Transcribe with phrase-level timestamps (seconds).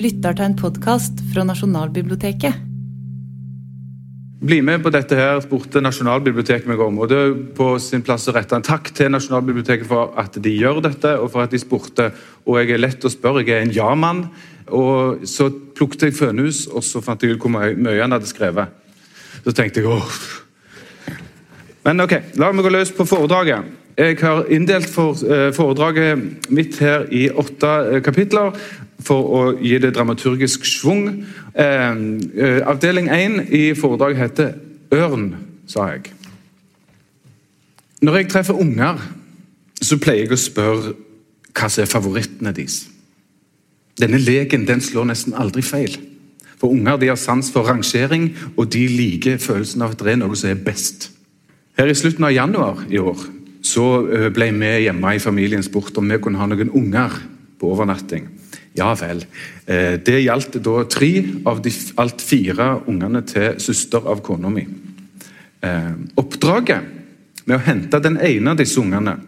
[0.00, 2.66] lytter til en podkast fra Nasjonalbiblioteket.
[4.40, 7.02] Bli med på dette her, spurte Nasjonalbiblioteket meg om.
[7.02, 10.54] og Det er på sin plass å rette en takk til Nasjonalbiblioteket for at de
[10.56, 12.08] gjør dette, og for at de spurte.
[12.48, 14.30] Og jeg er lett å spørre, jeg er en ja-mann.
[14.72, 18.72] Og Så plukket jeg Fønhus, og så fant jeg ut hvor mye, han hadde skrevet.
[19.44, 20.16] Så tenkte jeg åh.
[21.84, 23.79] Men ok, la meg gå løs på foredraget.
[23.98, 26.18] Jeg har inndelt eh, foredraget
[26.48, 28.54] mitt her i åtte eh, kapitler
[29.02, 31.24] for å gi det dramaturgisk schwung.
[31.54, 34.52] Eh, avdeling én i foredraget heter
[34.90, 35.34] 'Ørn',
[35.66, 36.12] sa jeg.
[38.02, 38.98] Når jeg treffer unger,
[39.82, 40.94] så pleier jeg å spørre
[41.54, 42.88] hva som er favorittene deres.
[44.00, 45.98] Denne leken den slår nesten aldri feil.
[46.60, 50.16] For unger de har sans for rangering, og de liker følelsen av at det er
[50.16, 51.10] noe som er best.
[51.78, 55.96] Her I slutten av januar i år så eh, ble vi hjemme i familien spurt
[56.00, 57.16] om vi kunne ha noen unger
[57.60, 58.28] på overnatting.
[58.78, 59.24] Ja vel.
[59.66, 61.12] Eh, det gjaldt da tre
[61.48, 64.64] av de alt fire ungene til søster av kona mi.
[65.60, 69.18] Eh, oppdraget med å hente den ene av disse ungene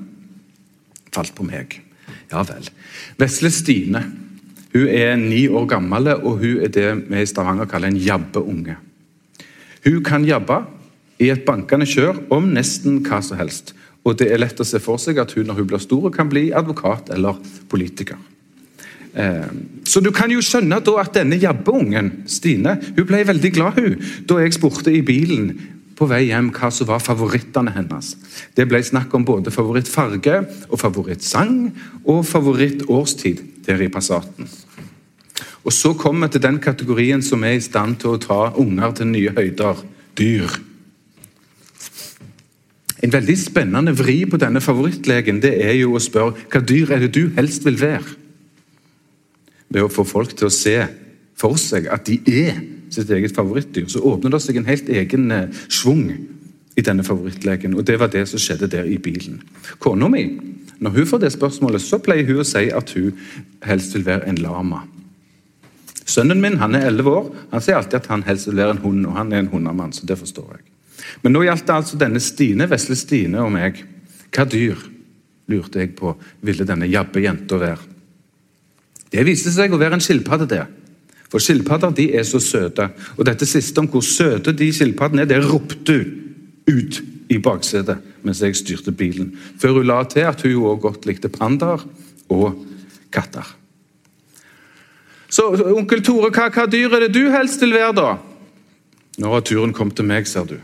[1.12, 1.80] falt på meg.
[2.32, 2.68] Ja vel.
[3.20, 4.06] Vesle Stine
[4.72, 8.78] hun er ni år gammel, og hun er det vi i Stavanger kaller en jabbeunge.
[9.84, 10.62] Hun kan jabbe
[11.20, 13.74] i et bankende kjør om nesten hva som helst.
[14.02, 16.30] Og det er lett å se for seg at hun når hun blir stor, kan
[16.30, 17.38] bli advokat eller
[17.70, 18.18] politiker.
[19.14, 19.52] Eh,
[19.84, 24.00] så du kan jo skjønne da at denne jabbeungen, Stine, hun ble veldig glad hun,
[24.26, 25.52] da jeg spurte i bilen
[25.98, 28.14] på vei hjem hva som var favorittene hennes.
[28.56, 31.56] Det ble snakk om både favorittfarge og favorittsang
[32.02, 34.48] og favorittårstid der i Passaten.
[35.62, 38.96] Og Så kommer vi til den kategorien som er i stand til å ta unger
[38.98, 39.84] til nye høyder
[40.18, 40.50] dyr.
[43.02, 47.02] En veldig spennende vri på denne favorittlegen det er jo å spørre hva dyr er
[47.02, 48.18] det du helst vil være?
[49.72, 50.76] Ved å få folk til å se
[51.38, 52.60] for seg at de er
[52.92, 56.10] sitt eget favorittdyr, så åpner det seg en helt egen eh, schwung
[56.76, 57.74] i denne favorittlegen.
[57.74, 59.40] Og det var det som skjedde der i bilen.
[59.80, 60.26] Kona mi,
[60.82, 63.16] når hun får det spørsmålet, så pleier hun å si at hun
[63.64, 64.82] helst vil være en lama.
[66.04, 67.32] Sønnen min han er 11 år.
[67.54, 69.92] Han sier alltid at han helst vil være en hund, og han er en hundemann.
[69.96, 70.71] så det forstår jeg.
[71.22, 73.80] Men nå gjaldt det altså denne Stine, vesle Stine og meg.
[74.32, 74.78] Hva dyr,
[75.50, 76.14] lurte jeg på,
[76.44, 77.90] ville denne jabbe jenta være?
[79.12, 80.48] Det viste seg å være en skilpadde.
[80.48, 80.64] det.
[81.32, 82.90] For skilpadder de er så søte.
[83.16, 86.18] Og dette siste om hvor søte de skilpaddene er, det ropte hun
[86.68, 87.00] ut
[87.32, 89.32] i baksetet mens jeg styrte bilen.
[89.58, 91.82] Før hun la til at hun òg godt likte pandaer
[92.32, 92.60] og
[93.12, 93.48] katter.
[95.32, 98.10] Så onkel Tore, hva, hva dyr er det du helst vil være, da?
[99.22, 100.58] Nå har turen kommet til meg, ser du.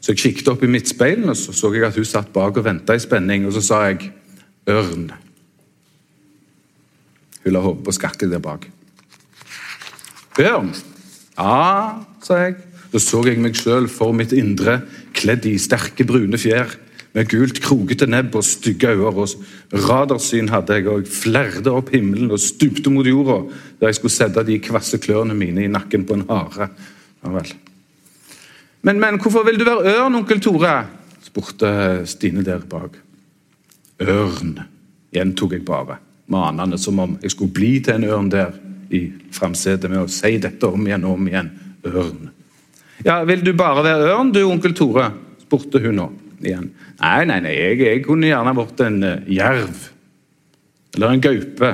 [0.00, 2.64] Så jeg kikket opp i midtspeilen og så, så jeg at hun satt bak og
[2.64, 3.44] venta i spenning.
[3.46, 4.10] Og så sa jeg
[4.70, 5.10] ørn.
[7.44, 8.66] Hun la hodet på skakket der bak.
[10.40, 10.72] Ørn?
[11.36, 12.58] Ja, sa jeg.
[12.90, 14.80] Så så jeg meg sjøl for mitt indre,
[15.14, 16.72] kledd i sterke, brune fjær,
[17.14, 19.26] med gult, krokete nebb og stygge øyne.
[19.86, 23.42] Radarsyn hadde jeg, og jeg flerde opp himmelen og stupte mot jorda
[23.80, 26.70] da jeg skulle sette de kvasse klørne mine i nakken på en hare.
[27.22, 27.52] Ja vel.
[28.82, 30.74] Men, men hvorfor vil du være ørn, onkel Tore?
[31.20, 31.70] spurte
[32.08, 32.96] Stine der bak.
[34.00, 34.54] Ørn,
[35.12, 38.54] gjentok jeg bare manende som om jeg skulle bli til en ørn der
[38.94, 39.04] i
[39.34, 41.50] framsetet med å si dette om igjen og om igjen.
[41.86, 42.30] Ørn.
[43.04, 45.10] Ja, Vil du bare være ørn, du, onkel Tore?
[45.42, 46.08] spurte hun nå
[46.40, 46.70] igjen.
[47.00, 49.86] Nei, nei, nei, jeg, jeg kunne gjerne vært en uh, jerv.
[50.94, 51.70] Eller en gaupe.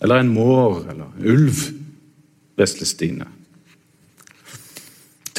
[0.00, 0.80] Eller en mår.
[0.90, 1.62] Eller en ulv.
[2.60, 3.28] Vesle Stine.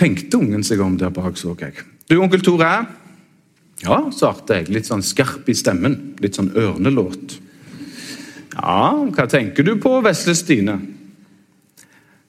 [0.01, 1.84] Tenkte ungen seg om der bak, så jeg.
[2.09, 2.72] Du, onkel Tore?
[3.81, 6.16] Ja, svarte jeg, litt sånn skarp i stemmen.
[6.22, 7.38] Litt sånn ørnelåt.
[8.56, 10.79] Ja, hva tenker du på, vesle Stine?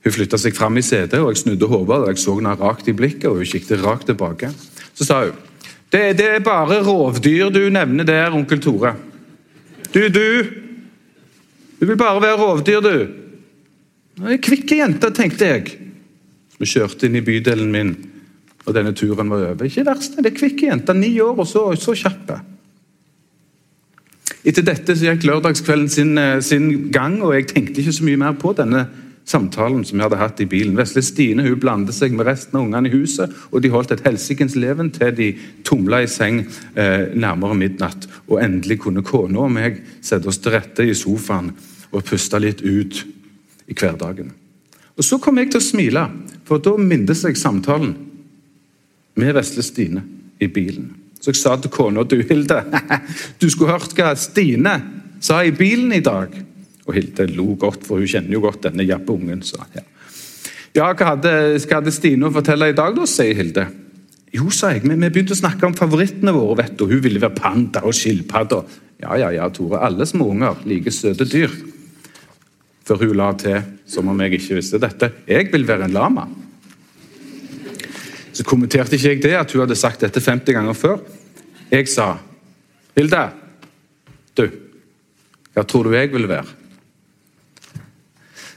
[0.02, 1.96] Hun flytta seg fram i setet, og jeg snudde hodet.
[1.96, 4.50] og Jeg så henne rakt i blikket, og hun kikket rakt tilbake.
[4.92, 5.40] Så sa hun
[5.92, 8.94] det, det, er bare rovdyr du nevner der, onkel Tore.
[9.92, 10.28] Du, du.
[11.76, 12.94] Du vil bare være rovdyr, du.
[14.24, 15.74] Ei kvikk jente, tenkte jeg.
[16.62, 17.92] Vi kjørte inn i bydelen min,
[18.62, 19.66] og denne turen var over.
[19.66, 20.94] Ikke verst, det er kvikke jenter.
[20.94, 22.38] Ni år, og så, så kjappe.
[24.46, 28.20] Etter dette så gikk lørdagskvelden sin, eh, sin, gang, og jeg tenkte ikke så mye
[28.22, 28.84] mer på denne
[29.26, 30.76] samtalen som jeg hadde hatt i bilen.
[30.78, 34.02] Vesle Stine hun blandet seg med resten av ungene i huset, og de holdt et
[34.06, 35.30] helsikens leven til de
[35.66, 36.44] tumla i seng
[36.74, 38.06] eh, nærmere midnatt.
[38.26, 41.50] Og endelig kunne kona og meg sette oss til rette i sofaen
[41.92, 43.02] og puste litt ut
[43.70, 44.30] i hverdagen.
[44.96, 46.06] Og Så kom jeg til å smile,
[46.44, 47.94] for da mintes jeg samtalen
[49.16, 50.02] med vesle Stine
[50.42, 50.90] i bilen.
[51.22, 52.58] Så jeg sa til kona du Hilde,
[53.40, 54.74] du skulle hørt hva Stine
[55.22, 56.34] sa i bilen i dag.
[56.86, 59.44] Og Hilde lo godt, for hun kjenner jo godt denne jappe-ungen.
[59.46, 59.84] sa ja.
[60.72, 63.68] Ja, hva hadde, hva hadde Stine å fortelle i dag, da, sier Hilde.
[64.32, 66.86] Jo, sa jeg, men vi begynte å snakke om favorittene våre, vet du.
[66.88, 68.62] Hun ville være panda og skilpadde.
[69.02, 69.82] Ja, ja, ja, Tore.
[69.84, 71.52] Alle små unger liker søte dyr.
[72.86, 76.26] Før hun la til, som om jeg ikke visste dette, jeg vil være en lama.
[78.32, 80.98] Så kommenterte ikke jeg det, at hun hadde sagt dette 50 ganger før.
[81.72, 82.16] Jeg sa,
[82.96, 83.22] Hilde,
[84.36, 84.44] du,
[85.52, 86.58] hva tror du jeg vil være?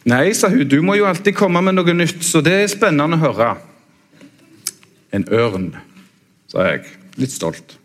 [0.05, 3.17] Nei, sa hun, du må jo alltid komme med noe nytt, så det er spennende
[3.17, 3.55] å høre.
[5.15, 5.71] En ørn,
[6.51, 6.85] sa jeg,
[7.17, 7.77] litt stolt.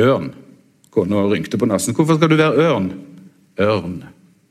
[0.00, 0.30] Ørn.
[0.90, 1.94] Kona rynkte på nesen.
[1.94, 2.88] Hvorfor skal du være ørn?
[3.60, 4.00] Ørn,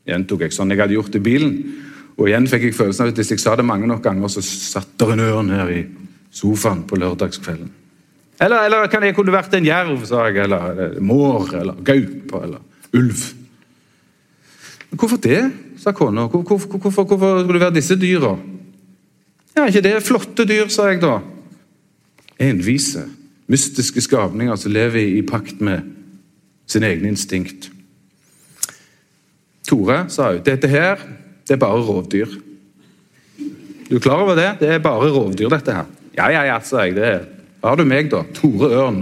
[0.09, 1.55] gjentok jeg sånn jeg hadde gjort i bilen.
[2.19, 4.43] Og igjen fikk jeg følelsen av at hvis jeg sa det mange nok ganger, så
[4.43, 5.83] satt der en ørn her i
[6.35, 7.71] sofaen på lørdagskvelden.
[8.39, 12.43] Eller, eller kan jeg kunne vært en jerv, sa jeg, eller, eller mår, eller gaupe,
[12.43, 13.23] eller ulv.
[14.89, 15.41] Men hvorfor det?
[15.79, 16.27] sa kona.
[16.27, 18.33] Hvor, hvor, hvorfor, hvorfor skulle det være disse dyra?
[19.55, 21.19] Ja, ikke det er flotte dyr, sa jeg da.
[22.39, 23.05] Envise,
[23.47, 25.87] mystiske skapninger som lever i pakt med
[26.69, 27.71] sin egen instinkt.
[29.69, 31.01] Tore sa hun dette her
[31.49, 32.33] det er bare rovdyr.
[33.89, 34.51] Du er klar over det?
[34.59, 35.87] Det er bare rovdyr, dette her.
[36.13, 36.93] Ja, ja, ja, sa jeg.
[36.95, 37.13] det
[37.63, 38.21] har du meg, da.
[38.37, 38.99] Tore Ørn.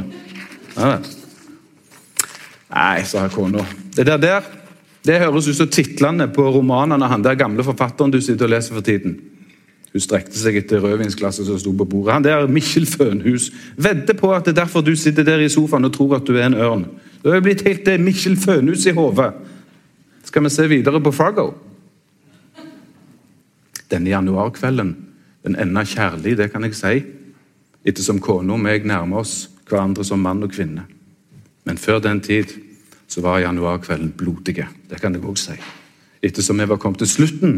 [0.77, 0.93] Ja.
[2.71, 3.65] Nei, sa kona.
[3.95, 4.47] Det der der
[5.07, 8.75] det høres ut som titlene på romanene han der gamle forfatteren du sitter og leser
[8.75, 9.13] for tiden.
[9.93, 12.13] Hun strekte seg etter rødvinsglasset som sto på bordet.
[12.13, 13.51] Han der Mikkjel Fønhus.
[13.77, 16.35] Vedder på at det er derfor du sitter der i sofaen og tror at du
[16.35, 16.83] er en ørn.
[17.23, 19.31] Du er blitt helt eh, Mikkjel Fønhus i hodet.
[20.27, 21.53] Skal vi se videre på Fargo?
[23.87, 24.95] Denne januarkvelden
[25.47, 26.97] den enda kjærlig, det kan jeg si,
[27.87, 30.83] ettersom kona og meg nærmer oss hverandre som mann og kvinne.
[31.63, 32.51] Men før den tid
[33.07, 34.67] så var januarkvelden blodige.
[34.89, 35.55] Det kan jeg òg si.
[36.19, 37.55] Ettersom vi var kommet til slutten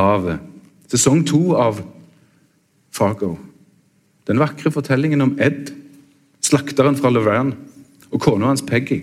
[0.00, 0.26] av
[0.90, 1.78] sesong to av
[2.90, 3.36] Fargo.
[4.26, 5.70] Den vakre fortellingen om Ed,
[6.42, 7.54] slakteren fra Laverne,
[8.10, 8.98] og kona hans Peggy.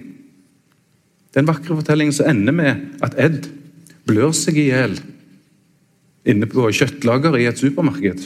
[1.36, 3.46] Den vakre fortellingen som ender med at Ed
[4.10, 4.98] blør seg i hjel
[6.30, 8.26] inne på kjøttlager i et supermarked.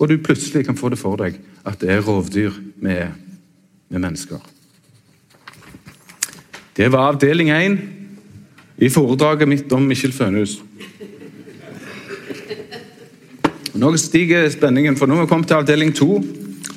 [0.00, 1.38] Og du plutselig kan få det for deg
[1.68, 3.12] at det er rovdyr med,
[3.92, 4.40] med mennesker.
[6.76, 7.76] Det var avdeling én
[8.80, 10.56] i foredraget mitt om Mikkjel Fønhus.
[13.76, 16.16] Nå stiger spenningen, for nå har vi kommet til avdeling to.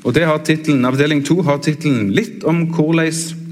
[0.05, 3.44] Og det har Avdeling to har tittelen 'Litt om hvordan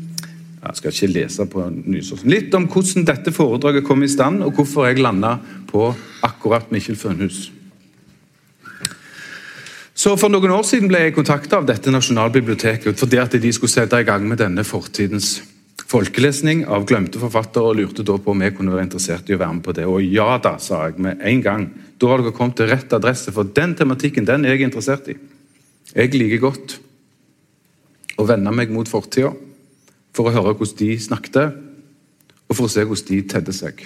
[0.63, 2.29] Jeg skal ikke lese på Nysåsen.
[2.31, 5.35] Litt om hvordan dette foredraget kom i stand, og hvorfor jeg landa
[5.67, 5.89] på
[6.23, 7.49] akkurat Mikkjel Fønhus.
[9.93, 13.71] Så For noen år siden ble jeg kontakta av dette Nasjonalbiblioteket fordi at de skulle
[13.71, 15.35] sette i gang med denne fortidens
[15.93, 19.41] folkelesning av glemte forfattere og lurte da på om jeg kunne være interessert i å
[19.43, 19.85] være med på det.
[19.85, 21.67] Og ja da, sa jeg med en gang.
[22.01, 25.17] Da har dere kommet til rett adresse, for den tematikken den er jeg interessert i.
[25.93, 26.77] Jeg liker godt
[28.17, 29.35] å vende meg mot fortida
[30.13, 31.59] for å høre hvordan de snakket,
[32.47, 33.85] og for å se hvordan de tedde seg.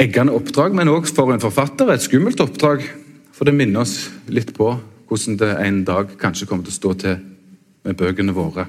[0.00, 2.82] Eggende oppdrag, men òg for en forfatter et skummelt oppdrag.
[3.34, 4.72] For det minner oss litt på
[5.08, 7.20] hvordan det en dag kanskje kommer til å stå til
[7.84, 8.66] med bøkene våre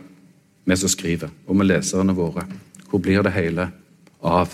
[0.66, 2.46] vi som skriver, og med leserne våre.
[2.90, 3.68] Hvor blir det hele
[4.26, 4.54] av?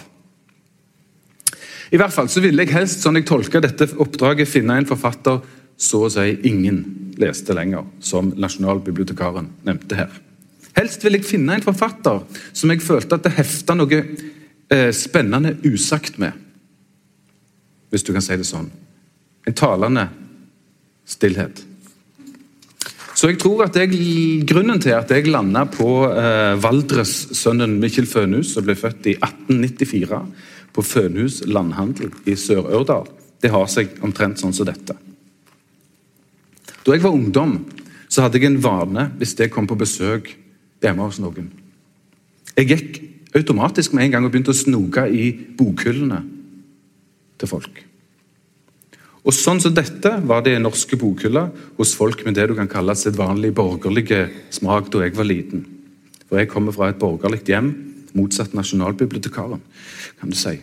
[1.91, 5.39] I hvert fall så ville jeg helst, sånn jeg tolker dette oppdraget, finne en forfatter
[5.81, 6.83] så å si ingen
[7.19, 10.11] leste lenger, som nasjonalbibliotekaren nevnte her.
[10.77, 12.21] Helst vil jeg finne en forfatter
[12.53, 16.37] som jeg følte at det hefta noe eh, spennende usagt med.
[17.91, 18.69] Hvis du kan si det sånn.
[19.47, 20.07] En talende
[21.07, 21.59] stillhet.
[23.21, 23.91] Så jeg tror at jeg,
[24.47, 30.21] Grunnen til at jeg landa på eh, Valdres-sønnen Mikkel Fønhus, som ble født i 1894
[30.71, 33.09] på Fønhus landhandel i Sør-Ørdal,
[33.43, 34.95] det har seg omtrent sånn som dette.
[36.81, 37.59] Da jeg var ungdom,
[38.09, 40.31] så hadde jeg en vane hvis jeg kom på besøk
[40.81, 41.51] hjemme hos noen.
[42.57, 42.99] Jeg gikk
[43.37, 46.19] automatisk med en gang og begynte å snoke i bokhyllene
[47.39, 47.81] til folk.
[49.21, 52.69] Og Sånn som dette var det i norske bokhyller hos folk med det du kan
[52.69, 54.23] kalle sedvanlig borgerlige
[54.53, 55.63] smak da jeg var liten.
[56.25, 57.69] For jeg kommer fra et borgerlig hjem,
[58.17, 59.61] motsatt nasjonalbibliotekaren.
[60.19, 60.57] kan du si.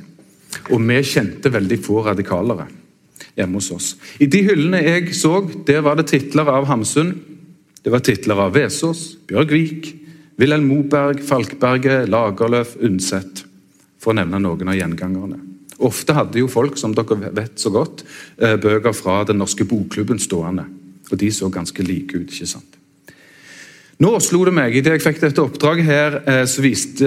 [0.71, 2.67] Og vi kjente veldig få radikalere
[3.37, 3.97] hjemme hos oss.
[4.19, 7.15] I de hyllene jeg så, der var det titler av Hamsun,
[7.85, 9.93] det var titler av Vesaas, Bjørgvik,
[10.39, 13.43] Wilhelm Moberg, Falkberget, Lagerløf, Undset,
[13.99, 15.41] for å nevne noen av gjengangerne.
[15.83, 18.05] Ofte hadde jo folk som dere vet så godt,
[18.39, 20.65] eh, bøker fra Den norske bokklubben stående.
[21.11, 22.31] Og de så ganske like ut.
[22.31, 22.77] ikke sant?
[23.99, 27.03] Nå slo det meg, idet jeg fikk dette oppdraget her, eh, så viste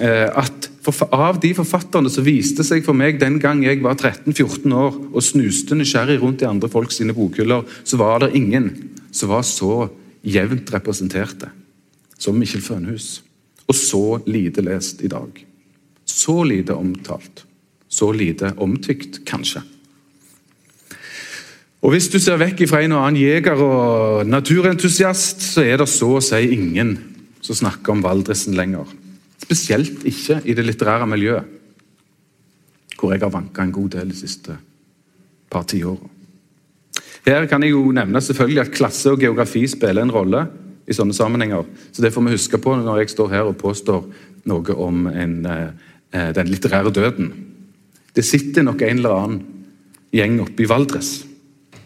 [0.00, 0.68] eh, at
[1.12, 5.22] av de forfatterne som viste seg for meg den gang jeg var 13-14 år og
[5.22, 9.90] snuste nysgjerrig rundt i andre folk sine bokhyller, så var det ingen som var så
[10.24, 11.50] jevnt representerte
[12.18, 13.08] som Mikkjel Fønhus.
[13.68, 15.44] Og så lite lest i dag.
[16.08, 17.44] Så lite omtalt.
[17.88, 19.62] Så lite omtykt, kanskje.
[21.78, 25.86] Og Hvis du ser vekk fra en og annen jeger og naturentusiast, så er det
[25.88, 26.96] så å si ingen
[27.40, 28.88] som snakker om Valdresen lenger.
[29.38, 31.46] Spesielt ikke i det litterære miljøet,
[32.98, 34.56] hvor jeg har vanka en god del de siste
[35.48, 36.10] par tiåra.
[37.28, 40.42] Her kan jeg jo nevne selvfølgelig at klasse og geografi spiller en rolle
[40.88, 41.66] i sånne sammenhenger.
[41.92, 44.04] Så Det får vi huske på når jeg står her og påstår
[44.48, 47.32] noe om en, eh, den litterære døden.
[48.14, 49.42] Det sitter nok en eller annen
[50.12, 51.28] gjeng oppe i Valdres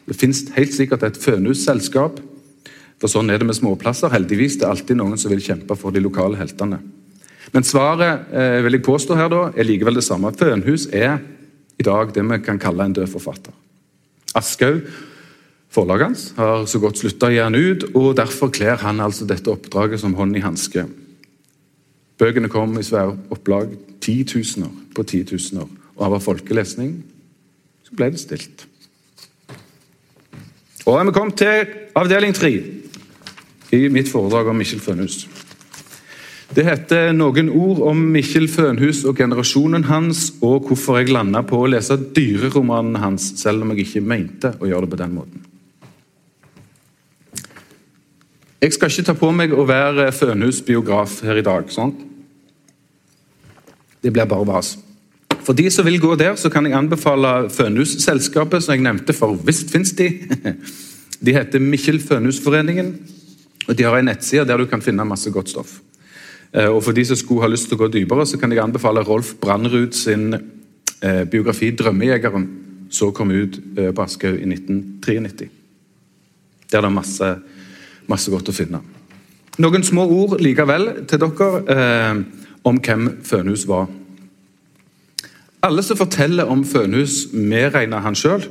[0.09, 2.18] det finnes helt sikkert et Fønhus-selskap.
[3.02, 4.12] For sånn er det med småplasser.
[4.12, 6.80] Heldigvis det er alltid noen som vil kjempe for de lokale heltene.
[7.52, 10.32] Men svaret eh, vil jeg påstå her da, er likevel det samme.
[10.38, 11.21] Fønhus er
[11.78, 13.54] i dag det vi kan kalle en død forfatter.
[14.38, 14.87] Aschehoug,
[15.73, 19.26] forlaget hans, har så godt slutta å gi han ut, og derfor kler han altså
[19.29, 20.85] dette oppdraget som hånd i hanske.
[22.21, 26.99] Bøkene kom i svære opplag, titusener på titusener, og av folkelesning
[27.87, 28.67] så ble det stilt.
[30.83, 32.50] Og er vi kommet til avdeling tre
[33.73, 35.23] i mitt foredrag om Mikkjel Fønhus.
[36.52, 41.57] Det heter 'Noen ord om Mikkjel Fønhus og generasjonen hans', og hvorfor jeg landa på
[41.57, 45.51] å lese dyreromanen hans, selv om jeg ikke mente å gjøre det på den måten.
[48.62, 51.71] Jeg skal ikke ta på meg å være Fønhus-biograf her i dag.
[51.71, 51.99] sant?
[54.02, 54.76] Det blir bare vas.
[55.42, 59.35] For de som vil gå der, så kan jeg anbefale Fønhus-selskapet, som jeg nevnte, for
[59.35, 60.09] visst fins de.
[61.23, 62.97] De heter Mikkjel Fønhusforeningen,
[63.69, 65.76] og de har en nettside der du kan finne masse godt stoff.
[66.52, 68.59] Eh, og For de som skulle ha lyst til å gå dypere, så kan jeg
[68.59, 72.49] anbefale Rolf Brandrud sin eh, biografi 'Drømmejegeren',
[72.90, 75.50] som kom ut eh, på Aschehoug i 1993.
[76.73, 77.37] Der det er masse,
[78.11, 78.82] masse godt å finne.
[79.61, 82.23] Noen små ord likevel til dere eh,
[82.64, 83.90] om hvem Fønhus var.
[85.62, 88.47] Alle som forteller om Fønhus, medregner han sjøl,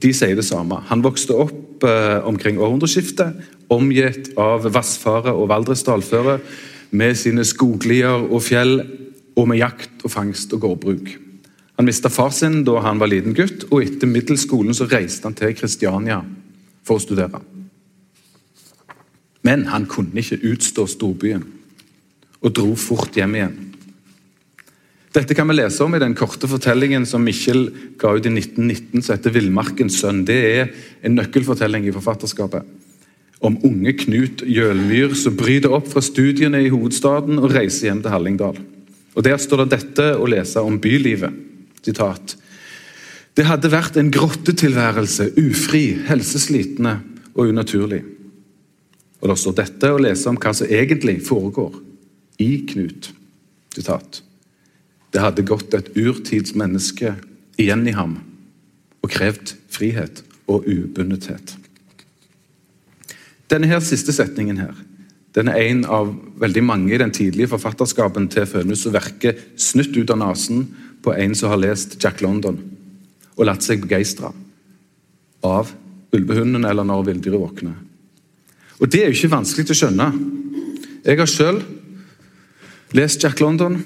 [0.00, 0.80] de sier det samme.
[0.90, 3.38] Han vokste opp eh, omkring århundreskiftet,
[3.72, 6.40] omgitt av vassfare og Valdres dalføre,
[6.90, 8.80] med sine skoglier og fjell,
[9.38, 11.12] og med jakt og fangst og gårdbruk.
[11.78, 15.38] Han mista far sin da han var liten gutt, og etter middelskolen så reiste han
[15.38, 16.18] til Kristiania
[16.84, 17.40] for å studere.
[19.46, 21.44] Men han kunne ikke utstå storbyen,
[22.40, 23.58] og dro fort hjem igjen.
[25.10, 27.64] Dette kan vi lese om i den korte fortellingen som Mikkjel
[27.98, 30.24] ga ut i 1919, som heter 'Villmarkens sønn'.
[30.24, 30.68] Det er
[31.02, 32.62] en nøkkelfortelling i forfatterskapet.
[33.42, 38.10] Om unge Knut Jølmyr som bryter opp fra studiene i hovedstaden og reiser hjem til
[38.10, 38.58] Hallingdal.
[39.16, 41.32] Og Der står det dette å lese om bylivet.
[41.82, 42.36] Sitat.
[43.34, 47.00] Det hadde vært en grottetilværelse, ufri, helseslitende
[47.34, 48.04] og unaturlig.
[49.20, 51.76] Og Det står dette å lese om hva som egentlig foregår
[52.40, 53.12] i Knut.
[53.74, 54.22] Sitat.
[55.12, 57.14] Det hadde gått et urtidsmenneske
[57.60, 58.18] igjen i ham
[59.00, 61.56] og krevd frihet og ubundethet.
[63.50, 64.74] Denne her siste setningen her,
[65.34, 66.10] den er en av
[66.42, 70.64] veldig mange i den tidlige forfatterskapen til Fønhus som verker snutt ut av nesen
[71.04, 72.58] på en som har lest Jack London
[73.36, 74.32] og latt seg begeistre
[75.46, 75.70] av
[76.14, 77.76] ulvehunden eller når villdyret våkner.
[78.80, 80.06] Og Det er jo ikke vanskelig å skjønne.
[81.04, 81.60] Jeg har sjøl
[82.96, 83.78] lest Jack London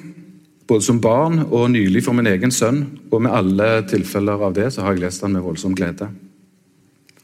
[0.69, 2.85] både som barn og nylig for min egen sønn.
[3.11, 6.09] Og med alle tilfeller av det så har jeg lest den med voldsom glede.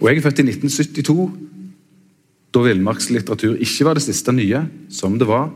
[0.00, 1.30] Og Jeg er født i 1972,
[2.50, 5.50] da villmarkslitteratur ikke var det siste nye, som det var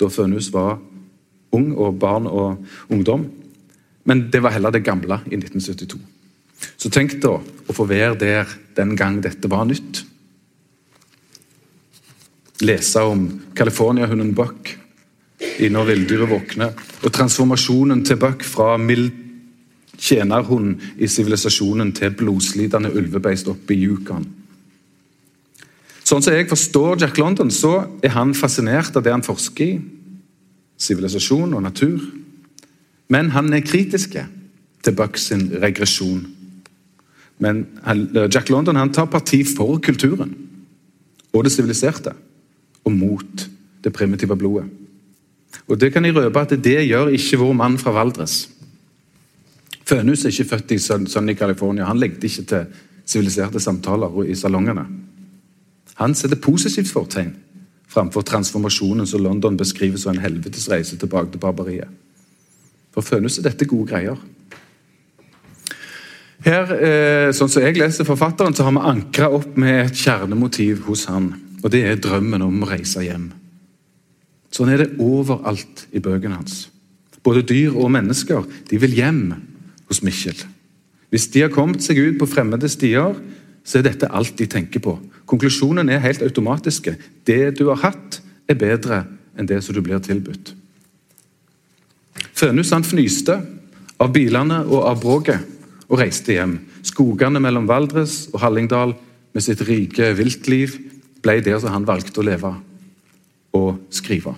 [0.00, 0.78] da Fønhus var
[1.52, 3.26] ung og barn og ungdom.
[4.08, 6.00] Men det var heller det gamle i 1972.
[6.80, 10.02] Så tenk da å få være der den gang dette var nytt.
[12.60, 13.26] Lese om
[13.56, 14.76] California-hunden Buck
[15.60, 16.72] i Når villdyret våkner,
[17.04, 19.10] og transformasjonen til Buck fra mild
[20.00, 24.26] tjenerhund i sivilisasjonen til blodslitende ulvebeist oppe i Yukon.
[26.04, 29.80] Sånn som jeg forstår Jack London, så er han fascinert av det han forsker i.
[30.80, 32.00] Sivilisasjon og natur.
[33.12, 36.24] Men han er kritisk til Buck sin regresjon.
[37.40, 37.66] Men
[38.32, 40.34] Jack London han tar parti for kulturen
[41.30, 42.10] og det siviliserte,
[42.84, 43.48] og mot
[43.84, 44.68] det primitive blodet.
[45.68, 48.48] Og det kan jeg røpe at det gjør ikke vår mann fra Valdres.
[49.86, 51.84] Fønhus er ikke født i Sunny California.
[51.88, 52.66] Han lengter ikke til
[53.06, 54.84] siviliserte samtaler i salongene.
[55.98, 57.32] Han setter positivt fortegn
[57.90, 61.90] framfor transformasjonen som London beskriver som en helvetes reise tilbake til barbariet.
[62.94, 64.18] For Fønhus er dette gode greier.
[66.40, 70.86] Her, eh, sånn som jeg leser forfatteren, så har vi ankra opp med et kjernemotiv
[70.86, 71.34] hos han.
[71.64, 73.30] Og det er drømmen om å reise hjem.
[74.50, 76.68] Sånn er det overalt i bøkene hans.
[77.24, 79.22] Både dyr og mennesker de vil hjem
[79.90, 80.38] hos Mikkjel.
[81.10, 83.16] Hvis de har kommet seg ut på fremmede stier,
[83.66, 84.96] så er dette alt de tenker på.
[85.28, 86.96] Konklusjonen er helt automatiske.
[87.26, 89.04] Det du har hatt, er bedre
[89.38, 90.54] enn det som du blir tilbudt.
[92.34, 93.36] Fønhus han fnyste
[94.00, 95.44] av bilene og av bråket
[95.90, 96.56] og reiste hjem.
[96.86, 98.96] Skogene mellom Valdres og Hallingdal
[99.34, 100.74] med sitt rike viltliv
[101.22, 102.52] ble der som han valgte å leve
[103.56, 104.34] og skrive.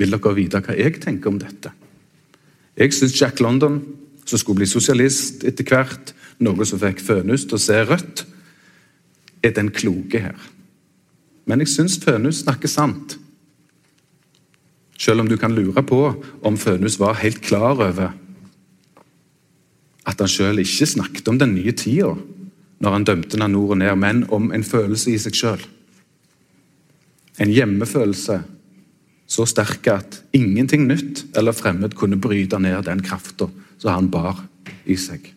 [0.00, 1.70] Vil dere vite hva jeg tenker om dette?
[2.74, 3.78] Jeg syns Jack London,
[4.26, 8.24] som skulle bli sosialist etter hvert, noe som fikk Fønhus til å se rødt,
[9.44, 10.38] er den kloke her.
[11.46, 13.18] Men jeg syns Fønhus snakker sant.
[14.98, 16.00] Selv om du kan lure på
[16.42, 18.14] om Fønhus var helt klar over
[20.04, 22.14] at han sjøl ikke snakket om den nye tida
[22.82, 25.62] når han dømte den nord og ned, men om en følelse i seg sjøl.
[27.42, 28.40] En hjemmefølelse
[29.26, 34.44] så sterk at ingenting nytt eller fremmed kunne bryte ned den krafta som han bar
[34.86, 35.33] i seg.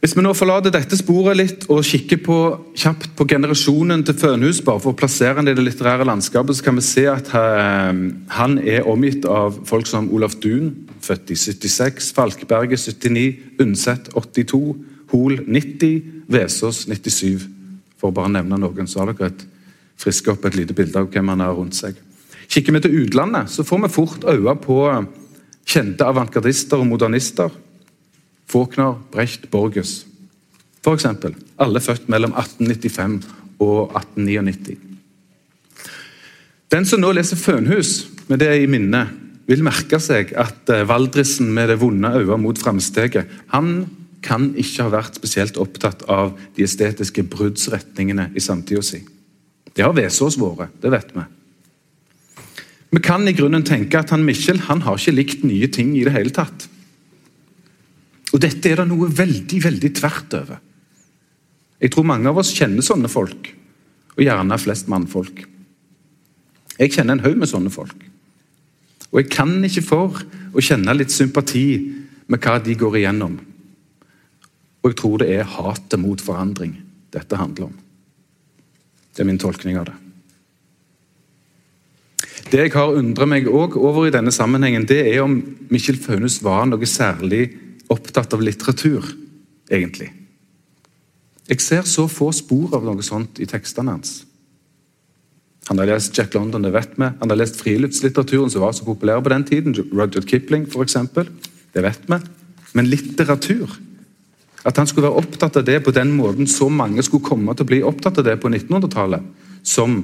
[0.00, 2.36] Hvis vi nå forlater dette sporet litt og kikker på,
[2.72, 6.64] kjapt på generasjonen til Fønhus, bare for å plassere han i det litterære landskapet, så
[6.64, 8.00] kan vi se at eh,
[8.38, 10.72] han er omgitt av folk som Olaf Duun,
[11.04, 14.62] født i 76, Falkberget 79, Undset 82,
[15.12, 15.94] Hol 90,
[16.32, 17.44] Vesås 97.
[18.00, 19.48] For å bare nevne noen, så har dere et
[20.00, 22.00] friske opp et lite bilde av hvem han har rundt seg.
[22.48, 24.84] Kikker vi til utlandet, så får vi fort øye på
[25.68, 27.52] kjente avantgardister og modernister
[28.50, 30.06] Faulkner, Brecht, Borges.
[30.90, 33.28] Eksempel, alle født mellom 1895
[33.60, 34.78] og 1899.
[36.70, 39.04] Den som nå leser Fønhus med det i minne,
[39.50, 43.88] vil merke seg at eh, Valdrisen med det vonde øyet mot framsteget han
[44.22, 49.00] kan ikke ha vært spesielt opptatt av de estetiske bruddsretningene i samtida si.
[49.74, 51.24] Det har Vesaas vært, det vet vi.
[52.90, 56.04] Vi kan i grunnen tenke at han Mikkjel han har ikke likt nye ting i
[56.06, 56.68] det hele tatt.
[58.30, 60.60] Og Dette er det noe veldig veldig tvert over.
[61.80, 63.50] Jeg tror mange av oss kjenner sånne folk,
[64.16, 65.46] og gjerne flest mannfolk.
[66.80, 67.96] Jeg kjenner en haug med sånne folk.
[69.10, 70.20] Og jeg kan ikke for
[70.54, 71.64] å kjenne litt sympati
[72.30, 73.38] med hva de går igjennom.
[74.80, 76.76] Og jeg tror det er hatet mot forandring
[77.12, 77.74] dette handler om.
[79.10, 79.96] Det er min tolkning av det.
[82.50, 85.36] Det jeg har undret meg over i denne sammenhengen, det er om
[85.70, 87.50] Mikkjel Faunes var noe særlig
[87.90, 89.04] opptatt av litteratur,
[89.70, 90.10] egentlig.
[91.50, 94.20] Jeg ser så få spor av noe sånt i tekstene hans.
[95.70, 97.08] Han har lest Jack London, det vet vi.
[97.20, 99.74] Han har lest friluftslitteraturen som var så populær på den tiden.
[99.94, 100.96] Roger Kipling, f.eks.
[101.74, 102.18] Det vet vi.
[102.74, 103.70] Men litteratur
[104.60, 107.64] At han skulle være opptatt av det på den måten så mange skulle komme til
[107.64, 109.22] å bli opptatt av det på 1900-tallet,
[109.64, 109.94] som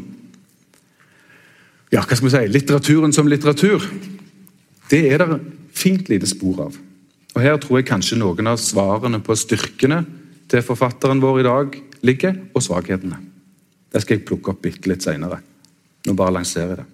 [1.92, 3.84] ja, hva skal vi si, litteraturen som litteratur,
[4.88, 5.36] det er det
[5.76, 6.78] fint lite spor av.
[7.36, 10.00] Og Her tror jeg kanskje noen av svarene på styrkene
[10.48, 11.74] til forfatteren vår i dag
[12.06, 13.18] ligger, og svakhetene.
[13.92, 15.42] Det skal jeg plukke opp bitte litt seinere.
[16.06, 16.86] Nå bare lanserer jeg det.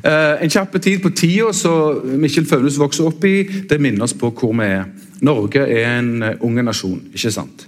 [0.00, 4.16] Eh, en kjapp tid på tida som Mikkel Faunes vokser opp i, det minner oss
[4.16, 4.88] på hvor vi er.
[5.24, 7.66] Norge er en eh, unge nasjon, ikke sant?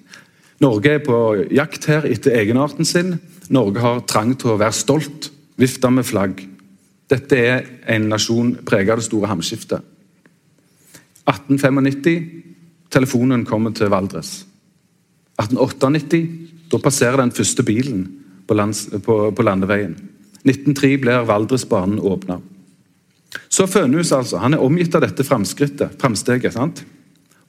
[0.65, 1.19] Norge er på
[1.55, 3.19] jakt her etter egenarten sin.
[3.53, 5.29] Norge har trang til å være stolt,
[5.61, 6.41] vifte med flagg.
[7.13, 9.85] Dette er en nasjon preget av det store hamskiftet.
[11.27, 12.17] 1895
[12.91, 14.45] telefonen kommer til Valdres.
[15.41, 16.21] 1898
[16.71, 18.05] da passerer den første bilen
[18.47, 19.95] på, lands, på, på landeveien.
[20.47, 22.41] 1903 blir Valdresbanen åpna.
[23.49, 26.57] Så Fønhus altså, han er omgitt av dette framsteget.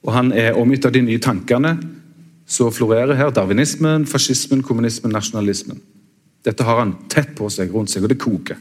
[0.02, 1.76] Og han er omgitt av de nye tankene
[2.48, 3.32] som florerer her.
[3.34, 5.80] Darwinismen, fascismen, kommunismen, nasjonalismen.
[6.46, 8.58] Dette har han tett på seg, rundt seg, og det koker.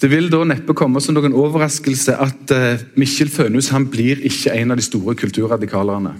[0.00, 4.54] Det vil da neppe komme som noen overraskelse at uh, Mikkjel Fønhus han blir ikke
[4.56, 6.14] en av de store kulturradikalerne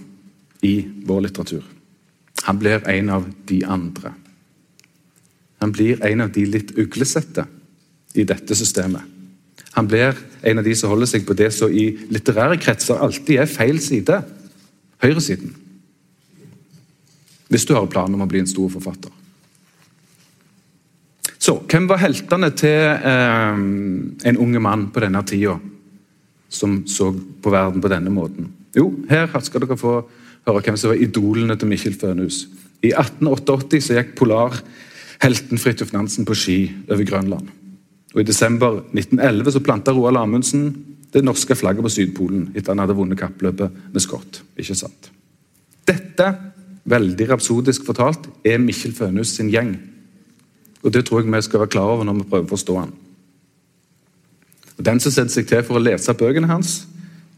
[0.68, 0.74] i
[1.08, 1.62] vår litteratur.
[2.44, 4.12] Han blir en av de andre.
[5.64, 7.46] Han blir en av de litt uglesette
[8.16, 9.00] i dette systemet.
[9.76, 13.40] Han blir en av de som holder seg på det som i litterære kretser alltid
[13.40, 14.20] er feil side
[15.00, 15.54] høyresiden.
[17.50, 19.12] Hvis du har planer om å bli en stor forfatter.
[21.40, 23.61] Så, Hvem var heltene til eh,
[24.29, 25.57] en unge mann på denne tida,
[26.50, 28.50] som så på verden på denne måten?
[28.76, 29.94] Jo, her skal dere få
[30.46, 32.44] høre hvem som var idolene til Mikkjel Fønhus.
[32.85, 37.48] I 1888 så gikk polarhelten Fridtjof Nansen på ski over Grønland.
[38.14, 40.70] Og I desember 1911 så planta Roald Amundsen
[41.11, 44.42] det norske flagget på Sydpolen etter han hadde vunnet kappløpet med Scott.
[44.61, 45.11] Ikke sant?
[45.88, 46.29] Dette,
[46.90, 49.74] veldig rapsodisk fortalt, er Mikkjel Fønhus sin gjeng.
[50.82, 52.92] Og Det tror jeg vi skal være klar over når vi prøver å forstå han.
[54.78, 56.86] Og Den som setter seg til for å lese bøkene hans,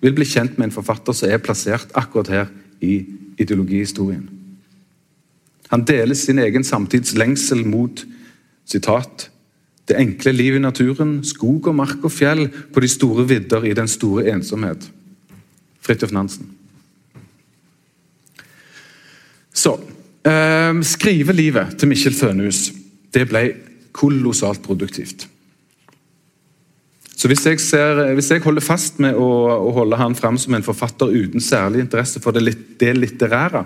[0.02, 2.46] vil bli kjent med en forfatter som er plassert akkurat her
[2.83, 3.05] i
[3.38, 4.28] ideologihistorien.
[5.70, 8.05] Han deler sin egen samtids lengsel mot
[8.68, 9.31] sitat,
[9.88, 13.74] det enkle liv i naturen, skog og mark og fjell, på de store vidder i
[13.74, 14.85] den store ensomhet.
[15.83, 16.46] Fridtjof Nansen.
[19.52, 19.74] Så
[20.26, 22.68] eh, Skrivelivet til Mikkjel Fønhus
[23.12, 23.44] det ble
[23.92, 25.27] kolossalt produktivt.
[27.22, 30.57] Så hvis jeg, ser, hvis jeg holder fast med å, å, holde han fram som
[30.57, 33.62] en forfatter uten særlig interesse for det, det litterære,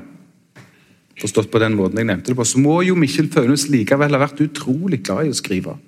[1.22, 4.20] forstått på den måten jeg nevnte det på, så må jo Mikkjel Fønhus likevel ha
[4.20, 5.78] vært utrolig glad i å skrive.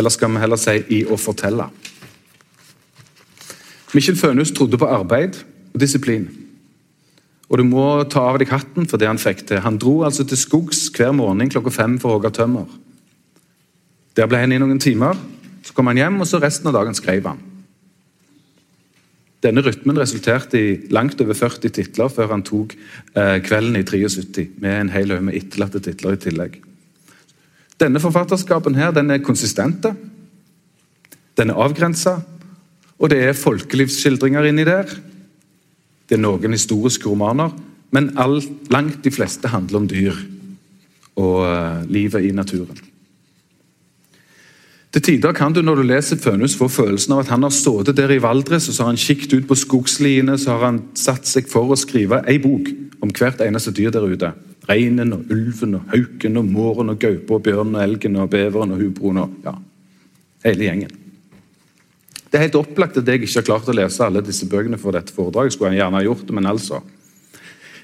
[0.00, 1.68] Eller skal vi heller si i å fortelle.
[3.94, 5.38] Mikkjel Fønhus trodde på arbeid
[5.70, 6.26] og disiplin.
[7.50, 9.62] Og du må ta av deg hatten for det han fikk til.
[9.64, 12.68] Han dro altså til skogs hver morgen klokka fem for å hogge tømmer.
[14.14, 15.18] Der ble han i noen timer.
[15.66, 17.42] Så kom han hjem, og så resten av dagen skrev han.
[19.44, 24.50] Denne rytmen resulterte i langt over 40 titler før han tok eh, Kvelden i 73,
[24.60, 26.58] med en hel haug med etterlatte titler i tillegg.
[27.80, 29.94] Denne forfatterskapen her, den er konsistente,
[31.40, 32.18] den er avgrensa,
[33.00, 34.92] og det er folkelivsskildringer inni der.
[36.10, 37.52] Det er noen historiske romaner,
[37.94, 38.40] men all,
[38.74, 40.16] langt de fleste handler om dyr
[41.20, 42.78] og uh, livet i naturen.
[44.90, 47.94] Til tider kan du når du leser Fønhus få følelsen av at han har sittet
[47.94, 51.30] der i Valdres og så har han kikket ut på skogsliene så har han satt
[51.30, 54.32] seg for å skrive ei bok om hvert eneste dyr der ute.
[54.66, 58.74] Reinen og ulven og hauken og måren og gaupa og bjørnen og elgen og beveren
[58.74, 59.54] og hubroen og ja,
[60.48, 60.99] hele gjengen.
[62.30, 64.94] Det er helt opplagt at jeg ikke har klart å lese alle disse bøkene for
[64.94, 65.56] dette foredraget.
[65.56, 66.78] skulle jeg gjerne ha gjort det, men altså.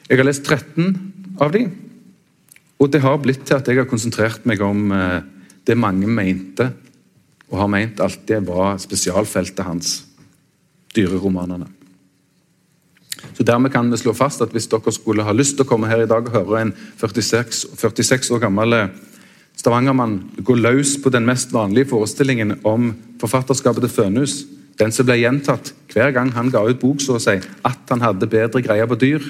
[0.06, 1.72] Jeg har lest 13 av dem,
[2.78, 5.22] og det har blitt til at jeg har konsentrert meg om eh,
[5.66, 6.68] det mange mente,
[7.50, 9.96] og har ment alltid var spesialfeltet hans,
[10.94, 11.66] dyreromanene.
[13.34, 15.90] Så Dermed kan vi slå fast at hvis dere skulle ha lyst til å komme
[15.90, 18.94] her i dag og høre en 46, 46 år gammel eh,
[19.56, 24.44] Stavangermann går løs på den mest vanlige forestillingen om forfatterskapet til Fønhus,
[24.76, 28.04] den som ble gjentatt hver gang han ga ut bok, så å si, at han
[28.04, 29.24] hadde bedre greier på dyr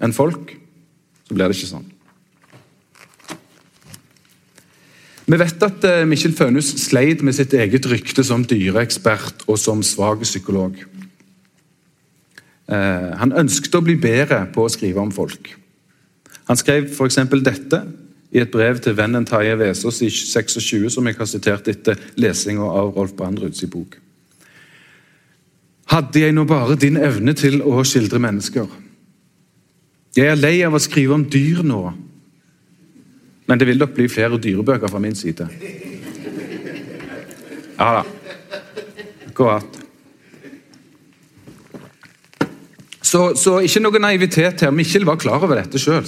[0.00, 0.54] enn folk,
[1.28, 1.88] så blir det ikke sånn.
[5.30, 9.84] Vi vet at eh, Mikkjel Fønhus sleit med sitt eget rykte som dyreekspert og som
[9.86, 10.80] svak psykolog.
[12.66, 15.52] Eh, han ønsket å bli bedre på å skrive om folk.
[16.48, 17.20] Han skrev f.eks.
[17.46, 17.84] dette
[18.30, 22.66] i et brev til vennen Tarjei Vesaas i 26, som jeg har sitert etter lesinga
[22.66, 23.96] av Rolf Brandruds bok.
[25.90, 28.68] Hadde jeg nå bare din evne til å skildre mennesker.
[30.14, 31.82] Jeg er lei av å skrive om dyr nå,
[33.50, 35.48] men det vil nok bli flere dyrebøker fra min side.
[37.80, 38.02] Ja da.
[39.30, 39.78] Akkurat.
[43.10, 44.70] Så, så, ikke noe naivitet her.
[44.74, 46.04] Mikkjel var klar over dette sjøl.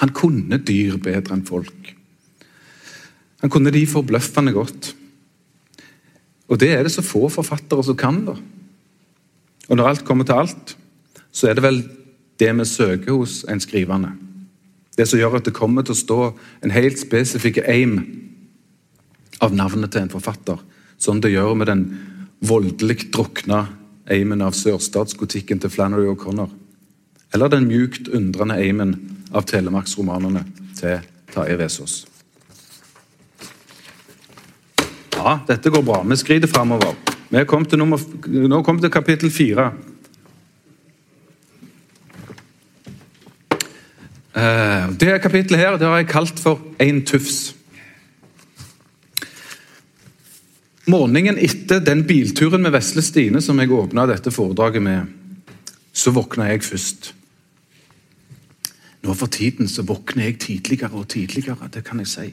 [0.00, 1.92] Han kunne dyr bedre enn folk.
[3.40, 4.94] Han kunne de forbløffende godt.
[6.50, 8.24] Og det er det så få forfattere som kan.
[8.24, 8.34] da.
[9.68, 10.76] Og når alt kommer til alt,
[11.32, 11.82] så er det vel
[12.40, 14.12] det vi søker hos en skrivende.
[14.96, 16.20] Det som gjør at det kommer til å stå
[16.64, 18.00] en helt spesifikk aim
[19.40, 20.58] av navnet til en forfatter,
[20.98, 21.84] som det gjør med den
[22.44, 23.66] voldelig drukna
[24.10, 26.50] aimen av sørstatsgotikken til Flannery O'Connor.
[27.32, 28.96] Eller den mjukt undrende aimen
[29.32, 30.44] av telemarksromanene
[30.78, 30.98] til
[31.30, 32.00] Tarjei Vesaas.
[35.20, 36.00] Ja, dette går bra.
[36.08, 36.96] Vi skrider framover.
[37.30, 39.70] Vi kom til nummer, nå kom til kapittel fire.
[44.34, 47.54] Eh, det kapittelet her det har jeg kalt for Ein tufs.
[50.90, 55.10] Morgenen etter den bilturen med Vesle Stine som jeg åpna dette foredraget med,
[55.92, 57.12] så våkna jeg først.
[59.10, 62.28] Nå for tiden så våkner jeg tidligere og tidligere, det kan jeg si.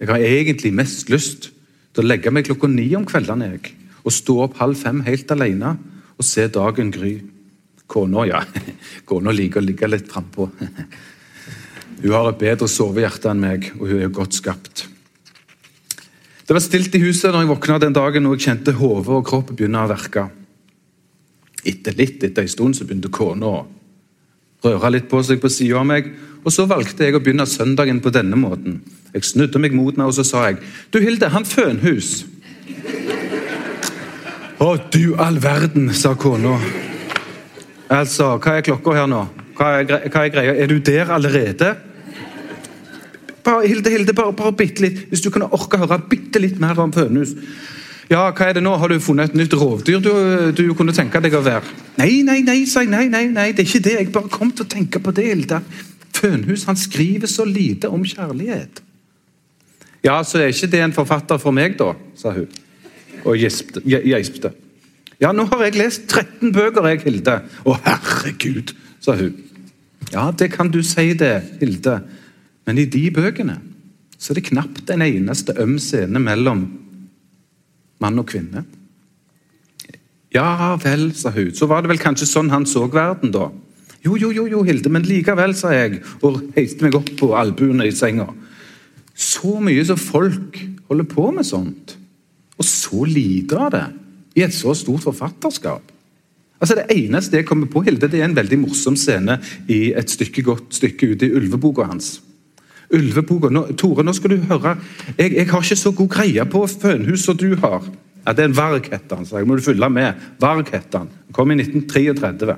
[0.00, 1.50] Jeg har egentlig mest lyst
[1.92, 5.34] til å legge meg klokka ni om kveldene jeg, og stå opp halv fem helt
[5.34, 5.74] alene
[6.16, 7.18] og se dagen gry.
[7.92, 8.40] Kona, ja.
[9.08, 10.48] Kona liker å ligge litt frampå.
[12.00, 14.86] Hun har et bedre sovehjerte enn meg, og hun er godt skapt.
[16.48, 19.28] Det var stilt i huset når jeg våkna den dagen og jeg kjente hodet og
[19.28, 20.24] kroppen begynne å verke.
[21.62, 23.62] Etter litt etter en stund så begynte kona å
[24.64, 26.10] røre litt på seg på sida av meg.
[26.42, 28.80] Og så valgte jeg å begynne søndagen på denne måten.
[29.12, 30.58] Jeg snudde meg mot henne og så sa jeg,
[30.90, 32.24] 'Du Hilde, han Fønhus'
[34.62, 36.54] Å, du all verden, sa kona.
[37.90, 39.24] Altså, hva er klokka her nå?
[39.58, 40.54] Hva er, hva er greia?
[40.54, 41.72] Er du der allerede?
[43.42, 45.00] Bare, Hilde, Hilde, bare, bare bitte litt.
[45.10, 47.34] Hvis du kunne orke å høre bitte litt mer om Fønhus.
[48.10, 48.72] Ja, hva er det nå?
[48.76, 50.12] Har du funnet et nytt rovdyr du,
[50.56, 51.74] du kunne tenke deg å være?
[52.00, 52.90] Nei, nei, nei, sa jeg.
[52.92, 53.94] Nei, nei, nei, det er ikke det.
[54.00, 55.60] Jeg bare kom til å tenke på det, Hilde.
[56.16, 58.82] Fønhus han skriver så lite om kjærlighet.
[60.02, 62.50] Ja, så er ikke det en forfatter for meg, da, sa hun.
[63.22, 64.52] Og gjespte.
[65.22, 67.38] Ja, nå har jeg lest 13 bøker, jeg, Hilde.
[67.62, 69.36] Å, herregud, sa hun.
[70.12, 72.00] Ja, det kan du si det, Hilde.
[72.66, 73.60] Men i de bøkene
[74.18, 76.66] så er det knapt en eneste øm scene mellom
[78.02, 78.64] mann og kvinne.
[80.32, 81.52] Ja vel, sa hun.
[81.54, 83.50] Så var det vel kanskje sånn han så verden, da.
[84.02, 87.86] Jo, jo, jo, jo, Hilde, men likevel, sa jeg og heiste meg opp på albuene
[87.86, 88.26] i senga.
[89.14, 91.94] Så mye som folk holder på med sånt,
[92.58, 93.84] og så lite av det
[94.38, 95.92] i et så stort forfatterskap.
[96.62, 99.38] Altså Det eneste jeg kommer på, Hilde, det er en veldig morsom scene
[99.70, 102.20] i et stykke godt stykke ute i ulveboka hans.
[102.92, 104.76] Ulveboka, Tore, nå skal du høre.
[105.16, 107.86] Jeg, jeg har ikke så god greie på Fønhus som du har.
[108.26, 109.26] Ja, Det er en Varg, heter han.
[109.26, 110.14] så jeg må du følge med.
[110.40, 111.08] Varg heter han.
[111.08, 112.56] Han kom i 1933.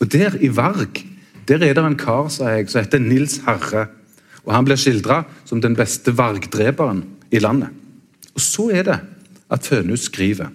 [0.00, 1.02] Og der i Varg
[1.48, 3.88] der er det en kar sa jeg, som heter Nils Herre.
[4.44, 7.68] Og Han blir skildra som den beste vargdreperen i landet.
[8.34, 8.98] Og så er det
[9.50, 10.48] at Fønhus skriver.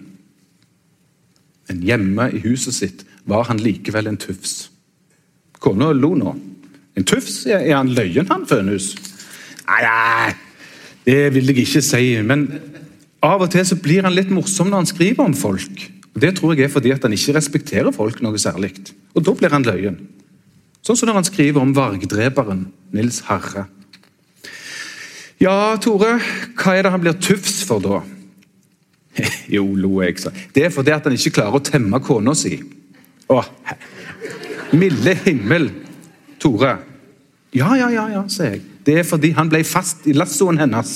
[1.68, 4.70] Men hjemme i huset sitt var han likevel en tufs.
[5.60, 6.34] Kona lo nå.
[6.98, 7.44] En tufs?
[7.46, 8.92] Er han løyen, han Fønhus?
[9.70, 10.34] Nei, nei,
[11.06, 12.04] det vil jeg ikke si.
[12.26, 12.48] Men
[13.22, 15.84] av og til så blir han litt morsom når han skriver om folk.
[16.14, 18.72] Og Det tror jeg er fordi at han ikke respekterer folk noe særlig.
[19.14, 20.00] Og da blir han løyen.
[20.82, 22.64] Sånn som når han skriver om vargdreperen
[22.96, 23.68] Nils Harre.
[25.40, 26.18] Ja, Tore,
[26.60, 28.00] hva er det han blir tufs for da?
[29.54, 30.32] jo, lo jeg, sa.
[30.54, 32.58] Det er fordi at han ikke klarer å temme kona si.
[33.30, 33.38] Å,
[34.76, 35.70] milde himmel,
[36.40, 36.76] Tore.
[37.54, 38.62] Ja, ja, ja, ja, sier jeg.
[38.86, 40.94] Det er fordi han ble fast i lassoen hennes,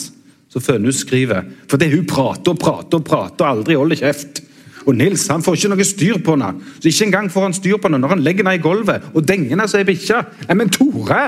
[0.48, 1.44] som Fønhus skriver.
[1.70, 4.42] Fordi hun prater og prater og prater og aldri holder kjeft.
[4.84, 6.52] Og Nils han får ikke noe styr på henne.
[6.78, 9.26] Så Ikke engang får han styr på henne når han legger henne i gulvet og
[9.26, 10.22] denger henne som ei bikkje.
[10.54, 11.24] Men Tore!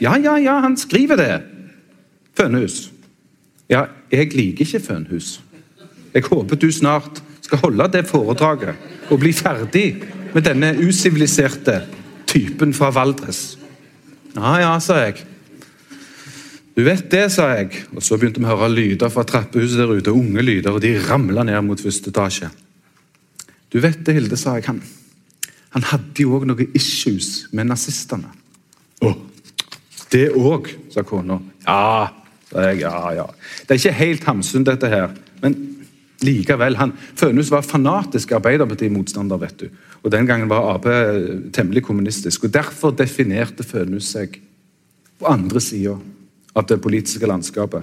[0.00, 1.32] Ja, ja, ja, han skriver det.
[2.38, 2.90] Fønhus.
[3.70, 5.40] Ja, jeg liker ikke Fønhus.
[6.14, 10.02] Jeg håper du snart skal holde det foredraget og bli ferdig
[10.34, 11.80] med denne usiviliserte
[12.30, 13.58] typen fra Valdres.
[14.36, 15.24] Ja, ja, sa jeg.
[16.76, 17.82] Du vet det, sa jeg.
[17.96, 20.14] Og så begynte vi å høre lyder fra trappehuset der ute.
[20.14, 22.50] Unge lyder, og de ramla ned mot første etasje.
[23.70, 24.68] Du vet det, Hilde, sa jeg.
[24.70, 24.80] Han,
[25.74, 28.30] han hadde jo òg noen issues med nazistene.
[29.02, 29.12] Å,
[30.14, 31.38] det òg, sa kona.
[31.66, 32.10] Ja,
[32.50, 32.80] sa jeg.
[32.86, 33.26] Ja, ja.
[33.66, 35.12] Det er ikke helt Hamsun, dette her.
[35.42, 35.58] Men
[36.24, 36.76] likevel.
[36.76, 39.68] han, Fønhus var fanatisk Arbeiderparti-motstander, vet du.
[40.02, 40.86] Og Den gangen var Ap
[41.52, 42.44] temmelig kommunistisk.
[42.44, 44.40] og Derfor definerte Fønhus seg
[45.18, 45.96] på andre sida
[46.56, 47.82] av det politiske landskapet.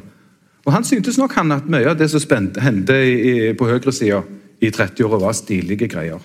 [0.65, 4.23] Og Han syntes nok han at mye av det som hendte i, på høyresida
[4.59, 6.19] i 30-åra, var stilige greier.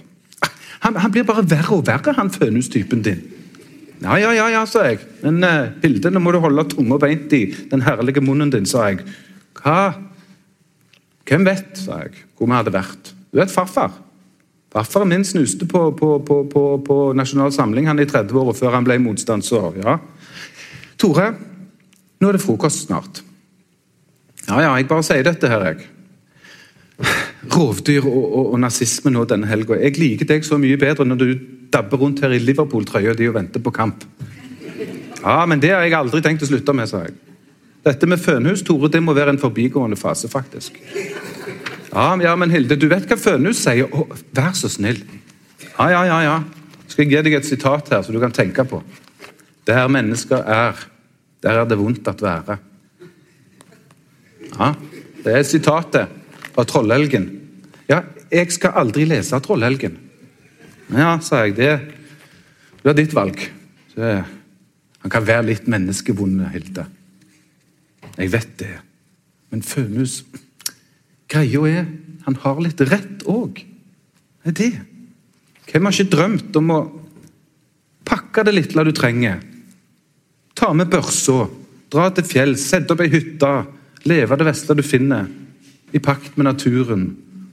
[0.82, 3.20] Han, han blir bare verre og verre, han Fønhus-typen din.
[4.02, 4.98] Ja, ja, ja, ja, sa jeg.
[5.22, 9.04] Men uh, bildene må du holde tunga beint i den herlige munnen din, sa jeg.
[9.60, 9.92] Hva?
[11.28, 13.12] Hvem vet, sa jeg, hvor vi hadde vært.
[13.32, 13.94] Du vet farfar.
[14.72, 19.82] Farfaren min snuste på, på, på, på, Nasjonal Samling i 30-åra før han ble motstandsår.
[19.84, 19.98] Ja.
[21.00, 21.32] Tore,
[22.20, 23.22] nå er det frokost snart.
[24.48, 25.88] Ja, ja, jeg bare sier dette her, jeg.
[27.52, 29.78] Rovdyr og, og, og nazisme nå denne helga.
[29.78, 31.28] Jeg liker deg så mye bedre når du
[31.72, 34.06] dabber rundt her i Liverpool-trøya di og venter på kamp.
[35.22, 37.14] Ja, men det har jeg aldri tenkt å slutte med, sa jeg.
[37.82, 40.76] Dette med fønhus, Tore, det må være en forbigående fase, faktisk.
[41.92, 43.90] Ja, ja, men Hilde, du vet hva fønhus sier?
[43.90, 45.02] Å, vær så snill.
[45.72, 46.36] Ja, ja, ja, ja.
[46.86, 48.82] Skal jeg gi deg et sitat her, så du kan tenke på?
[49.66, 50.78] Der mennesker er,
[51.42, 52.58] der er det vondt at være.
[54.52, 54.72] Ja,
[55.24, 56.16] det er sitatet
[56.52, 57.28] fra Trollhelgen.
[57.90, 59.98] Ja, jeg skal aldri lese Trollhelgen.
[60.92, 61.72] Ja, sa jeg, det,
[62.84, 63.40] er ditt valg.
[63.94, 64.16] Så,
[65.02, 66.86] han kan være litt menneskevond, Hilde.
[68.18, 68.74] Jeg vet det.
[69.52, 70.22] Men Fønhus
[71.32, 71.86] Greia er
[72.26, 73.62] han har litt rett òg.
[74.42, 74.72] Det er det.
[75.70, 76.80] Hvem har ikke drømt om å
[78.06, 79.40] pakke det lille du trenger?
[80.58, 81.46] Ta med børsa,
[81.90, 83.50] dra til fjells, sette opp ei hytte,
[84.06, 85.26] leve det vesle du finner,
[85.92, 87.08] i pakt med naturen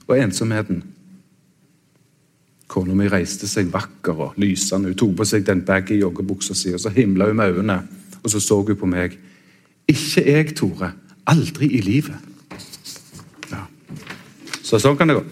[0.08, 0.84] og ensomheten.
[2.70, 4.92] Kona mi reiste seg vakker og lysende.
[4.92, 7.80] Hun tok på seg den baggy joggebuksa si, og så himla hun med øynene.
[8.22, 9.16] Og så så hun på meg.
[9.90, 10.92] Ikke jeg, Tore.
[11.30, 12.18] Aldri i livet.
[13.50, 13.64] Ja.
[14.62, 15.26] Så sånn kan det gå.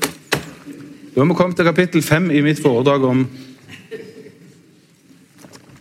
[1.13, 3.23] Da har vi kommet til kapittel fem i mitt foredrag om,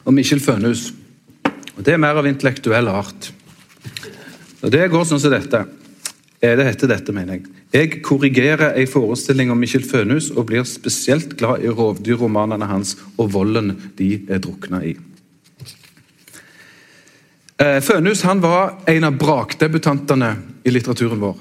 [0.05, 0.91] om Mikkjel Fønhus.
[1.77, 3.33] Og Det er mer av intellektuell art.
[4.63, 5.65] Og Det går sånn som dette.
[6.41, 7.53] Det heter dette, mener jeg.
[7.73, 13.33] Jeg korrigerer en forestilling om Mikkjel Fønhus og blir spesielt glad i rovdyrromanene hans og
[13.35, 14.95] volden de er drukna i.
[17.57, 20.35] Eh, Fønhus han var en av brakdebutantene
[20.69, 21.39] i litteraturen vår.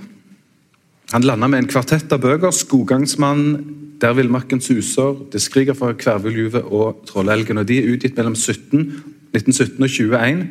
[1.12, 2.51] Han landa med en kvartett av bøker.
[2.56, 7.60] 'Skoggangsmannen', 'Der villmarken suser', 'Det skriker fra kvervuljuvet' og 'Trollelgen'.
[7.60, 10.47] Og De er utgitt mellom 17, 1917 og 21.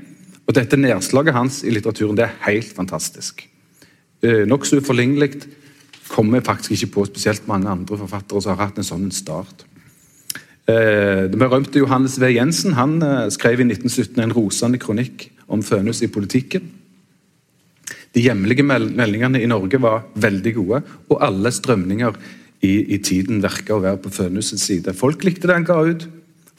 [0.46, 3.48] Og Dette nedslaget hans i litteraturen det er helt fantastisk.
[4.22, 5.46] Eh, Nokså uforlignelig.
[6.08, 9.64] Kommer faktisk ikke på spesielt mange andre forfattere som har hatt en sånn start.
[10.68, 12.24] Eh, Den berømte Johannes V.
[12.34, 13.00] Jensen han
[13.30, 16.66] skrev i 1917 en rosende kronikk om Fønhus i politikken.
[18.14, 22.18] De hjemlige meldingene i Norge var veldig gode, og alle strømninger
[22.64, 24.94] i, i tiden virka å være på Fønhus' side.
[24.96, 26.06] Folk likte det han ga ut.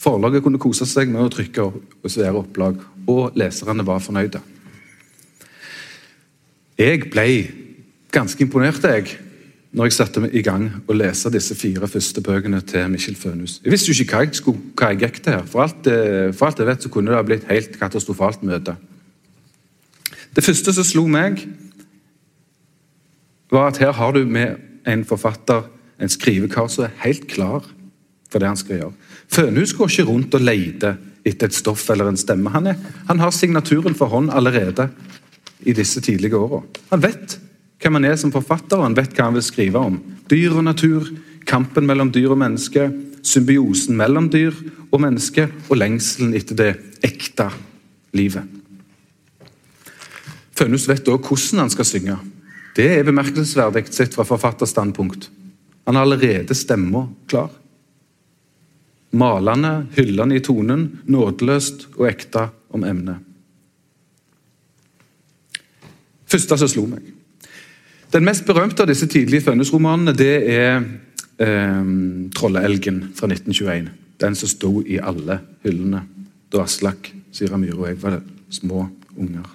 [0.01, 4.41] Forlaget kunne kose seg med å trykke og svære opplag, og leserne var fornøyde.
[6.75, 7.27] Jeg ble
[8.11, 9.15] ganske imponert jeg,
[9.75, 13.57] når jeg satte meg i gang å lese disse fire første bøkene til Mikkjel Fønhus.
[13.63, 15.47] Jeg visste jo ikke hva jeg, skulle, hva jeg gikk til her.
[15.51, 15.89] For alt,
[16.37, 18.77] for alt jeg vet, så kunne det ha blitt helt katastrofalt møte.
[20.35, 21.43] Det første som slo meg,
[23.51, 25.67] var at her har du med en forfatter,
[25.99, 27.67] en skrivekar, som er helt klar
[28.31, 29.11] for det han skal gjøre.
[29.31, 32.51] Fønhus går ikke rundt og leter etter et stoff eller en stemme.
[32.53, 34.87] Han, er, han har signaturen for hånd allerede
[35.65, 36.61] i disse tidlige åra.
[36.91, 37.39] Han vet
[37.85, 39.99] hvem han er som forfatter, han vet hva han vil skrive om.
[40.25, 41.05] Dyr og natur,
[41.45, 42.87] kampen mellom dyr og menneske,
[43.25, 44.55] symbiosen mellom dyr
[44.89, 46.71] og menneske, og lengselen etter det
[47.05, 47.51] ekte
[48.17, 48.49] livet.
[50.55, 52.17] Fønhus vet også hvordan han skal synge.
[52.75, 55.29] Det er bemerkelsesverdig sett fra forfatterstandpunkt.
[55.85, 57.51] Han har allerede stemma klar.
[59.15, 63.21] Malende, hyllende i tonen, nådeløst og ekte om emnet.
[66.25, 67.14] Første som slo meg.
[68.15, 70.77] Den mest berømte av disse tidlige Fønhus-romanene det er
[71.43, 71.87] eh,
[72.31, 73.89] 'Trolleelgen' fra 1921.
[74.23, 75.99] Den som sto i alle hyllene
[76.47, 78.85] da Aslak, Sira Myhre og jeg var små
[79.17, 79.49] unger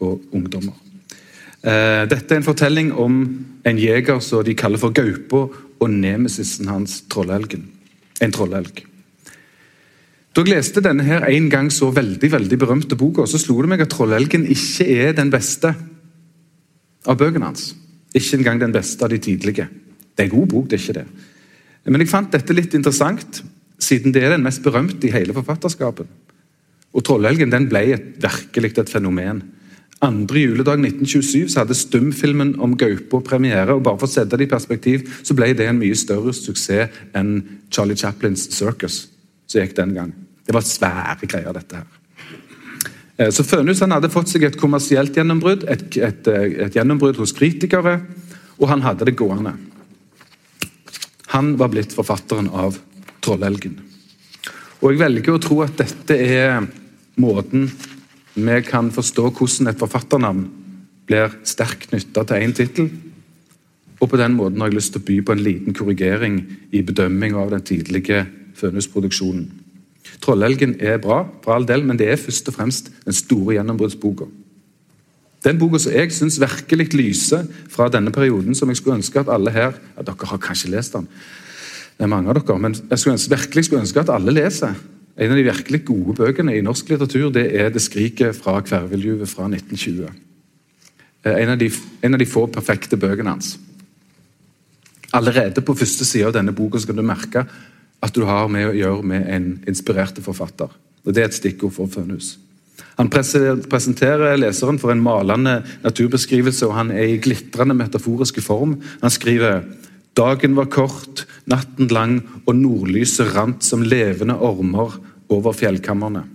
[0.00, 0.72] og ungdommer.
[1.60, 5.52] Eh, dette er en fortelling om en jeger som de kaller for Gaupa,
[5.82, 7.68] og nemesisen hans, trollelgen.
[8.22, 8.86] En trollelg.
[10.32, 13.68] Da jeg leste denne her en gang så veldig veldig berømte boka, så slo det
[13.68, 15.74] meg at trollelgen ikke er den beste
[17.04, 17.81] av bøkene hans.
[18.12, 19.68] Ikke engang den beste av de tidlige.
[20.12, 21.06] Det er en god bok, det er ikke det.
[21.88, 23.42] Men jeg fant dette litt interessant,
[23.82, 26.06] siden det er den mest berømte i hele forfatterskapet.
[26.92, 29.40] Og Trollhelgen den ble et, virkelig et fenomen.
[30.02, 33.72] Andre juledag 1927 så hadde stumfilmen om Gaupa premiere.
[33.74, 36.90] og bare for å sette det i perspektiv, så ble det en mye større suksess
[37.14, 39.08] enn Charlie Chaplins Circus,
[39.46, 40.12] som gikk den gang.
[40.46, 42.01] Det var svære greier, dette her.
[43.18, 46.28] Eh, så Fønhus hadde fått seg et kommersielt gjennombrudd, et, et,
[46.68, 48.00] et gjennombrudd hos kritikere,
[48.58, 49.54] og han hadde det gående.
[51.32, 52.76] Han var blitt forfatteren av
[53.22, 53.80] 'Trollelgen'.
[54.82, 56.66] Og Jeg velger å tro at dette er
[57.16, 57.70] måten
[58.34, 60.44] vi kan forstå hvordan et forfatternavn
[61.06, 62.90] blir sterkt knytta til én tittel.
[64.00, 66.40] Og på den måten har jeg lyst til å by på en liten korrigering
[66.72, 68.26] i bedømming av den tidlige
[68.58, 69.61] Fønhus-produksjonen.
[70.22, 74.26] Trollelgen er bra, for all del, men det er først og fremst den store gjennombruddsboka.
[75.42, 79.30] Den boka som jeg syns virkelig lyser fra denne perioden, som jeg skulle ønske at
[79.32, 81.08] alle her ja, Dere har kanskje lest den,
[81.98, 84.78] det er mange av dere, men jeg skulle ønske, virkelig skulle ønske at alle leser.
[85.18, 89.28] En av de virkelig gode bøkene i norsk litteratur det er 'Det skriket fra kverveljuvet'
[89.28, 90.08] fra 1920.
[91.24, 91.70] Eh, en av, de,
[92.02, 93.58] en av de få perfekte bøkene hans.
[95.12, 97.46] Allerede på første side av denne boka skal du merke
[98.02, 100.70] at du har med å gjøre med en inspirerte forfatter.
[101.06, 102.36] Og Det er et stikkord for Fønhus.
[102.98, 108.76] Han presenterer leseren for en malende naturbeskrivelse, og han er i glitrende metaforiske form.
[109.00, 109.62] Han skriver
[110.12, 114.98] Dagen var kort, natten lang, og nordlyset rant som levende ormer
[115.32, 116.26] over fjellkammerne.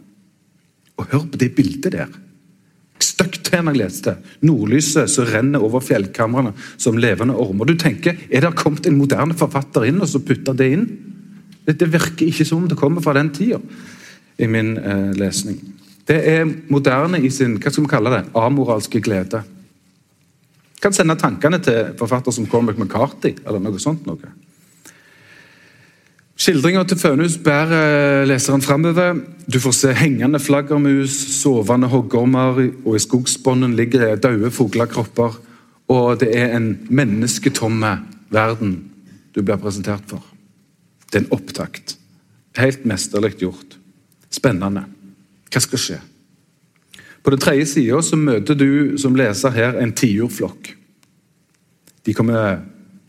[0.98, 2.10] Og hør på det bildet der.
[2.98, 4.16] Støkt til jeg leste.
[4.42, 7.70] Nordlyset som renner over fjellkamrene som levende ormer.
[7.70, 10.88] Du tenker, Er det kommet en moderne forfatter inn og så putta det inn?
[11.68, 13.60] Dette virker ikke som det kommer fra den tida,
[14.38, 15.60] i min eh, lesning.
[16.08, 19.42] Det er moderne i sin hva skal vi kalle det, amoralske glede.
[20.82, 24.06] Kan sende tankene til forfatter som Cormac McCarthy eller noe sånt.
[24.08, 24.30] noe.
[26.38, 29.18] Skildringa til Fønhus bærer leseren framover.
[29.50, 35.40] Du får se hengende flaggermus, sovende hoggormer, og i skogsbunnen ligger det døde fuglekropper.
[35.90, 37.98] Og det er en mennesketomme
[38.30, 38.78] verden
[39.34, 40.37] du blir presentert for.
[41.12, 41.96] Det er en opptakt.
[42.58, 43.78] Helt mesterlig gjort.
[44.34, 44.86] Spennende.
[45.52, 46.00] Hva skal skje?
[47.24, 50.74] På den tredje sida møter du som leser her en tiurflokk.
[52.08, 52.62] De kommer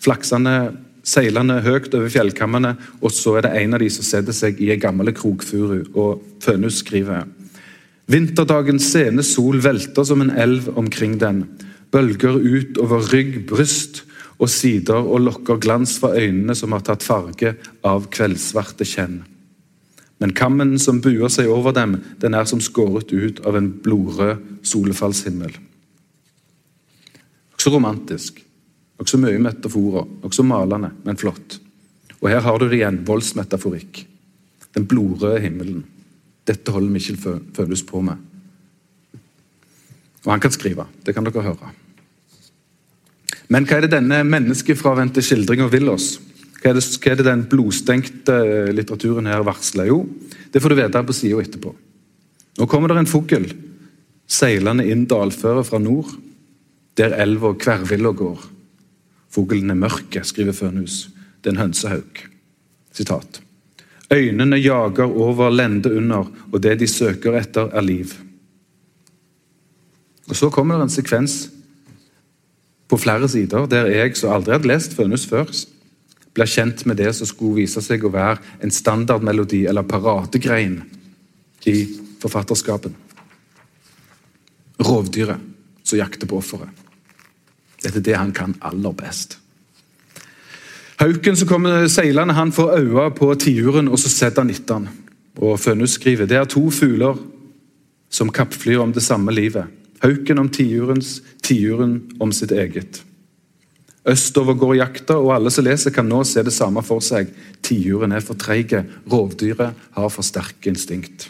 [0.02, 0.74] flaksende,
[1.06, 4.72] seilende høyt over fjellkammene, og så er det en av de som setter seg i
[4.74, 5.84] ei gammel krokfuru.
[5.94, 7.26] Og Fønhus skriver
[8.08, 11.44] Vinterdagens sene sol velter som en elv omkring den.
[11.92, 14.02] Bølger ut over rygg, bryst
[14.38, 19.22] og sider og lokker glans fra øynene som har tatt farge av kveldssvarte kjenn.
[20.18, 24.66] Men kammen som buer seg over dem, den er som skåret ut av en blodrød
[24.66, 25.54] solfallshimmel.
[27.58, 28.38] Også romantisk,
[28.98, 31.58] også mye metaforer, også malende, men flott.
[32.18, 34.02] Og her har du det igjen, voldsmetaforikk.
[34.74, 35.84] Den blodrøde himmelen.
[36.46, 37.18] Dette holder Mikkjel
[37.54, 38.18] Følhus på med.
[40.26, 41.70] Og han kan skrive, det kan dere høre.
[43.48, 46.18] Men hva er det denne menneskefravendte skildringa vil oss?
[46.58, 48.36] Hva er, det, hva er, det, den blodstengte
[48.74, 49.88] litteraturen her varsler?
[49.88, 50.02] Jo,
[50.52, 51.72] det får du vite på sida etterpå.
[52.58, 53.46] Nå kommer det en fugl
[54.28, 56.10] seilende inn dalføret fra nord,
[56.98, 58.40] der elva Kvervilla går.
[59.32, 61.06] Fuglen er mørke, skriver Fønhus.
[61.40, 62.24] Det er en hønsehauk.
[62.92, 63.40] Sitat.
[64.12, 68.14] Øynene jager over lende under, og det de søker etter, er liv.
[70.28, 71.48] Og Så kommer det en sekvens
[72.88, 75.50] på flere sider, der jeg, som aldri hadde lest Fønhus før,
[76.34, 80.80] ble kjent med det som skulle vise seg å være en standardmelodi eller paradegrein
[81.68, 81.76] i
[82.22, 82.94] forfatterskapen.
[84.78, 85.42] Rovdyret
[85.82, 86.70] som jakter på offeret.
[87.82, 89.38] Dette er det han kan aller best.
[90.98, 94.88] Hauken som kommer seilende, han får øye på tiuren, og så setter han etter.
[95.38, 97.18] Og Fønhus skriver det er to fugler
[98.10, 99.68] som kappflyr om det samme livet.
[100.02, 103.02] Hauken om tiurens, tiuren om sitt eget.
[104.08, 107.28] Østover går jakta, og alle som leser, kan nå se det samme for seg.
[107.64, 111.28] Tiuren er for treige, rovdyret har for sterke instinkt.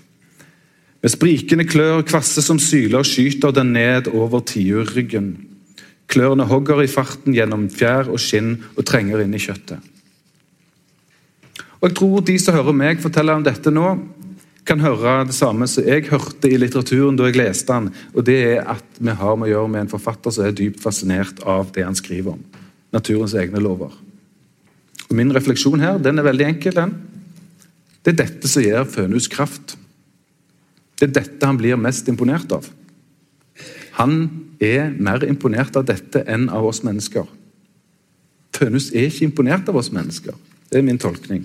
[1.03, 5.37] Med sprikende klør, kvasse som syler, skyter den ned over tiurryggen.
[6.11, 9.79] Klørne hogger i farten gjennom fjær og skinn og trenger inn i kjøttet.
[11.79, 13.93] Og Jeg tror de som hører meg fortelle om dette nå,
[14.69, 18.37] kan høre det samme som jeg hørte i litteraturen da jeg leste den, og det
[18.51, 21.73] er at vi har med å gjøre med en forfatter som er dypt fascinert av
[21.75, 22.43] det han skriver om.
[22.95, 23.95] Naturens egne lover.
[25.09, 26.75] Og Min refleksjon her den er veldig enkel.
[26.75, 26.95] den.
[28.05, 29.77] Det er dette som gir Fønhus kraft.
[30.99, 32.69] Det er dette han blir mest imponert av.
[33.99, 37.27] Han er mer imponert av dette enn av oss mennesker.
[38.55, 40.35] Fønhus er ikke imponert av oss mennesker.
[40.69, 41.45] Det er min tolkning.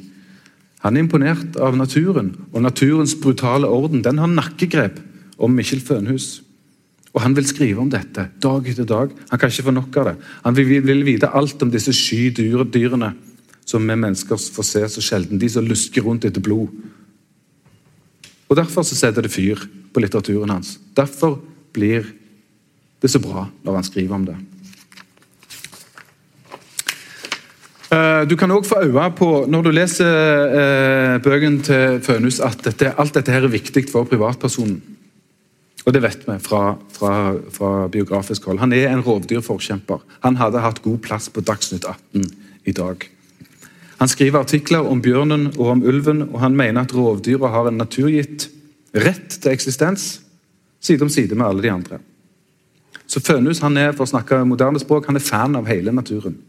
[0.84, 4.98] Han er imponert av naturen, og naturens brutale orden den har nakkegrep
[5.40, 6.42] om Mikkjel Fønhus.
[7.14, 9.12] Og Han vil skrive om dette dag etter dag.
[9.30, 10.16] Han kan ikke få nok av det.
[10.44, 13.14] Han vil, vil vite alt om disse sky dyrene
[13.66, 15.40] som vi mennesker får se så sjelden.
[15.40, 16.68] De som lusker rundt etter blod.
[18.50, 19.62] Og Derfor så setter det fyr
[19.94, 20.80] på litteraturen hans.
[20.98, 21.40] Derfor
[21.74, 22.06] blir
[23.02, 24.36] det så bra når han skriver om det.
[24.36, 24.40] Eh,
[28.30, 30.08] du kan òg få øye på, når du leser
[30.60, 34.78] eh, bøkene til Fønhus, at dette, alt dette her er viktig for privatpersonen.
[35.84, 38.62] Og det vet vi fra, fra, fra, biografisk hold.
[38.62, 40.00] Han er en rovdyrforkjemper.
[40.24, 42.24] Han hadde hatt god plass på Dagsnytt 18
[42.72, 43.04] i dag.
[44.00, 47.82] Han skriver artikler om bjørnen og om ulven, og han mener at rovdyra har en
[47.84, 48.48] naturgitt
[48.96, 50.22] rett til eksistens,
[50.84, 52.00] side om side med alle de andre.
[53.08, 56.39] Så Fønhus han er for å snakke moderne språk, han er fan av hele naturen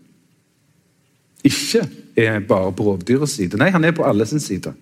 [1.44, 1.84] ikke
[2.16, 3.58] er bare på rovdyrets side.
[3.60, 4.72] Nei, han er på alle sin side.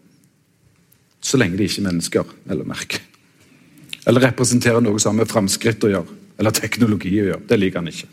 [1.22, 3.02] Så lenge de ikke er mennesker, eller merke.
[4.06, 7.44] Eller representerer noe som har med framskritt å gjøre, eller teknologi å gjøre.
[7.48, 8.10] Det liker han ikke.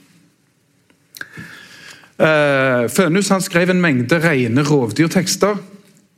[2.20, 5.58] Uh, Fønhus han skrev en mengde rene rovdyrtekster.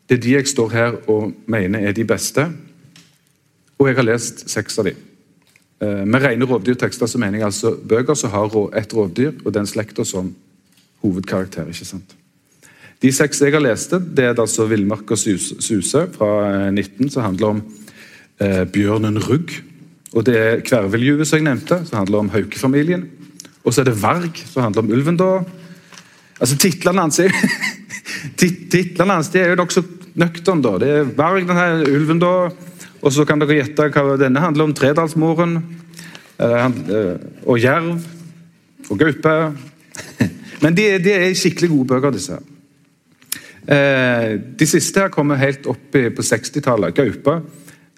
[0.09, 2.47] Det er de jeg står her og mener er de beste.
[3.79, 5.03] Og jeg har lest seks av dem.
[5.81, 9.69] Uh, med rene rovdyrtekster så mener jeg altså bøker som har et rovdyr og den
[9.69, 10.33] slekta som
[11.05, 11.69] hovedkarakter.
[11.69, 12.17] ikke sant?
[13.01, 17.47] De seks jeg har lest, det er altså 'Villmark og suse' fra 19, som handler
[17.47, 17.61] om
[18.39, 19.49] eh, bjørnen Rugg.
[20.13, 23.09] Og det er 'Kverveljuvet', som jeg nevnte, som handler om haukefamilien.
[23.65, 25.17] Og så er det 'Varg', som handler om ulven.
[25.17, 25.43] da.
[26.39, 27.31] Altså, Titlene hans er,
[28.37, 29.83] titlene hans er jo nokså
[30.15, 30.61] nøkterne.
[30.61, 30.77] da.
[30.77, 32.49] Det er 'Varg', denne ulven, da.
[33.01, 34.73] Og så kan dere gjette hva denne handler om.
[34.73, 35.63] Tredalsmoren.
[36.39, 37.97] Eh, eh, og jerv.
[38.89, 39.57] Og gaupe.
[40.61, 42.33] Men de, de er skikkelig gode bøker, disse.
[42.33, 42.50] her.
[43.71, 46.95] Eh, de siste her kommer helt opp på 60-tallet.
[46.97, 47.39] Gaupa.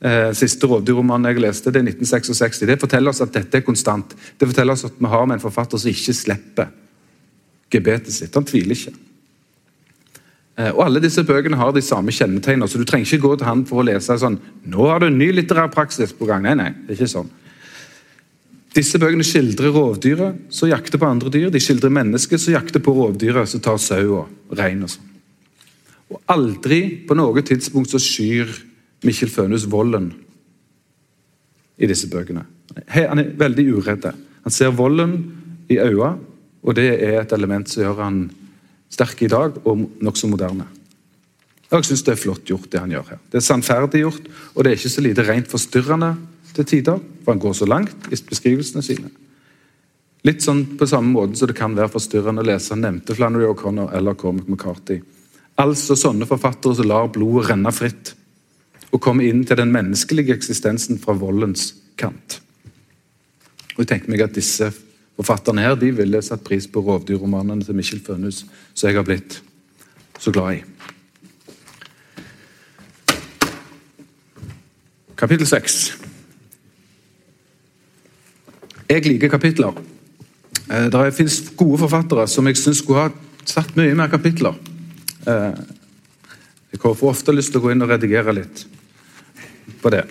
[0.03, 2.65] Eh, siste rovdyrromanen jeg leste, det er 1966.
[2.67, 4.13] Det forteller oss at dette er konstant.
[4.37, 6.73] Det forteller oss at vi har med en forfatter som ikke slipper
[7.73, 8.35] gebetet sitt.
[8.35, 8.93] Han tviler ikke.
[10.59, 13.49] Eh, og Alle disse bøkene har de samme kjennetegnene, så du trenger ikke gå til
[13.49, 16.53] han for å lese sånn 'Nå har du en ny litterær praksis på gang.' Nei,
[16.53, 17.29] nei, det er ikke sånn.
[18.75, 21.49] Disse bøkene skildrer rovdyret som jakter på andre dyr.
[21.49, 24.83] De skildrer mennesket som jakter på rovdyret som tar sau og rein.
[24.83, 25.12] Og sånn.
[26.13, 28.51] Og aldri på noe tidspunkt så skyr
[29.03, 30.11] Mikkjel Fønhus volden
[31.81, 32.45] i disse bøkene.
[32.93, 34.05] Han er veldig uredd.
[34.45, 35.17] Han ser volden
[35.71, 36.15] i øynene,
[36.63, 38.21] og det er et element som gjør han
[38.93, 40.67] sterk i dag og nokså moderne.
[41.73, 43.19] Jeg syns det er flott gjort, det han gjør her.
[43.31, 46.11] Det er sannferdig gjort, og det er ikke så lite rent forstyrrende
[46.53, 49.09] til tider, for han går så langt i beskrivelsene sine.
[50.23, 53.89] Litt sånn på samme måte som det kan være forstyrrende å lese nevnte Flannery O'Connor
[53.97, 55.01] eller Cormac McCarthy.
[55.61, 58.15] Altså sånne forfattere som lar blodet renne fritt
[58.93, 62.39] og komme inn til den menneskelige eksistensen fra voldens kant.
[63.73, 64.69] Og jeg tenker meg at disse
[65.17, 68.43] forfatterne her, de ville satt pris på rovdyrromanene til Michel Fønhus,
[68.73, 69.39] som jeg har blitt
[70.21, 70.63] så glad i.
[75.17, 75.79] Kapittel 6.
[78.89, 79.73] Jeg liker kapitler.
[80.69, 83.13] Eh, det finnes gode forfattere som jeg syns skulle ha
[83.45, 84.57] satt mye mer kapitler.
[85.27, 85.53] Eh,
[86.73, 88.65] jeg får ofte lyst til å gå inn og redigere litt
[89.81, 90.03] på det.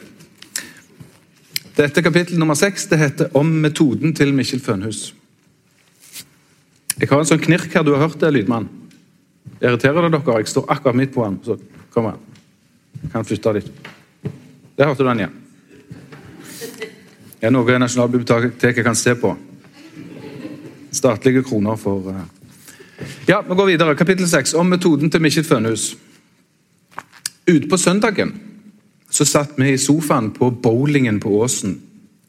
[1.77, 5.13] Dette kapittel nummer seks det heter 'Om metoden til Mikkjel Fønhus'.
[7.01, 7.83] Jeg har en sånn knirk her.
[7.83, 8.69] Du har hørt det, lydmann?
[9.61, 10.39] Irriterer det dere?
[10.39, 11.41] Jeg står akkurat midt på den.
[11.45, 11.59] Så
[11.91, 12.19] kom her.
[13.13, 13.71] Kan flytte litt.
[14.77, 15.43] Der hørte du den igjen.
[17.41, 19.37] Det er noe Nasjonalbiblioteket kan se på.
[20.93, 22.42] Statlige kroner for uh...
[23.27, 23.95] Ja, vi går videre.
[23.97, 25.93] Kapittel 6, om metoden til Mikkjel Fønhus.
[27.47, 28.35] Ute på søndagen
[29.13, 31.81] så satt vi i sofaen på bowlingen på Åsen.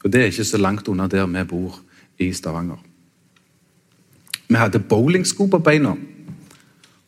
[0.04, 1.78] Og Det er ikke så langt unna der vi bor
[2.18, 2.78] i Stavanger.
[4.48, 5.94] Vi hadde bowlingsko på beina.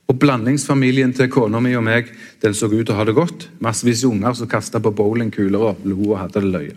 [0.09, 2.12] Og blandingsfamilien til kona mi og meg
[2.43, 3.49] den så ut til å ha det godt.
[3.61, 6.77] Massevis unger som kasta på bowlingkuler og lo og hadde det løye.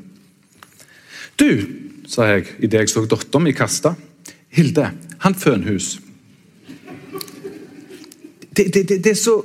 [1.39, 1.65] Du,
[2.09, 3.93] sa jeg idet jeg så dattera mi kaste.
[4.49, 5.99] Hilde, han Fønhus.
[8.59, 9.37] Det, det, det, er så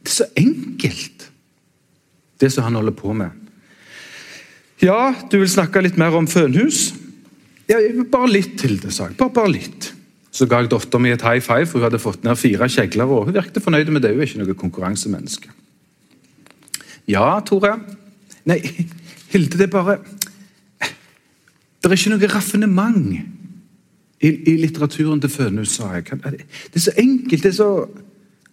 [0.00, 1.26] Det er så enkelt
[2.40, 3.34] det som han holder på med.
[4.80, 6.94] Ja, du vil snakke litt mer om fønhus?
[7.68, 7.76] Ja,
[8.08, 9.18] bare litt til det, sa jeg.
[9.18, 9.90] Bare, bare litt.
[10.32, 13.12] Så ga jeg dattera mi et high five, for hun hadde fått ned fire kjegler.
[13.12, 14.14] og Hun virket fornøyd med det.
[14.14, 15.52] Hun er ikke noe konkurransemenneske.
[17.12, 17.74] Ja, Tore.
[18.48, 18.62] Nei,
[19.34, 19.98] Hilde, det er bare
[20.80, 23.39] Det er ikke noe raffinement
[24.20, 26.04] i, i litteraturen til Fønhus, sa jeg.
[26.12, 27.42] Det er så enkelt.
[27.42, 27.72] det er så...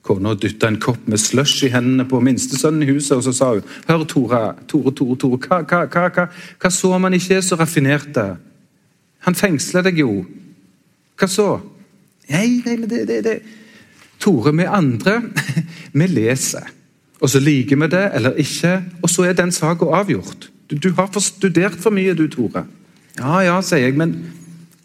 [0.07, 3.49] Kona dytta en kopp med slush i hendene på minstesønnen i huset, og så sa
[3.57, 4.41] hun Hør, Tore,
[4.71, 6.27] Tore, Tore, Tore hva, hva, hva, hva,
[6.61, 8.23] hva så man ikke er så raffinerte?
[9.27, 10.21] Han fengsler deg jo.
[11.19, 11.49] Hva så?
[12.31, 13.35] Nei, nei, det, det, det.
[14.23, 15.19] Tore, vi andre,
[15.99, 16.71] vi leser.
[17.19, 20.47] Og så liker vi det eller ikke, og så er den saka avgjort.
[20.69, 22.63] Du, du, har studert for mye, du, Tore.
[23.17, 24.15] Ja, ja, sier jeg, men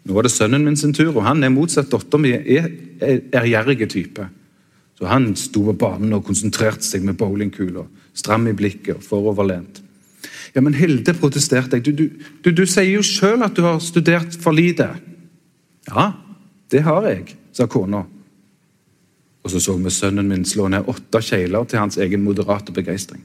[0.03, 3.87] nå var det sønnen min sin tur, og han er motsatt datteren min, er ærgjerrig
[3.91, 4.27] type.
[4.99, 9.81] Så han sto på banen og konsentrerte seg med bowlingkula, stram i blikket og foroverlent.
[10.53, 11.85] Ja, men Hilde, protesterte jeg.
[11.85, 12.03] Du,
[12.43, 14.91] du, du, sier jo sjøl at du har studert for lite.
[15.89, 16.11] Ja,
[16.71, 18.03] det har jeg, sa kona.
[19.43, 23.23] Og så så vi sønnen min slå ned åtte kjegler til hans egen moderate begeistring.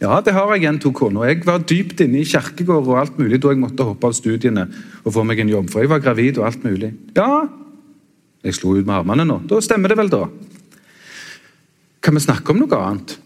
[0.00, 1.26] Ja, det har jeg, gjentok kona.
[1.28, 4.64] Jeg var dypt inne i kirkegård og alt mulig da jeg måtte hoppe av studiene
[5.04, 6.94] og få meg en jobb, for jeg var gravid og alt mulig.
[7.18, 7.44] Ja,
[8.40, 9.42] jeg slo ut med armene nå.
[9.50, 10.24] Da stemmer det vel, da.
[12.00, 13.18] Kan vi snakke om noe annet?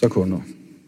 [0.00, 0.38] sa kona.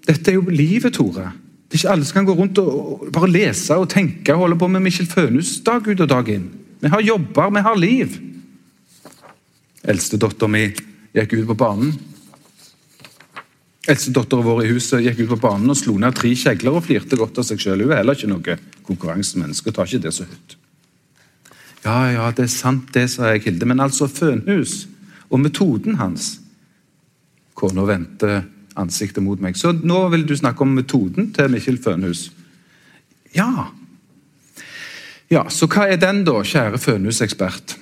[0.06, 1.26] Dette er jo livet, Tore.
[1.68, 4.58] Det er ikke alle som kan gå rundt og bare lese og tenke og holde
[4.60, 6.46] på med Mikkjel Fønhus dag ut og dag inn.
[6.80, 8.16] Vi har jobber, vi har liv.
[9.82, 10.66] Eldstedattera mi
[11.16, 11.92] gikk ut på banen.
[13.90, 17.18] Eldstedattera vår i huset gikk ut på banen og slo ned tre kjegler og flirte
[17.18, 17.82] godt av seg sjøl.
[17.82, 20.56] Hun er heller ikke noe konkurransemenneske tar ikke det så høyt.
[21.82, 24.84] Ja, ja, det er sant det, sa jeg, Hilde, men altså Fønhus
[25.32, 26.36] og metoden hans
[27.58, 28.44] Kona vendte
[28.78, 29.58] ansiktet mot meg.
[29.58, 32.30] Så nå vil du snakke om metoden til Mikkjel Fønhus.
[33.36, 33.68] Ja.
[35.30, 37.76] Ja, Så hva er den, da, kjære Fønhus-ekspert?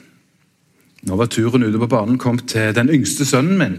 [1.07, 3.79] Nå var turen ute på banen kommet til den yngste sønnen min.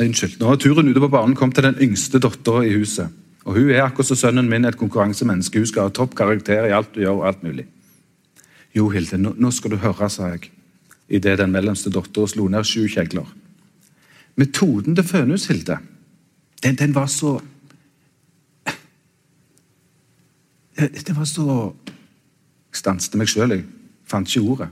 [0.00, 0.40] Unnskyld.
[0.40, 3.12] Nå har turen ute på banen kommet til den yngste dattera i huset.
[3.46, 5.58] Og Hun er akkurat som sønnen min et konkurransemenneske.
[5.58, 7.22] Hun skal ha topp karakter i alt du gjør.
[7.22, 7.66] og alt mulig.
[8.74, 10.50] Jo, Hilde, nå, nå skal du høre, sa jeg
[11.08, 13.26] idet den mellomste dattera slo ned sju kjegler.
[14.36, 15.78] metoden til Fønhus, Hilde,
[16.62, 17.40] den, den var så
[20.76, 21.72] Den var så
[22.72, 23.64] stanset meg sjøl, jeg
[24.04, 24.68] fant ikke ordet.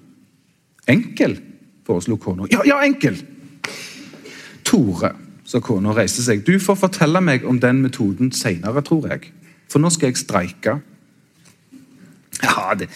[0.87, 1.39] Enkel,
[1.87, 2.45] foreslo kona.
[2.53, 3.17] Ja, ja, enkel!
[4.65, 5.13] Tore,
[5.45, 6.45] sa kona og reiste seg.
[6.47, 9.31] Du får fortelle meg om den metoden seinere, tror jeg.
[9.71, 10.79] For nå skal jeg streike.
[12.43, 12.89] Ja, det,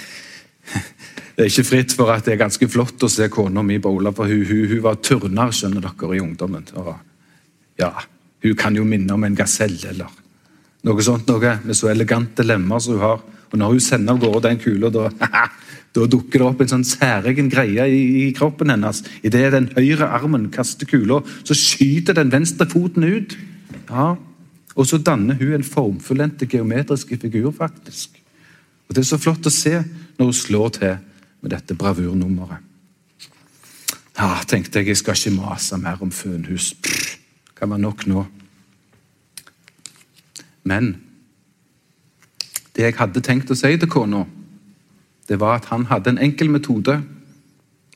[1.36, 4.12] det er ikke fritt for at det er ganske flott å se kona mi bowle,
[4.16, 6.66] for hun, hun, hun var turner, skjønner dere, i ungdommen.
[7.78, 7.92] Ja,
[8.42, 10.10] Hun kan jo minne om en gasell eller
[10.86, 13.22] noe sånt noe, med så elegante lemmer som hun har.
[13.48, 15.08] Og Når hun sender av gårde den kula, da,
[15.96, 19.02] da dukker det opp en sånn særegen greie i, i kroppen hennes.
[19.24, 23.36] Idet den høyre armen kaster kula, så skyter den venstre foten ut.
[23.88, 24.16] Ja,
[24.78, 28.14] Og så danner hun en formfullendt geometriske figur, faktisk.
[28.88, 29.74] Og Det er så flott å se
[30.18, 30.96] når hun slår til
[31.42, 32.62] med dette bravurnummeret.
[34.18, 36.72] Ja, tenkte jeg, jeg skal ikke mase mer om fønhus.
[36.74, 37.18] Pff,
[37.58, 38.24] kan være nok nå.
[40.62, 40.96] Men
[42.74, 44.24] det jeg hadde tenkt å si til kona,
[45.28, 46.98] det var at han hadde en enkel metode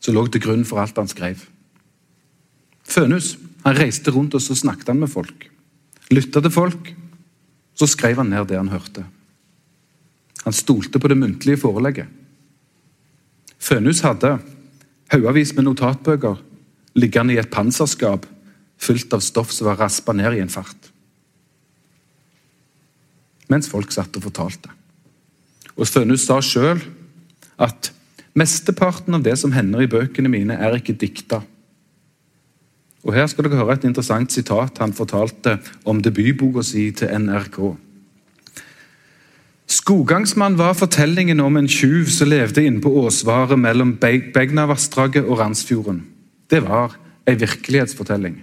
[0.02, 1.40] som lå til grunn for alt han skrev.
[2.84, 5.46] Fønhus han reiste rundt og så snakket han med folk.
[6.12, 6.92] Lytta til folk.
[7.78, 9.04] Så skrev han ned det han hørte.
[10.44, 12.08] Han stolte på det muntlige forelegget.
[13.62, 14.36] Fønhus hadde
[15.12, 16.40] haugevis med notatbøker
[16.98, 18.26] liggende i et panserskap
[18.82, 20.90] fylt av stoff som var raspa ned i en fart.
[23.48, 24.72] Mens folk satt og fortalte.
[25.76, 26.82] Og Fønhus sa sjøl
[27.62, 27.92] at
[28.38, 31.42] mesteparten av det som hender i bøkene mine, er ikke dikta.
[33.02, 35.56] Og Her skal dere høre et interessant sitat han fortalte
[35.88, 37.58] om debutboka si til NRK.
[39.72, 46.02] Skogangsmann var fortellingen om en tjuv som levde inne på Åsvaret mellom Begnavassdraget og Randsfjorden.
[46.50, 48.36] Det var ei virkelighetsfortelling.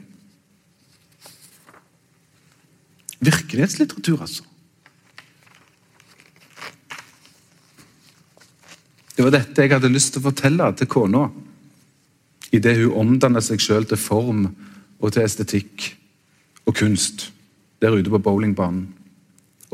[3.19, 4.48] Virkelighetslitteratur, altså.
[9.19, 11.25] Det var dette jeg hadde lyst til å fortelle til kona
[12.55, 15.89] idet hun omdanner seg sjøl til form og til estetikk
[16.63, 17.25] og kunst
[17.83, 18.85] der ute på bowlingbanen.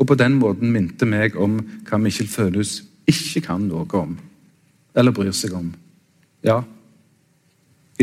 [0.02, 4.18] Og på den måten minte meg om hva Mikkel Fønhus ikke kan noe om,
[4.98, 5.70] eller bryr seg om.
[6.42, 6.58] Ja,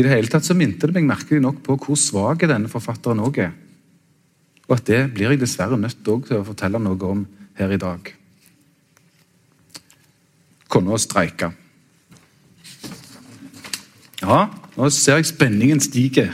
[0.00, 3.44] det hele tatt så minte det meg merkelig nok på hvor svak denne forfatteren òg
[3.50, 3.52] er.
[4.64, 7.26] Og at det blir jeg dessverre nødt til å fortelle noe om
[7.60, 8.14] her i dag.
[10.68, 11.50] Kona streike.
[14.24, 14.46] Ja,
[14.76, 16.30] nå ser jeg spenningen stige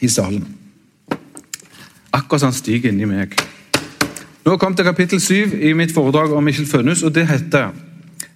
[0.00, 0.46] i salen.
[2.12, 3.34] Akkurat som han stiger inni meg.
[4.46, 7.74] Nå kom til kapittel 7 i mitt foredrag om Mikkjel Fønhus, og det heter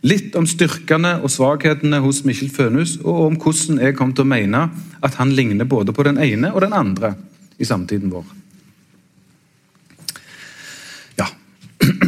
[0.01, 4.31] Litt om styrkene og svakhetene hos Mikkjel Fønhus, og om hvordan jeg kom til å
[4.31, 4.63] mene
[5.05, 7.13] at han ligner både på den ene og den andre
[7.61, 8.25] i samtiden vår.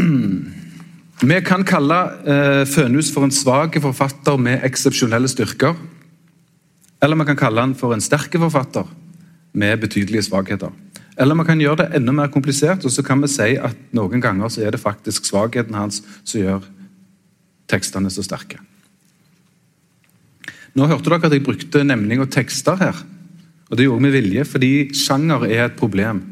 [1.23, 5.77] Vi kan kalle eh, Fønhus for en svak forfatter med eksepsjonelle styrker.
[7.03, 8.89] Eller vi kan kalle han for en sterk forfatter
[9.59, 10.71] med betydelige svakheter.
[11.19, 14.23] Eller vi kan gjøre det enda mer komplisert, og så kan vi si at noen
[14.23, 16.69] ganger så er det faktisk svakheten hans som gjør
[17.71, 18.59] tekstene så sterke.
[20.75, 23.03] Nå hørte dere at jeg brukte nemning og tekster her.
[23.71, 26.23] Og Det gjorde vi med vilje, fordi sjanger er et problem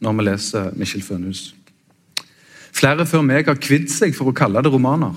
[0.00, 1.54] når vi leser Michel Fønhus.
[2.74, 5.14] Flere før meg har kvidd seg for å kalle det romaner.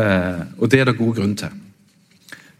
[0.00, 1.52] Eh, og det er det god grunn til.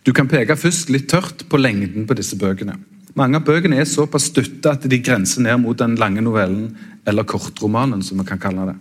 [0.05, 2.77] Du kan peke først litt tørt på lengden på disse bøkene.
[3.17, 6.73] Mange av bøkene er såpass stutte at de grenser ned mot den lange novellen,
[7.07, 8.77] eller kortromanen, som vi kan kalle det.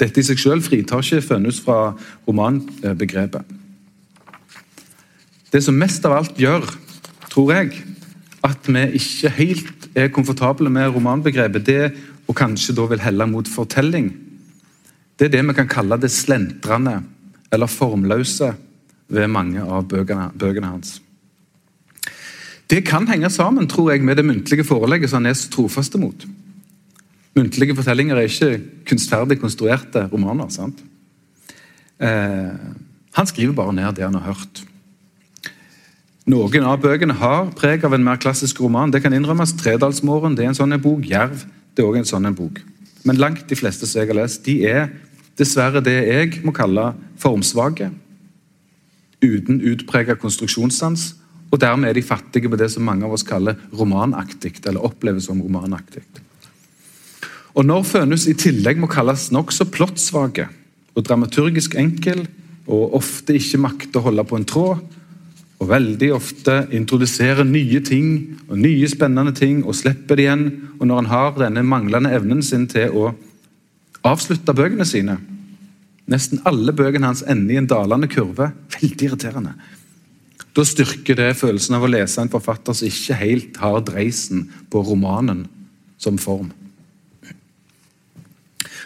[0.00, 1.92] Dette i seg selv fritar ikke Fønhus fra
[2.28, 3.56] romanbegrepet.
[5.50, 6.64] Det som mest av alt gjør,
[7.28, 7.82] tror jeg,
[8.46, 11.82] at vi ikke helt er komfortable med romanbegrepet, det
[12.30, 14.12] og kanskje da vil helle mot fortelling,
[15.18, 17.00] det er det vi kan kalle det slentrende
[17.50, 18.52] eller formløse
[19.10, 21.00] ved mange av bøkene, hans.
[22.70, 25.98] Det kan henge sammen tror jeg, med det muntlige forelegget som han er så trofast
[25.98, 26.24] mot.
[27.34, 30.48] Muntlige fortellinger er ikke kunstferdig konstruerte romaner.
[30.48, 30.78] sant?
[31.98, 32.54] Eh,
[33.12, 34.64] han skriver bare ned det han har hørt.
[36.30, 38.90] Noen av bøkene har preg av en mer klassisk roman.
[38.90, 39.52] Det kan innrømmes.
[39.52, 41.02] 'Tredalsmåren' det er en sånn bok.
[41.02, 41.44] 'Jerv'
[41.80, 42.60] det er òg en sånn en bok.
[43.08, 44.90] Men langt de fleste som jeg har lest, de er
[45.40, 47.88] dessverre det jeg må kalle formsvake.
[49.24, 51.14] Uten utpreget konstruksjonssans.
[51.50, 55.26] Og dermed er de fattige på det som mange av oss kaller romanaktig, eller oppleves
[55.26, 56.04] som romanaktig.
[57.56, 60.46] Og Når Fønhus i tillegg må kalles nokså plottsvake
[60.94, 62.26] og dramaturgisk enkel,
[62.70, 64.84] og ofte ikke makter å holde på en tråd,
[65.60, 68.12] og veldig ofte introduserer nye ting
[68.48, 70.46] og nye spennende ting og slipper det igjen.
[70.80, 73.10] Og når han har denne manglende evnen sin til å
[74.08, 75.18] avslutte bøkene sine
[76.10, 78.48] Nesten alle bøkene hans ender i en dalende kurve.
[78.74, 79.52] Veldig irriterende.
[80.56, 84.82] Da styrker det følelsen av å lese en forfatter som ikke helt har dreisen på
[84.88, 85.44] romanen
[86.02, 86.48] som form.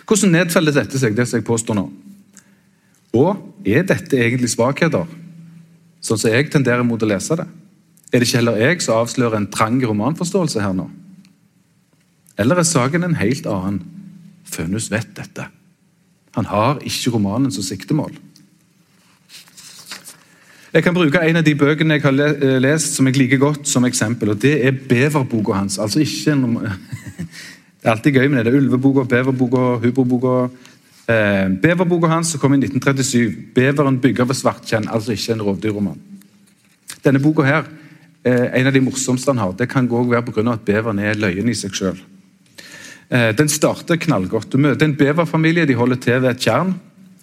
[0.04, 1.86] Hvordan nedfeller dette seg, det som jeg påstår nå?
[3.16, 5.08] Og er dette egentlig svakheter?
[6.04, 7.46] Sånn som jeg tenderer mot å lese det?
[8.12, 10.86] Er det ikke heller jeg som avslører en trang romanforståelse her nå?
[12.38, 13.80] Eller er saken en helt annen?
[14.44, 15.48] Fønhus vet dette.
[16.36, 18.12] Han har ikke romanen som siktemål.
[20.74, 23.68] Jeg kan bruke en av de bøkene jeg har eh, lest som jeg liker godt
[23.70, 24.32] som eksempel.
[24.34, 25.78] og Det er beverboka hans.
[25.78, 26.34] Altså ikke
[27.84, 28.44] Det er alltid gøy med det.
[28.46, 30.34] det er Ulveboka, beverboka, hubroboka
[31.04, 33.52] Eh, Beverboka hans som kom i 1937.
[33.54, 36.00] 'Beveren bygger ved Svartkjenn', altså ikke en rovdyrroman.
[37.04, 37.64] Denne boka her,
[38.24, 39.52] eh, en av de morsomste han har.
[39.52, 40.52] Det kan også være pga.
[40.52, 42.00] at beveren er løyen i seg sjøl.
[43.10, 44.50] Eh, den starter knallgodt.
[44.50, 45.66] Du møter en beverfamilie.
[45.66, 46.74] De holder til ved et tjern.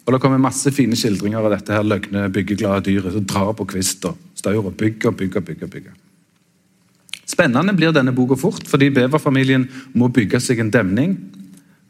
[0.05, 3.65] Og Det kommer masse fine skildringer av dette her løgne, byggeglade dyret som drar på
[3.65, 5.67] kvist og staur og bygger, bygger, bygger.
[5.67, 5.91] bygger.
[7.25, 11.17] Spennende blir denne boka fort, fordi beverfamilien må bygge seg en demning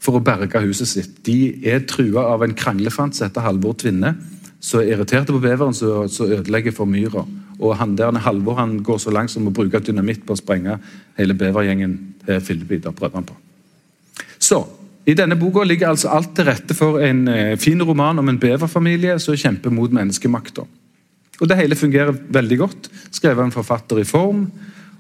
[0.02, 1.20] for å berge huset sitt.
[1.26, 4.16] De er trua av en kranglefant som heter Halvor Tvinne,
[4.62, 7.24] som er irriterte på beveren som ødelegger for myra.
[7.62, 10.80] Og han der, Halvor han går så langt som å bruke dynamitt på å sprenge
[11.20, 12.92] hele bevergjengen til fillebiter.
[12.92, 13.38] prøver han på.
[14.40, 14.66] Så,
[15.06, 18.38] I denne boka ligger altså alt til rette for en eh, fin roman om en
[18.38, 20.66] beverfamilie som kjemper mot menneskemakta.
[21.42, 22.90] Og Det hele fungerer veldig godt.
[23.10, 24.52] Skrevet av en forfatter i form.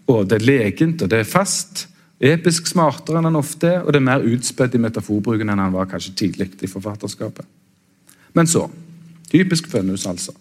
[0.07, 1.87] og Det er legent og det er fast.
[2.21, 5.73] Episk smartere enn han ofte er, og det er mer utspedd i metaforbruken enn han
[5.73, 7.47] var kanskje tidlig i forfatterskapet.
[8.37, 8.67] Men så
[9.31, 10.33] Typisk Fønhus, altså.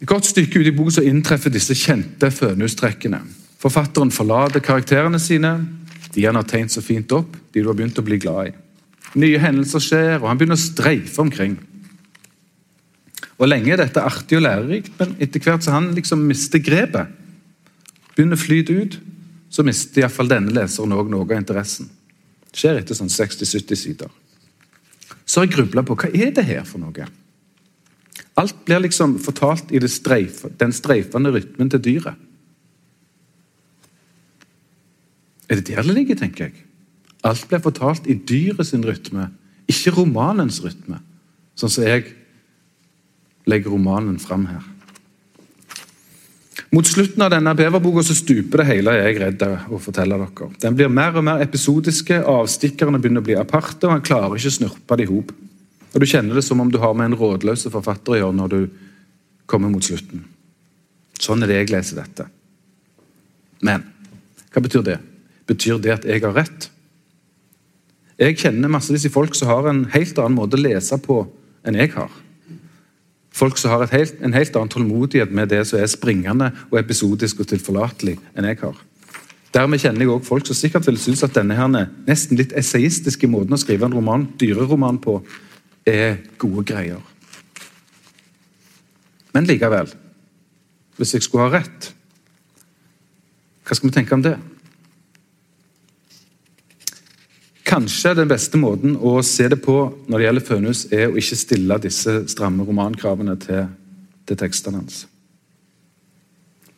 [0.00, 3.20] Et godt stykke ut i boka inntreffer disse kjente Fønhus-trekkene.
[3.60, 5.50] Forfatteren forlater karakterene sine,
[6.14, 8.54] de han har tegnet så fint opp, de du har begynt å bli glad i.
[9.20, 11.58] Nye hendelser skjer, og han begynner å streife omkring.
[13.38, 17.12] Og Lenge er dette artig og lærerikt, men etter hvert så han liksom mister grepet.
[18.14, 18.98] Begynner å flyte ut,
[19.48, 21.88] så mister iallfall denne leseren også noe av interessen.
[22.48, 24.12] Det skjer etter sånn 60-70 sider.
[25.24, 27.08] Så har jeg grubla på hva er det her for noe.
[28.38, 32.24] Alt blir liksom fortalt i streif, den streifende rytmen til dyret.
[35.48, 36.64] Er det der det ligger, tenker jeg?
[37.24, 39.30] Alt blir fortalt i dyret sin rytme,
[39.68, 41.00] ikke romanens rytme,
[41.58, 42.12] sånn som jeg
[43.48, 44.62] legger romanen fram her.
[46.70, 50.48] Mot slutten av denne beverboka stuper det hele, er jeg redd å fortelle dere.
[50.60, 54.52] Den blir mer og mer episodiske, avstikkerne begynner å bli aparte, og han klarer ikke
[54.52, 55.32] å snurpe det i hop.
[55.98, 58.58] Du kjenner det som om du har med en rådløs forfatter å gjøre når du
[59.48, 60.26] kommer mot slutten.
[61.18, 62.28] Sånn er det jeg leser dette.
[63.64, 63.86] Men
[64.52, 64.98] hva betyr det?
[65.48, 66.68] Betyr det at jeg har rett?
[68.20, 71.22] Jeg kjenner massevis av folk som har en helt annen måte å lese på
[71.66, 72.12] enn jeg har.
[73.38, 77.44] Folk som har helt, en helt annen tålmodighet med det som er springende og episodisk
[77.44, 78.80] og tilforlatelig enn jeg har.
[79.54, 83.30] Dermed kjenner jeg også folk som sikkert vil synes at denne her nesten litt essayistiske
[83.30, 85.20] måten å skrive en roman, dyreroman på,
[85.88, 87.00] er gode greier.
[89.32, 89.88] Men likevel,
[90.98, 91.92] hvis jeg skulle ha rett,
[93.64, 94.34] hva skal vi tenke om det?
[97.78, 99.74] Kanskje den beste måten å se det på
[100.10, 103.68] når det gjelder Fønhus, er å ikke stille disse stramme romankravene til,
[104.26, 105.04] til tekstene hans.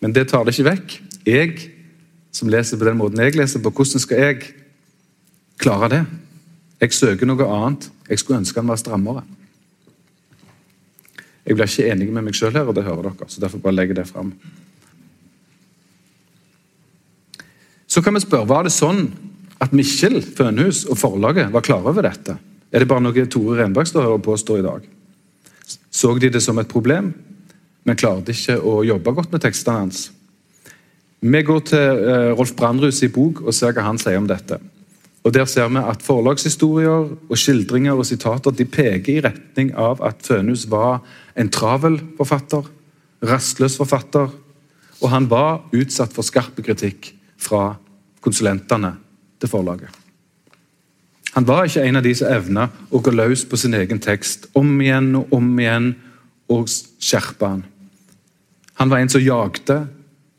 [0.04, 0.96] Men det tar det ikke vekk.
[1.24, 1.54] Jeg
[2.36, 4.50] som leser på den måten jeg leser på, hvordan skal jeg
[5.60, 6.02] klare det?
[6.84, 7.88] Jeg søker noe annet.
[8.10, 9.24] Jeg skulle ønske han var strammere.
[11.48, 13.30] Jeg blir ikke enig med meg sjøl her, og det hører dere.
[13.32, 14.36] så derfor bare legger jeg det frem.
[17.88, 19.06] Så kan vi spørre var det sånn
[19.60, 22.36] at Mikkjel Fønhus og forlaget var klare over dette?
[22.70, 24.86] Er det bare noe Tore Renberg står og påstår i dag?
[25.90, 27.12] Så de det som et problem,
[27.84, 30.08] men klarte ikke å jobbe godt med tekstene hans?
[31.20, 34.56] Vi går til uh, Rolf Brandrus i bok og ser hva han sier om dette.
[35.20, 40.00] Og Der ser vi at forlagshistorier og skildringer og sitater de peker i retning av
[40.00, 41.02] at Fønhus var
[41.36, 42.64] en travel forfatter,
[43.20, 44.32] rastløs forfatter,
[45.00, 47.74] og han var utsatt for skarp kritikk fra
[48.24, 48.94] konsulentene
[49.40, 49.90] til forlaget.
[51.34, 54.48] Han var ikke en av de som evna å gå løs på sin egen tekst
[54.58, 55.92] om igjen og om igjen
[56.50, 57.62] og skjerpe han.
[58.82, 59.76] Han var en som jagde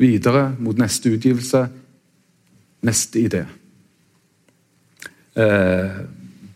[0.02, 1.64] videre mot neste utgivelse,
[2.84, 3.46] neste idé.
[5.40, 6.00] Eh,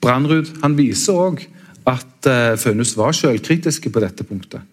[0.04, 1.46] Brandrud han viser òg
[1.88, 4.66] at eh, Fønhus var selvkritiske på dette punktet.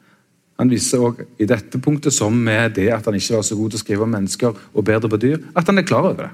[0.58, 3.72] Han viser også i dette punktet, som med det at han ikke var så god
[3.72, 6.32] til å skrive om mennesker og bedre på dyr, at han er klar over det.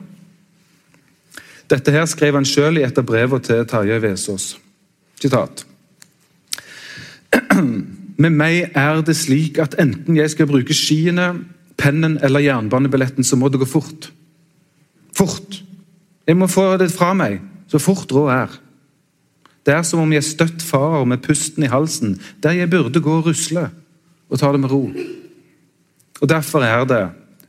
[1.68, 4.54] Dette her skrev han sjøl i et av brevene til Tarjei Vesaas.
[5.20, 5.64] Sitat.
[8.22, 11.44] Med meg er det slik at enten jeg skal bruke skiene,
[11.78, 14.08] pennen eller jernbanebilletten, så må det gå fort.
[15.14, 15.60] Fort!
[16.28, 17.38] Jeg må få det fra meg,
[17.70, 18.56] så fort råd er.
[19.64, 23.20] Det er som om jeg støtt farer med pusten i halsen, der jeg burde gå
[23.20, 23.68] og rusle
[24.28, 24.82] og ta det med ro.
[26.20, 27.02] Og Derfor er det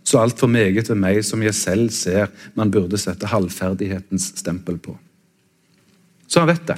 [0.10, 4.96] så altfor meget ved meg som jeg selv ser man burde sette halvferdighetens stempel på.
[6.30, 6.78] Så han vet det.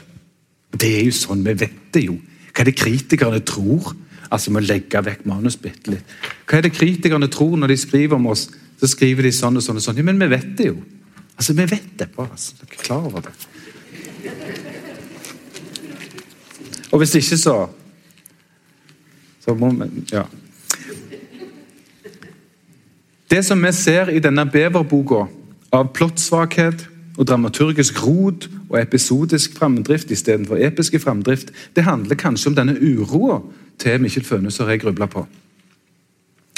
[0.81, 2.17] Det er jo sånn, vi vet det jo.
[2.51, 3.93] Hva er det kritikerne tror?
[4.31, 6.15] Altså, Vi legge vekk manus bitte litt.
[6.47, 8.49] Hva er det kritikerne tror når de skriver om oss?
[8.79, 9.99] Så skriver de sånn og sånn og sånn.
[9.99, 10.77] Ja, men vi vet det jo.
[11.35, 12.31] Altså, Vi vet det bare.
[12.31, 12.55] Altså.
[12.59, 13.33] Dere er klar over det.
[16.91, 17.69] Og hvis ikke, så
[19.41, 20.25] Så må vi Ja.
[23.31, 25.21] Det som vi ser i denne beverboka
[25.71, 26.81] av plottsvakhet
[27.15, 33.39] og dramaturgisk rot og episodisk framdrift istedenfor episke framdrift, det handler kanskje om denne uroa
[33.79, 35.23] til Mikkjel Fønhus og jeg grubla på.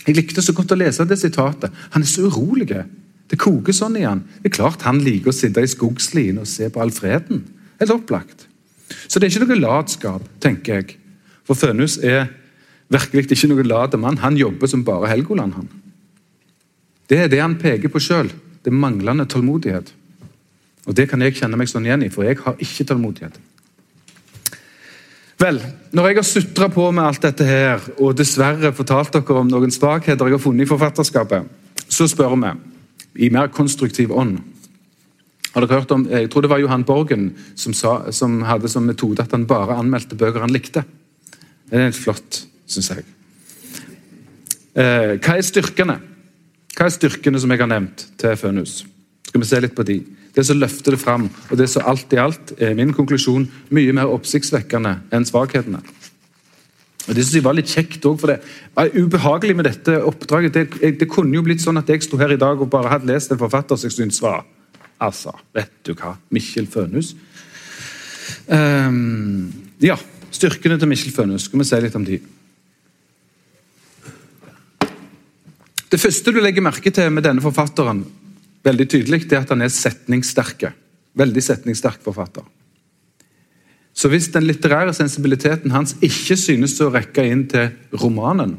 [0.07, 1.69] Jeg likte så godt å lese det sitatet.
[1.93, 2.81] Han er så urolig.
[3.29, 4.25] Det koker sånn i han.
[4.41, 7.45] Det er klart Han liker å sitte i skogslien og se på Alfreden.
[7.79, 8.47] Helt opplagt.
[9.07, 10.97] Så det er ikke noe latskap, tenker jeg.
[11.45, 12.33] For Fønhus er
[12.89, 14.17] virkelig ikke noe lat mann.
[14.25, 15.53] Han jobber som bare Helgoland.
[15.53, 15.82] han.
[17.09, 18.29] Det er det han peker på sjøl.
[18.63, 19.91] Det er manglende tålmodighet.
[20.87, 23.39] Og Det kan jeg kjenne meg sånn igjen i, for jeg har ikke tålmodighet.
[25.43, 25.59] Vel,
[25.91, 29.71] når jeg har sutra på med alt dette her, og dessverre fortalt dere om noen
[29.73, 31.49] svakheter jeg har funnet i forfatterskapet,
[31.87, 32.51] så spør vi,
[33.27, 34.39] i mer konstruktiv ånd
[35.53, 38.83] Har dere hørt om, Jeg tror det var Johan Borgen som, sa, som hadde som
[38.83, 40.81] metode at han bare anmeldte bøker han likte.
[41.69, 43.03] Det er litt flott, syns jeg.
[44.73, 45.99] Eh, hva er styrkene?
[46.73, 48.81] Hva er styrkene som jeg har nevnt til Fønhus?
[49.27, 49.99] Skal vi se litt på de.
[50.33, 53.93] Det som løfter det fram, og det som alt i alt er min konklusjon mye
[53.93, 55.83] mer oppsiktsvekkende enn svakhetene.
[57.03, 58.39] Og Det synes jeg var litt kjekt også, for det
[58.73, 60.53] var ubehagelig med dette oppdraget.
[60.53, 63.09] Det, det, kunne jo blitt sånn at jeg sto her i dag og bare hadde
[63.11, 64.45] lest en forfatter som jeg syntes var
[65.03, 66.13] Altså, vet du hva?
[66.31, 67.09] Mikkjel Fønhus.
[68.47, 69.49] Um,
[69.83, 69.97] ja,
[70.31, 71.49] styrkene til Mikkjel Fønhus.
[71.49, 72.21] Skal vi se litt om de.
[75.93, 77.99] Det første du legger merke til med denne forfatteren,
[78.65, 80.71] veldig tydelig, det er at han er setningssterke.
[81.13, 82.47] Veldig setningssterk forfatter.
[83.93, 87.69] Så hvis den litterære sensibiliteten hans ikke synes å rekke inn til
[88.01, 88.55] romanen,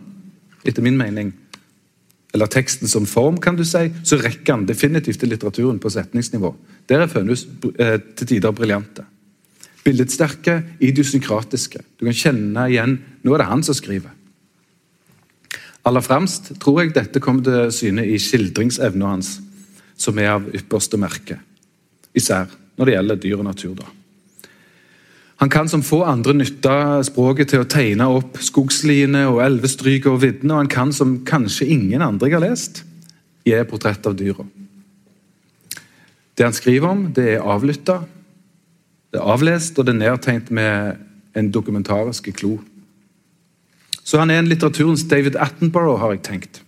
[0.62, 1.35] etter min mening,
[2.35, 6.55] eller teksten som form, kan du si, så rekker han definitivt til litteraturen på setningsnivå.
[6.87, 9.09] Der er Fønhus eh, til tider briljante.
[9.82, 11.82] Billedsterke, idiosynkratiske.
[11.99, 14.14] Du kan kjenne igjen Nå er det han som skriver.
[15.85, 19.37] Aller fremst tror jeg dette kommer til syne i skildringsevna hans,
[20.01, 21.37] som er av ypperste merke.
[22.16, 23.74] Især når det gjelder dyr og natur.
[23.78, 23.87] da.
[25.43, 26.72] Han kan som få andre nytte
[27.05, 31.68] språket til å tegne opp skogsliene og elvestryket og viddene, og han kan som kanskje
[31.74, 32.85] ingen andre jeg har lest,
[33.45, 34.47] gi portrett av dyra.
[36.35, 38.01] Det han skriver om, det er avlytta,
[39.12, 41.03] det er avlest og det er nedtegnet med
[41.39, 42.57] en dokumentarisk klo.
[44.05, 46.61] Så han er en litteraturens David Attenborough, har jeg tenkt.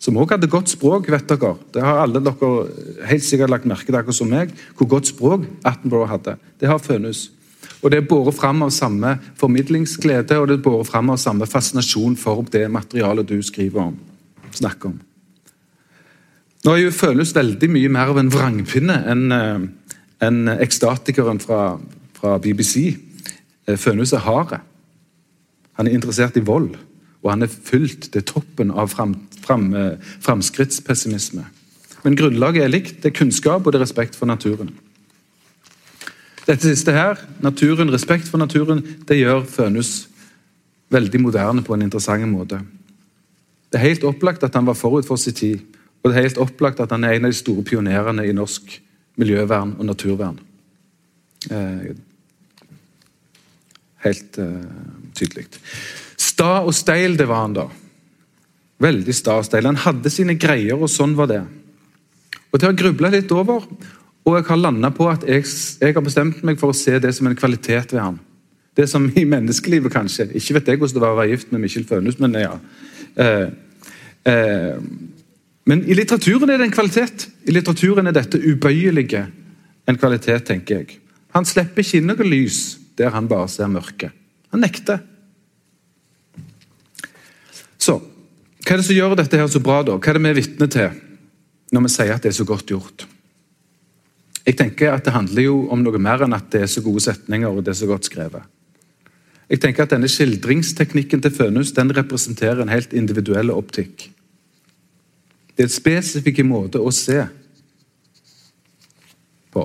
[0.00, 1.54] Som også hadde godt språk, vet dere.
[1.74, 5.44] Det har alle dere helt sikkert lagt merke til, akkurat som meg, hvor godt språk
[5.64, 6.36] Attenborough hadde.
[6.60, 7.30] Det har Fønhus.
[7.82, 12.16] Og Det er båret fram av samme formidlingsglede og det er fram av samme fascinasjon
[12.16, 13.98] for det materialet du skriver om.
[14.52, 15.00] snakker om.
[16.64, 19.66] Nå er jo Fønhus veldig mye mer av en vrangpinne enn eh,
[20.26, 21.78] en ekstatikeren fra,
[22.16, 22.96] fra BBC.
[23.66, 24.56] Eh, Fønhus er hard.
[25.76, 26.72] Han er interessert i vold,
[27.22, 31.44] og han er fylt til toppen av fram, fram, eh, framskrittspessimisme.
[32.04, 33.02] Men grunnlaget er likt.
[33.02, 34.70] Det er kunnskap og det er respekt for naturen.
[36.46, 40.06] Dette siste her, naturen, respekt for naturen, det gjør Fønhus
[40.94, 42.60] veldig moderne på en interessant måte.
[43.66, 45.64] Det er helt opplagt at han var forut for sin tid,
[46.02, 48.76] og det er helt opplagt at han er en av de store pionerene i norsk
[49.18, 50.38] miljøvern og naturvern.
[51.50, 51.90] Eh,
[54.06, 54.62] helt uh,
[55.16, 55.46] tydelig.
[56.16, 57.66] Sta og steil, det var han da.
[58.82, 59.68] Veldig sta og steil.
[59.68, 61.42] Han hadde sine greier, og sånn var det.
[62.50, 63.64] Og Det har jeg grubla litt over,
[64.26, 65.44] og jeg har landa på at jeg,
[65.80, 68.18] jeg, har bestemt meg for å se det som en kvalitet ved han.
[68.76, 70.28] Det som i menneskelivet, kanskje.
[70.36, 72.56] Ikke vet jeg hvordan det var å være gift med Mikkjel Fønhus, men ja.
[73.16, 73.46] Eh,
[74.28, 74.80] eh,
[75.66, 77.26] men i litteraturen er det en kvalitet.
[77.48, 79.24] I litteraturen er dette ubøyelige
[79.86, 80.98] en kvalitet, tenker jeg.
[81.36, 82.60] Han slipper ikke inn noe lys
[82.98, 84.14] der han bare ser mørket.
[84.54, 85.02] Han nekter.
[87.78, 88.00] Så
[88.66, 89.94] Hva er det som gjør dette her så bra, da?
[89.94, 91.02] Hva er det vi er vitne til
[91.74, 93.06] når vi sier at det er så godt gjort?
[94.46, 97.02] Jeg tenker at Det handler jo om noe mer enn at det er så gode
[97.02, 98.42] setninger og det er så godt skrevet.
[99.50, 104.08] Jeg tenker at Denne skildringsteknikken til Fønhus den representerer en helt individuell optikk.
[105.54, 107.20] Det er en spesifikk måte å se
[109.54, 109.62] på.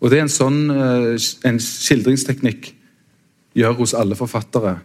[0.00, 2.74] Og det er en sånn eh, en skildringsteknikk
[3.56, 4.78] gjør hos alle forfattere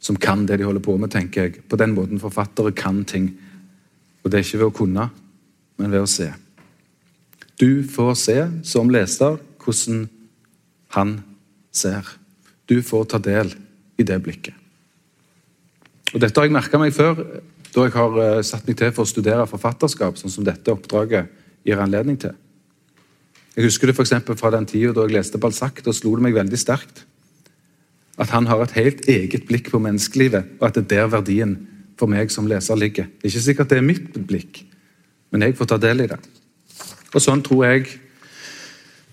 [0.00, 1.62] som kan det de holder på med, tenker jeg.
[1.68, 3.32] På den måten forfattere kan ting.
[4.22, 5.08] Og det er ikke ved å kunne,
[5.78, 6.30] men ved å se.
[7.58, 10.06] Du får se som leser hvordan
[10.94, 11.18] han
[11.74, 12.06] ser.
[12.70, 13.50] Du får ta del
[13.98, 14.54] i det blikket.
[16.14, 17.18] Og Dette har jeg merka meg før,
[17.74, 21.28] da jeg har eh, satt meg til for å studere forfatterskap, sånn som dette oppdraget
[21.66, 22.32] gir anledning til.
[23.58, 25.82] Jeg husker det for fra den tida da jeg leste Balzac.
[25.84, 27.02] Da slo det meg veldig sterkt
[28.18, 31.54] at han har et helt eget blikk på menneskelivet, og at det er der verdien
[31.98, 33.06] for meg som leser ligger.
[33.06, 34.62] Det er ikke sikkert det er mitt blikk,
[35.30, 36.18] men jeg får ta del i det.
[37.14, 37.88] Og Sånn tror jeg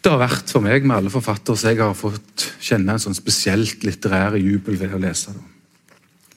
[0.06, 3.18] det har vært for meg med alle forfattere, så jeg har fått kjenne en sånn
[3.18, 5.34] spesielt litterær jubel ved å lese.
[5.34, 5.56] det.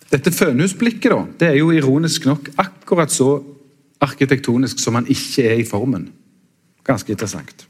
[0.08, 3.42] Dette fønhusblikket da, det er jo ironisk nok akkurat så
[4.00, 6.08] arkitektonisk som han ikke er i formen.
[6.86, 7.66] Ganske interessant.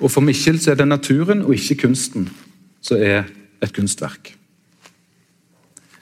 [0.00, 2.28] Og For Mikkjel så er det naturen og ikke kunsten
[2.84, 3.24] som er
[3.60, 4.32] et kunstverk.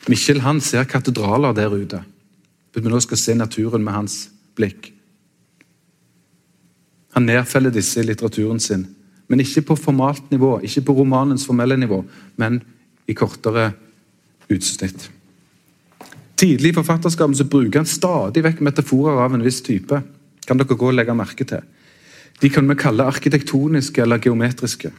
[0.08, 2.00] Mikkjel han ser katedraler der ute.
[2.74, 4.16] Vi nå skal se naturen med hans
[4.56, 4.92] blikk.
[7.16, 8.86] Han nedfeller disse i litteraturen sin,
[9.28, 12.02] men ikke på formalt nivå, ikke på romanens formelle nivå,
[12.36, 12.60] men
[13.08, 13.72] i kortere
[14.52, 15.08] utsnitt.
[16.38, 20.02] Tidlig i forfatterskapet så bruker han stadig vekk metaforer av en viss type.
[20.46, 21.60] kan dere gå og legge merke til.
[22.40, 24.90] De kan vi kalle arkitektoniske eller geometriske.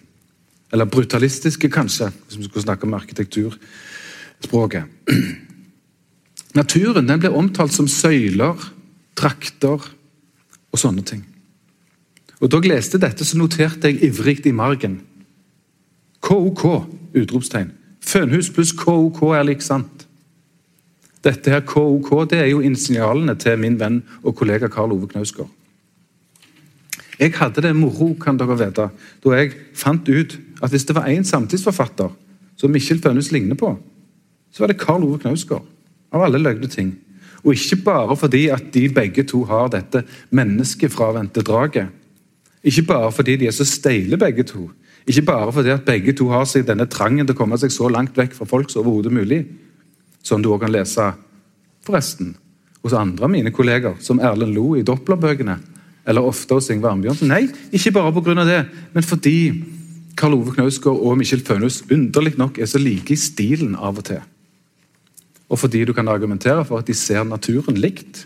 [0.71, 4.83] Eller brutalistiske, kanskje, hvis vi skulle snakke om arkitekturspråket.
[6.59, 8.57] Naturen den ble omtalt som søyler,
[9.17, 9.81] trakter
[10.71, 11.25] og sånne ting.
[12.39, 15.01] Og Da jeg leste dette, så noterte jeg ivrig i margen.
[16.21, 16.85] KOK!
[17.13, 17.71] utropstegn.
[18.05, 20.05] Fønhus pluss KOK er lik sant.
[21.25, 25.49] Dette her KOK det er jo initialene til min venn og kollega Karl Ove Knausgård.
[27.19, 28.85] Jeg hadde det moro kan dere vite,
[29.23, 32.11] da jeg fant ut at hvis det var én samtidsforfatter
[32.59, 33.73] som Mikkjel Fønhus ligner på,
[34.51, 35.65] så var det Karl Ove Knausgård.
[36.11, 36.95] Av alle løgne ting.
[37.45, 40.01] Og ikke bare fordi at de begge to har dette
[40.35, 41.93] menneskefravendte draget.
[42.65, 44.67] Ikke bare fordi de er så steile, begge to.
[45.07, 47.87] Ikke bare fordi at begge to har seg denne trangen til å komme seg så
[47.93, 49.43] langt vekk fra folk som overhodet mulig.
[50.25, 51.05] Som du òg kan lese,
[51.87, 52.33] forresten,
[52.83, 55.55] hos andre av mine kolleger, som Erlend Lo i Doppler-bøkene,
[56.09, 57.31] eller ofte hos Ingvar Ambjørnsen.
[57.31, 58.43] Nei, ikke bare pga.
[58.43, 58.59] det,
[58.93, 59.39] men fordi
[60.19, 64.09] Karl Ove Knausgård og Mikkjel Fønhus underlig nok er så like i stilen av og
[64.09, 64.19] til.
[65.49, 68.25] Og fordi du kan argumentere for at de ser naturen likt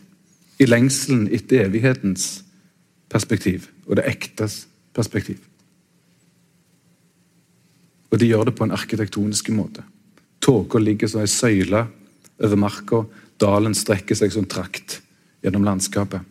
[0.61, 2.41] i lengselen etter evighetens
[3.13, 4.63] perspektiv og det ektes
[4.95, 5.37] perspektiv.
[8.13, 9.85] Og de gjør det på en arkitektonisk måte.
[10.41, 11.85] Tåka ligger som ei søyle
[12.43, 13.03] over marka,
[13.41, 14.99] dalen strekker seg som trakt
[15.45, 16.21] gjennom landskapet.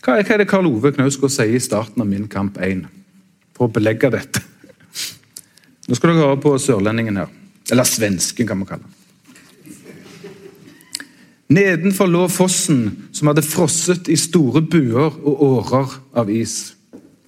[0.00, 2.86] Hva er, det Karl Ove Knausgård sier i starten av Min kamp 1?
[3.56, 4.40] For å belegge dette.
[5.90, 7.30] Nå skal dere høre på sørlendingen her.
[7.74, 8.96] Eller svensken, kan man kalle den.
[11.50, 16.76] Nedenfor lå fossen, som hadde frosset i store buer og årer av is.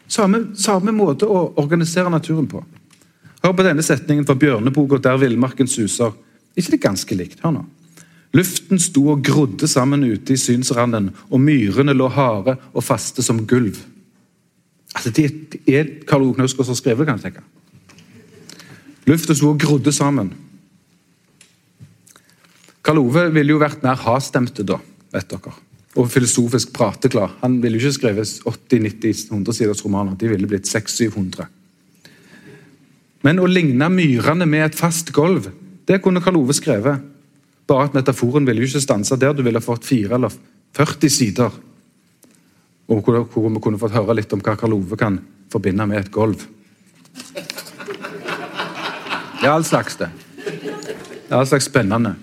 [0.07, 2.63] Samme, samme måte å organisere naturen på.
[3.43, 6.13] Hør på denne setningen fra Bjørneboka 'Der villmarken suser'.
[6.57, 7.41] ikke det ganske likt?
[7.41, 7.65] Hør nå.
[8.33, 13.47] Luften sto og grodde sammen ute i synsranden, og myrene lå harde og faste som
[13.47, 13.77] gulv.
[14.95, 17.43] Altså, Det er Karl Ove som har skrevet det, kan jeg tenke.
[19.11, 20.31] Lufta sto og grodde sammen.
[22.83, 24.79] Karl Ove ville jo vært mer hastemte da,
[25.15, 25.55] vet dere.
[25.99, 27.37] Og filosofisk prateklar.
[27.43, 30.17] Han ville jo ikke skrevet 80-90-100 siders romaner.
[30.19, 31.47] De ville blitt 600-700.
[33.23, 35.51] Men å ligne myrene med et fast gulv,
[35.87, 37.03] det kunne Karl Ove skrevet.
[37.71, 39.35] Bare at metaforen ville jo ikke stanse der.
[39.37, 40.33] Du ville fått fire eller
[40.79, 41.61] 40 sider.
[42.91, 45.21] Og hvor vi kunne fått høre litt om hva Karl Ove kan
[45.53, 46.43] forbinde med et gulv.
[49.43, 50.07] Det er all slags, det.
[50.39, 52.15] Det er all slags spennende.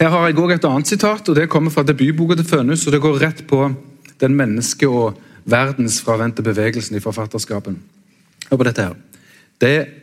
[0.00, 2.86] Her har jeg også et annet sitat, og det kommer fra debutboka til Fønhus.
[2.86, 3.74] og Det går rett på
[4.20, 7.78] den menneske- og verdensfravendte bevegelsen i forfatterskapen.
[8.50, 8.94] Hør på dette her.
[9.60, 10.02] Det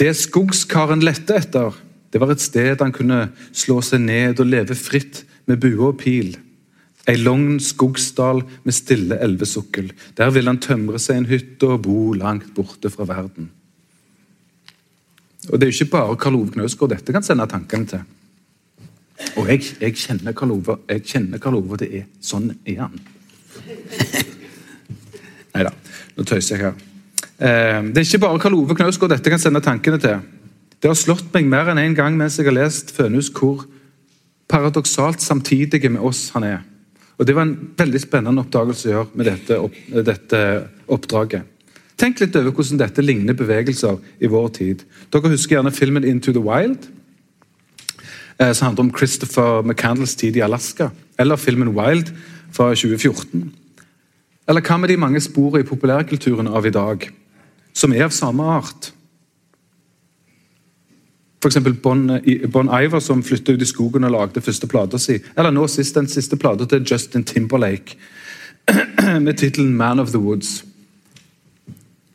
[0.00, 1.74] det skogskaren lette etter,
[2.10, 5.98] det var et sted han kunne slå seg ned og leve fritt med bue og
[6.00, 6.38] pil.
[7.10, 9.90] Ei lang skogsdal med stille elvesukkel.
[10.18, 13.48] Der vil han tømre seg en hytte og bo langt borte fra verden.
[15.48, 18.04] Og det er jo ikke bare Karl Ove Knausgård dette kan sende tankene til.
[19.40, 22.94] Og jeg, jeg kjenner Karl Ove, jeg kjenner Karl Ove, det er sånn er han.
[25.54, 25.72] Nei da,
[26.16, 26.78] nå tøyser jeg her.
[27.40, 30.22] Eh, det er ikke bare Karl Ove Knausgård dette kan sende tankene til.
[30.80, 33.66] Det har slått meg mer enn én en gang mens jeg har lest Fønhus hvor
[34.50, 36.60] paradoksalt samtidig med oss han er.
[37.20, 39.74] Og Det var en veldig spennende oppdagelse å gjøre med dette, opp,
[40.08, 40.38] dette
[40.88, 41.42] oppdraget.
[42.00, 44.84] Tenk litt over hvordan dette ligner bevegelser i vår tid.
[45.12, 46.88] Dere husker gjerne filmen 'Into the Wild',
[48.38, 50.90] eh, som handler om Christopher McCandles tid i Alaska.
[51.18, 52.10] Eller filmen 'Wild'
[52.52, 53.52] fra 2014.
[54.48, 57.10] Eller hva med de mange sporene i populærkulturen av i dag,
[57.74, 58.92] som er av samme art?
[61.40, 61.56] F.eks.
[61.82, 62.20] Bon,
[62.52, 65.16] bon Iver, som flytta ut i skogen og lagde første plata si.
[65.38, 67.96] Eller nå sist den siste plata til Justin Timberlake
[69.24, 70.64] med tittelen 'Man of the Woods'.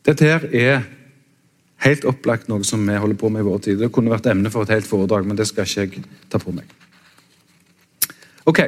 [0.06, 0.84] Dette her er
[1.82, 3.78] helt opplagt noe som vi holder på med i vår tid.
[3.78, 6.54] Det kunne vært emne for et helt foredrag, men det skal ikke jeg ta på
[6.54, 6.70] meg.
[8.46, 8.62] Ok,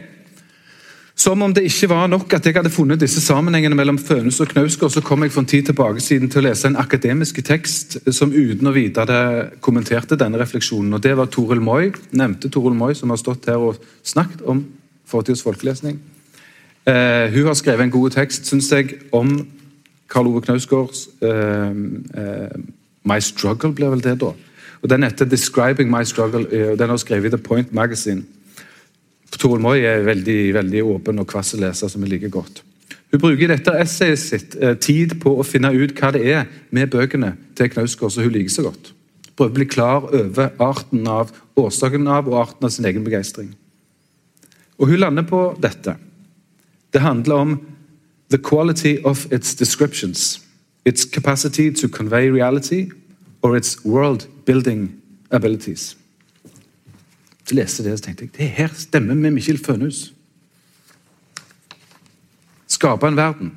[1.19, 4.53] Som om det ikke var nok at jeg hadde funnet disse sammenhengene mellom Fønhus og
[4.53, 7.97] Knausgård, så kom jeg for en tid tilbake siden til å lese en akademisk tekst
[8.15, 9.23] som uten å vite det
[9.65, 10.95] kommenterte denne refleksjonen.
[10.95, 14.63] og Det var Toril Moi, nevnte Toril Moi, som har stått her og snakket om
[15.11, 15.99] fortids folkelesning.
[16.87, 19.41] Eh, hun har skrevet en god tekst, syns jeg, om
[20.09, 21.75] Karl Ove Knausgårds eh,
[22.15, 22.59] eh,
[23.03, 24.31] My Struggle, blir vel det da.
[24.79, 28.23] Og Den heter 'Describing My Struggle', og den har skrevet i The Point Magazine.
[29.37, 32.63] Toril Moi er veldig, veldig åpen og kvass leser, som vi liker godt.
[33.13, 36.91] Hun bruker dette essayet sitt eh, tid på å finne ut hva det er med
[36.93, 38.93] bøkene til Knausgård som hun liker så godt.
[39.39, 43.53] Prøver å bli klar over arten av, årsaken av og arten av sin egen begeistring.
[44.79, 45.97] Og hun lander på dette.
[46.93, 47.57] Det handler om
[48.31, 50.41] the quality of its descriptions.
[50.85, 52.91] Its capacity to convey reality
[53.43, 54.93] or its world-building
[55.31, 55.97] abilities.
[57.55, 60.13] Leste jeg det så tenkte jeg, det her stemmer med Mikkjel Fønhus.
[62.69, 63.53] Skape en verden.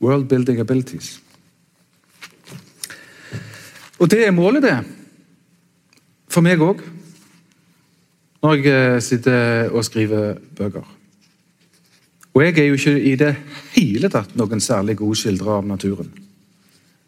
[0.00, 1.16] World-building abilities.
[3.98, 4.76] Og det er målet, det.
[6.28, 6.84] For meg òg.
[8.44, 10.84] Når jeg eh, sitter og skriver bøker.
[12.36, 13.32] Og jeg er jo ikke i det
[13.72, 16.10] hele tatt noen særlig god skildrer av naturen.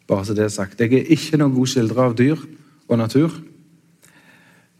[0.09, 0.81] Bare så det er sagt.
[0.81, 2.41] Jeg er ikke noen god skildrer av dyr
[2.89, 3.35] og natur.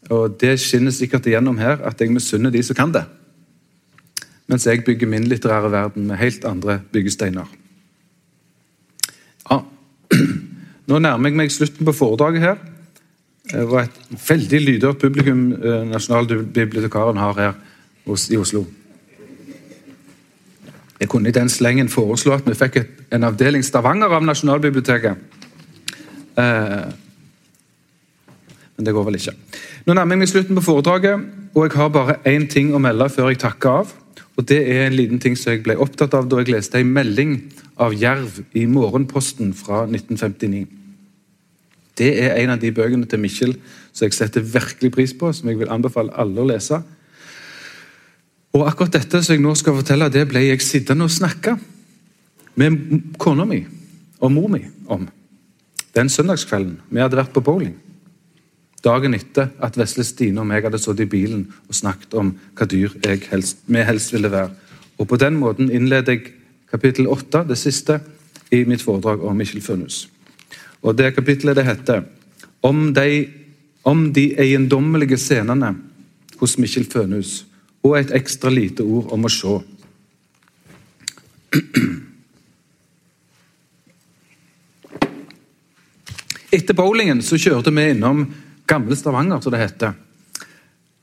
[0.10, 3.04] Og det skinner sikkert igjennom her at jeg misunner de som kan det.
[4.50, 7.46] Mens jeg bygger min litterære verden med helt andre byggesteiner.
[9.52, 9.60] Ja.
[10.90, 12.58] Nå nærmer jeg meg slutten på foredraget her.
[13.50, 14.00] Det var et
[14.30, 17.54] veldig lydhørt publikum eh, Nasjonalbibliotekaren har her
[18.10, 18.66] i Oslo.
[21.00, 22.82] Jeg kunne i den slengen foreslå at vi fikk
[23.14, 25.16] en avdeling Stavanger av Nasjonalbiblioteket.
[26.38, 26.90] Eh,
[28.80, 29.34] men det går vel ikke.
[29.84, 33.10] Nå nærmer jeg meg slutten på foredraget, og jeg har bare én ting å melde
[33.12, 33.90] før jeg takker av.
[34.40, 36.94] Og Det er en liten ting som jeg ble opptatt av da jeg leste en
[36.96, 37.34] melding
[37.76, 40.62] av Jerv i Morgenposten fra 1959.
[42.00, 43.52] Det er en av de bøkene til Mikkjel
[43.92, 46.80] som jeg setter virkelig pris på, som jeg vil anbefale alle å lese.
[48.56, 51.58] Og akkurat dette som jeg nå skal fortelle, det ble jeg sittende og snakke
[52.56, 52.80] med
[53.20, 53.60] kona mi
[54.24, 55.04] og mor mi om
[56.00, 56.80] den søndagskvelden.
[56.88, 57.76] Vi hadde vært på bowling.
[58.84, 62.68] Dagen etter at Vesle Stine og meg hadde sittet i bilen og snakket om hva
[62.70, 62.94] dyr
[63.32, 64.54] helst, vi helst ville være.
[65.00, 66.32] Og På den måten innleder jeg
[66.72, 68.00] kapittel åtte, det siste,
[68.52, 70.08] i mitt foredrag om Mikkjel Fønhus.
[70.82, 72.04] Og Det kapittelet det heter
[72.62, 73.30] om de,
[73.84, 75.76] om de eiendommelige scenene
[76.40, 77.46] hos Mikkjel Fønhus
[77.84, 79.60] og et ekstra lite ord om å se.
[86.50, 88.26] Etter bowlingen så kjørte vi innom
[88.70, 89.96] Gamle Stavanger, som det heter,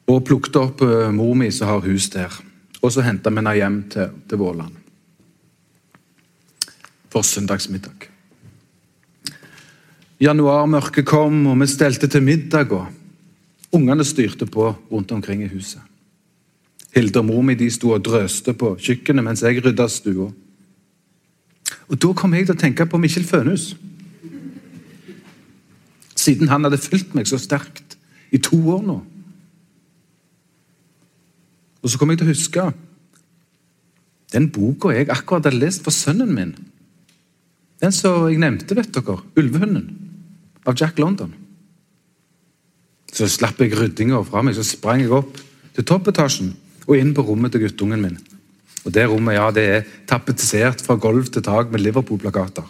[0.06, 2.30] og plukket opp uh, mor mi som har hus der.
[2.78, 4.82] Og så henta vi henne hjem til, til Våland
[7.16, 8.10] for søndagsmiddag.
[10.20, 12.72] Januarmørket kom, og vi stelte til middag.
[12.72, 12.86] og
[13.72, 15.80] Ungene styrte på rundt omkring i huset.
[16.94, 20.30] Hilde og mor mi de sto og drøste på kjøkkenet mens jeg rydda stua.
[21.88, 23.74] Og Da kom jeg til å tenke på Mikkjel Fønhus.
[26.26, 27.96] Siden han hadde fulgt meg så sterkt
[28.34, 28.98] i to år nå.
[31.82, 32.66] Og så kommer jeg til å huske
[34.34, 36.54] den boka jeg akkurat hadde lest for sønnen min.
[37.80, 39.20] Den som jeg nevnte, vet dere.
[39.36, 39.92] 'Ulvehunden'
[40.66, 41.32] av Jack London.
[43.12, 45.38] Så slapp jeg ryddinga fra meg, så sprang jeg opp
[45.76, 48.18] til toppetasjen og inn på rommet til guttungen min.
[48.84, 52.66] Og Det rommet ja, det er tapetisert fra gulv til tak med Liverpool-plakater.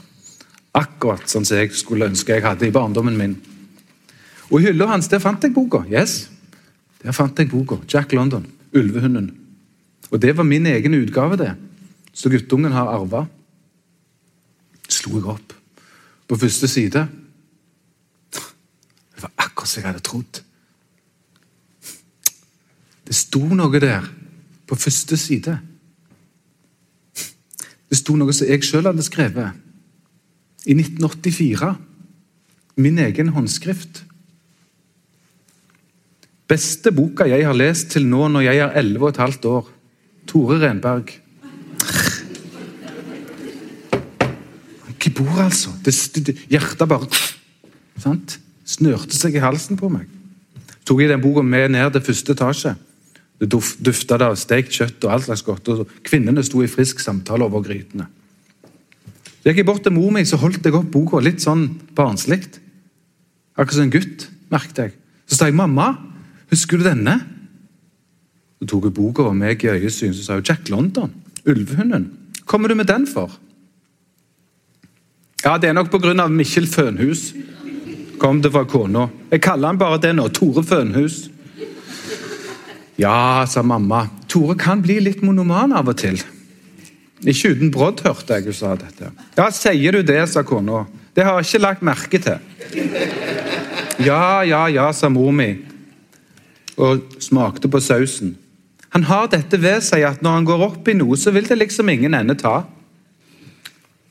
[0.77, 3.37] Akkurat sånn som jeg skulle ønske jeg hadde i barndommen min.
[4.51, 5.83] Og i hylla hans der fant jeg boka.
[5.91, 6.27] Yes,
[7.03, 7.81] der fant jeg boka.
[7.89, 9.33] Jack London, 'Ulvehunden'.
[10.11, 11.55] Og det var min egen utgave, det.
[12.13, 13.27] Så guttungen har arva.
[14.89, 15.53] Slo jeg opp
[16.29, 17.09] på første side.
[18.33, 20.43] Det var akkurat som jeg hadde trodd.
[23.07, 24.07] Det sto noe der
[24.67, 25.59] på første side.
[27.89, 29.66] Det sto noe som jeg sjøl hadde skrevet.
[30.67, 31.77] I 1984.
[32.77, 34.03] Min egen håndskrift.
[36.47, 39.71] Beste boka jeg har lest til nå når jeg er 11 og et halvt år.
[40.27, 41.15] Tore Renberg.
[44.91, 45.71] Ikke bor, altså.
[45.85, 45.95] Det,
[46.27, 47.09] det, hjertet bare
[48.05, 48.41] sant?
[48.67, 50.11] snørte seg i halsen på meg.
[50.87, 52.75] Tok jeg den boka med ned til første etasje.
[53.39, 55.69] Det dufta av stekt kjøtt og alt slags godt.
[55.71, 58.09] og Kvinnene sto i frisk samtale over grytene.
[59.47, 62.41] Så gikk jeg bort til mor mi så holdt jeg opp boka litt sånn barnslig.
[63.55, 64.95] Akkurat som en gutt, merket jeg.
[65.31, 65.95] Så sa jeg 'mamma,
[66.51, 67.23] husker du denne?'
[68.59, 71.15] Så tok hun boka over meg i øyesyn så sa hun 'Jack London,
[71.47, 72.11] ulvehunden'.
[72.45, 73.31] Kommer du med den for?
[75.45, 76.27] Ja, det er nok pga.
[76.27, 77.33] Mikkjel Fønhus.
[78.19, 79.09] Kom det fra kona.
[79.31, 80.29] Jeg kaller han bare det nå.
[80.29, 81.31] Tore Fønhus.
[82.99, 84.09] Ja, sa mamma.
[84.27, 86.21] Tore kan bli litt monoman av og til.
[87.25, 89.09] Ikke uten brodd, hørte jeg hun sa dette.
[89.39, 90.85] Ja, sier du det, sa kona.
[91.17, 92.43] Det har jeg ikke lagt merke til.
[94.05, 95.55] Ja, ja, ja, sa mor mi
[96.77, 98.35] og smakte på sausen.
[98.93, 101.57] Han har dette ved seg at når han går opp i noe, så vil det
[101.57, 102.67] liksom ingen ende ta.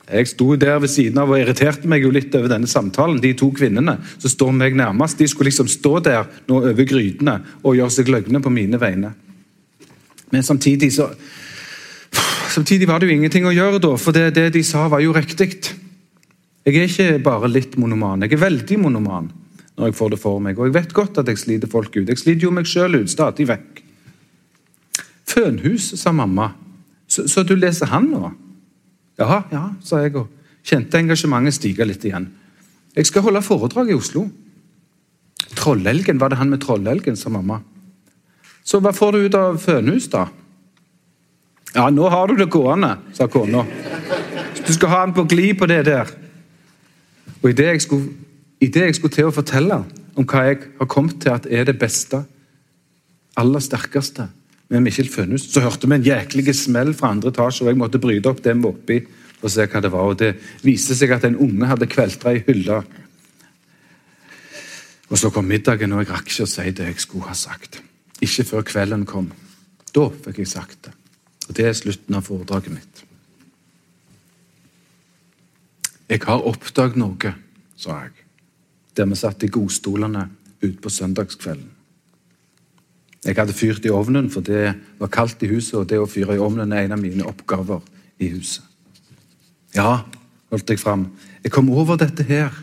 [0.06, 3.18] Jeg sto der ved siden av og irriterte meg jo litt over denne samtalen.
[3.22, 7.40] De to kvinnene som står meg nærmest, de skulle liksom stå der nå over grytene
[7.64, 9.14] og gjøre seg løgne på mine vegne.
[10.30, 11.08] Men samtidig så
[12.56, 15.12] Samtidig var det jo ingenting å gjøre, da, for det, det de sa, var jo
[15.12, 15.50] riktig.
[16.64, 19.28] Jeg er ikke bare litt monoman, jeg er veldig monoman
[19.76, 20.56] når jeg får det for meg.
[20.56, 22.08] Og jeg vet godt at jeg sliter folk ut.
[22.08, 23.82] Jeg sliter jo meg sjøl ut, stadig vekk.
[25.28, 26.48] Fønhus, sa mamma.
[27.04, 28.30] Så, så du leser han nå?
[29.20, 30.32] Ja, ja, sa jeg og
[30.66, 32.30] kjente engasjementet stige litt igjen.
[32.96, 34.24] Jeg skal holde foredrag i Oslo.
[35.60, 37.60] Trollelgen, var det han med trollelgen, sa mamma.
[38.64, 40.24] Så hva får du ut av Fønhus, da?
[41.76, 43.66] Ja, nå har du det gående, sa kona.
[44.64, 46.08] Du skal ha han på glid på det der.
[47.42, 48.00] Og idet jeg,
[48.64, 49.82] i det jeg skulle til å fortelle
[50.16, 52.22] om hva jeg har kommet til at er det beste,
[53.36, 54.30] aller sterkeste,
[54.72, 58.00] med Mikkjel Fønhus, så hørte vi en jæklig smell fra andre etasje, og jeg måtte
[58.02, 58.98] bryte opp dem oppi
[59.36, 60.10] og se hva det var.
[60.10, 60.32] og Det
[60.66, 62.80] viste seg at en unge hadde kveltra i hylla.
[65.06, 67.78] Og Så kom middagen, og jeg rakk ikke å si det jeg skulle ha sagt.
[68.18, 69.30] Ikke før kvelden kom.
[69.94, 70.95] Da fikk jeg sagt det.
[71.46, 73.02] Det er slutten av foredraget mitt.
[76.06, 77.32] Jeg har oppdaget noe,
[77.76, 78.12] sa jeg,
[78.96, 80.28] der vi satt i godstolene
[80.62, 81.72] ute på søndagskvelden.
[83.26, 86.36] Jeg hadde fyrt i ovnen, for det var kaldt i huset, og det å fyre
[86.36, 87.82] i ovnen er en av mine oppgaver
[88.22, 88.62] i huset.
[89.74, 90.04] Ja,
[90.52, 91.08] holdt jeg fram,
[91.42, 92.54] jeg kom over dette her.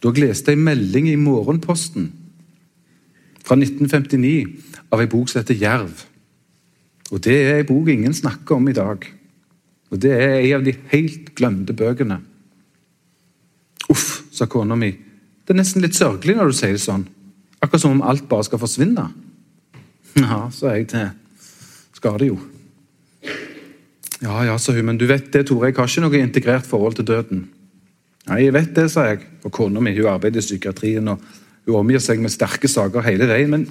[0.00, 2.08] Da leste jeg melding i Morgenposten
[3.42, 6.06] fra 1959 av ei bok som heter Jerv.
[7.10, 9.06] Og Det er ei bok ingen snakker om i dag.
[9.90, 12.20] Og Det er ei av de helt glemte bøkene.
[13.90, 14.92] Uff, sa kona mi.
[15.44, 17.08] Det er nesten litt sørgelig når du sier det sånn.
[17.60, 19.08] Akkurat som om alt bare skal forsvinne.
[20.16, 21.10] Ja, sa jeg til
[21.94, 22.38] Skal det jo.
[24.20, 26.96] Ja, ja, sa hun, men du vet det, Tore, jeg har ikke noe integrert forhold
[26.98, 27.44] til døden.
[28.28, 29.24] Nei, jeg vet det, sa jeg.
[29.42, 31.22] For kona mi hun arbeider i psykiatrien og
[31.66, 33.52] hun omgir seg med sterke saker hele veien.
[33.52, 33.66] Men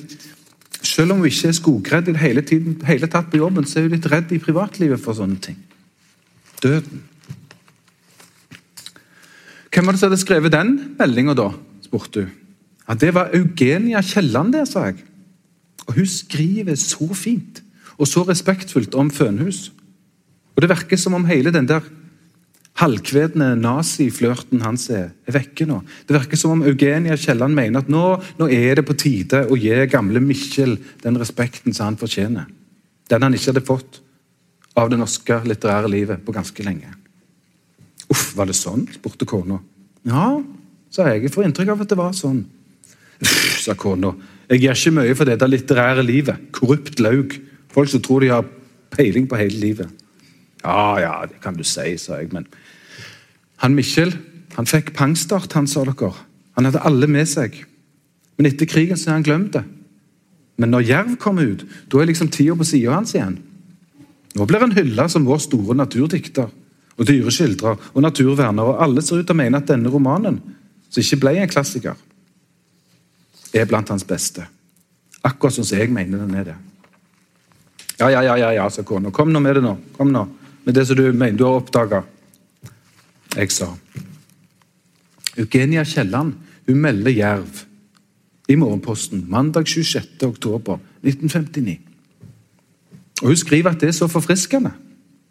[1.00, 3.80] selv om hun ikke er skogredd i det hele, tiden, hele tatt på jobben, så
[3.80, 5.56] er hun litt redd i privatlivet for sånne ting.
[6.60, 7.06] Døden.
[9.72, 11.54] Hvem var det som hadde skrevet den meldinga, da?
[11.86, 12.34] spurte hun.
[12.84, 15.06] Ja, Det var Eugenia Kielland, det, sa jeg.
[15.88, 17.64] Og Hun skriver så fint
[17.96, 19.72] og så respektfullt om Fønhus.
[20.56, 21.86] Og Det virker som om hele den der
[22.80, 25.82] halvkvedne naziflørten hans er, er vekke nå.
[26.08, 28.04] Det virker som om Eugenia Kielland mener at nå,
[28.40, 32.48] nå, er det på tide å gi gamle Mikkjel den respekten som han fortjener.
[33.10, 34.00] Den han ikke hadde fått
[34.80, 36.94] av det norske litterære livet på ganske lenge.
[38.10, 38.88] Uff, var det sånn?
[38.96, 39.60] spurte kona.
[40.08, 40.40] Ja,
[40.94, 41.28] sa jeg.
[41.28, 42.44] Jeg får inntrykk av at det var sånn.
[43.20, 44.14] Uff, sa kona.
[44.50, 46.48] Jeg gjør ikke mye for dette litterære livet.
[46.56, 47.36] Korrupt laug.
[47.70, 48.48] Folk som tror de har
[48.96, 49.99] peiling på hele livet.
[50.64, 52.48] Ja, ja, det kan du si, sa jeg, men
[53.60, 54.14] Han Mikkel
[54.60, 56.12] han fikk pangstart, han, sa dere.
[56.58, 57.62] Han hadde alle med seg.
[58.36, 59.64] Men etter krigen så har han glemt det.
[60.60, 63.38] Men når Jerv kommer ut, da er liksom tida på sida hans igjen.
[64.36, 66.50] Nå blir han hylla som vår store naturdikter
[67.00, 70.42] og dyreskildrer og naturverner, og alle ser ut til å mene at denne romanen,
[70.92, 71.96] som ikke ble en klassiker,
[73.56, 74.44] er blant hans beste.
[75.24, 76.58] Akkurat som jeg mener den er det.
[78.00, 79.12] Ja, ja, ja, ja, ja sa kona.
[79.16, 79.78] Kom nå med det nå.
[79.96, 80.26] Kom nå.
[80.64, 82.04] Med det som du mener du har oppdaga.
[83.36, 83.72] Jeg sa
[85.38, 86.34] Eugenia Kielland
[86.68, 87.64] hun melder jerv
[88.50, 90.24] i Morgenposten mandag 26.
[90.26, 91.80] oktober 1959.
[93.22, 94.72] Og Hun skriver at det er så forfriskende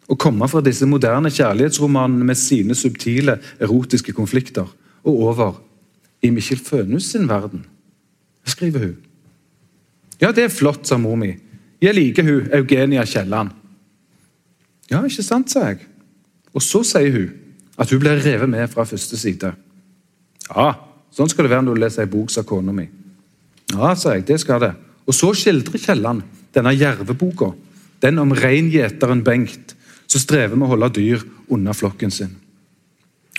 [0.09, 4.67] å komme fra disse moderne kjærlighetsromanene med sine subtile erotiske konflikter
[5.03, 5.59] og over
[6.25, 7.63] i Mikkjel Fønhus sin verden,
[8.43, 8.97] skriver hun.
[10.19, 11.31] Ja, det er flott, sa mor mi.
[11.79, 13.53] Jeg liker hun, Eugenia Kielland.
[14.89, 15.83] Ja, ikke sant, sa jeg.
[16.55, 17.29] Og så sier hun
[17.79, 19.53] at hun blir revet med fra første side.
[20.49, 20.69] Ja,
[21.13, 22.87] sånn skal det være når du leser ei bok, sa kona mi.
[23.75, 24.73] Ja, sa jeg, det skal det.
[25.09, 26.25] Og så skildrer Kielland
[26.55, 27.51] denne jerveboka,
[28.01, 29.75] den om reingjeteren Bengt,
[30.09, 32.33] som strever med å holde dyr unna flokken sin.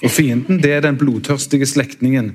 [0.00, 2.30] Og Fienden det er den blodtørstige slektningen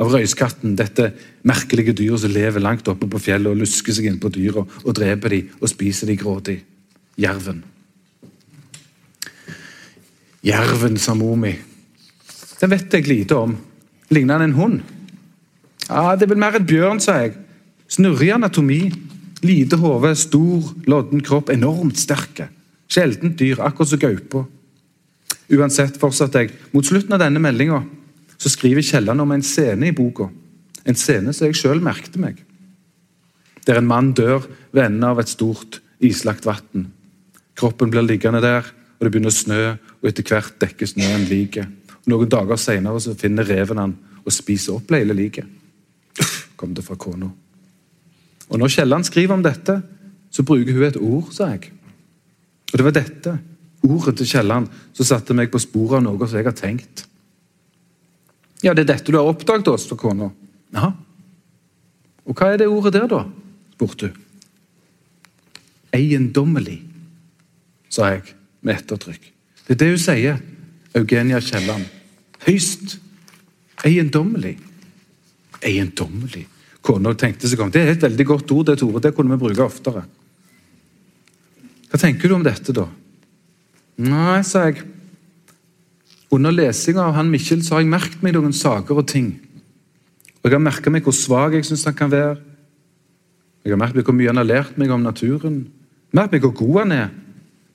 [0.00, 1.10] av røyskatten, dette
[1.44, 4.94] merkelige dyret som lever langt oppe på fjellet og lusker seg inn på dyra og
[4.96, 6.60] dreper dem og spiser dem grådig.
[7.20, 7.60] Jerven.
[10.42, 11.36] Jerven, sa mor.
[12.60, 13.56] Den vet jeg lite om.
[14.10, 14.80] Ligner han en hund?
[15.88, 17.34] Ja, Det er vel mer en bjørn, sa jeg.
[17.88, 18.92] Snurrig anatomi.
[19.42, 22.48] Lite hode, stor, lodden kropp, enormt sterke.
[22.88, 24.44] Sjeldent dyr, akkurat som gaupa.
[25.50, 27.82] Uansett, fortsatte jeg, mot slutten av denne meldinga
[28.48, 30.30] skriver Kielland om en scene i boka.
[30.84, 32.40] En scene som jeg sjøl merkte meg.
[33.66, 36.88] Der en mann dør ved enden av et stort, islagt vann.
[37.58, 38.64] Kroppen blir liggende der,
[39.00, 39.60] og det begynner å snø,
[40.02, 41.96] og etter hvert dekker snøen liket.
[42.12, 45.46] Noen dager senere finner reven han og spiser opp hele liket.
[46.56, 47.30] kom det fra kona.
[48.50, 49.80] Og Når Kielland skriver om dette,
[50.30, 51.72] så bruker hun et ord, sa jeg.
[52.72, 53.38] Og Det var dette,
[53.88, 57.06] ordet til Kielland, som satte meg på sporet av noe som jeg har tenkt.
[58.62, 60.28] Ja, det er dette du har oppdaget oss, sa kona.
[60.76, 60.92] Ja.
[62.28, 63.24] Og hva er det ordet der, da?
[63.72, 64.26] spurte hun.
[65.96, 66.82] Eiendommelig,
[67.88, 68.36] sa jeg
[68.66, 69.30] med ettertrykk.
[69.66, 70.40] Det er det hun sier,
[70.98, 71.86] Eugenia Kielland.
[72.46, 72.98] Høyst
[73.86, 74.56] eiendommelig.
[75.60, 76.46] Eiendommelig.
[76.84, 77.72] Kona tenkte seg om.
[77.72, 79.02] Det er et veldig godt ord, det, Tore.
[79.02, 80.06] Det kunne vi bruke oftere.
[81.90, 82.86] Hva tenker du om dette, da?
[84.00, 84.84] Nei, sa jeg.
[86.30, 89.32] Under lesinga av han Mikkjel så har jeg merket meg noen saker og ting.
[90.40, 92.38] Og Jeg har merka meg hvor svak jeg syns han kan være.
[93.64, 95.64] Jeg har merket meg hvor mye han har lært meg om naturen.
[96.16, 97.10] Merket meg hvor god han er.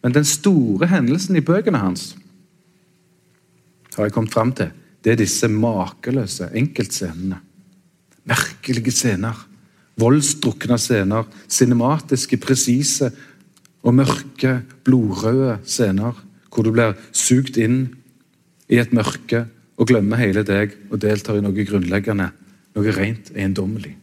[0.06, 2.12] Men den store hendelsen i bøkene hans
[3.96, 4.70] har jeg kommet fram til.
[5.02, 7.40] Det er disse makeløse enkeltscenene.
[8.30, 9.40] Merkelige scener.
[9.98, 11.26] Voldsdrukne scener.
[11.50, 13.10] Cinematiske, presise
[13.82, 16.14] og mørke, blodrøde scener.
[16.54, 17.80] Hvor du blir sugd inn
[18.70, 19.46] i et mørke
[19.80, 22.30] og glemmer hele deg og deltar i noe grunnleggende,
[22.78, 23.96] noe rent eiendommelig.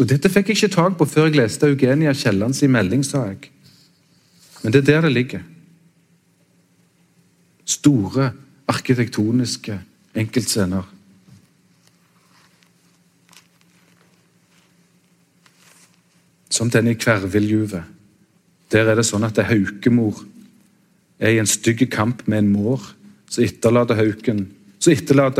[0.00, 3.50] Og Dette fikk jeg ikke tak på før jeg leste Eugenia Kiellands melding, sa jeg.
[4.62, 5.42] Men det er der det ligger.
[7.68, 8.30] Store
[8.70, 9.76] arkitektoniske
[10.16, 10.88] enkeltscener.
[16.52, 17.84] Som denne i Kverviljuvet.
[18.72, 20.22] Der er det sånn at det er haukemor
[21.22, 22.82] er i en stygg kamp med en mår,
[23.30, 24.48] så etterlater hauken,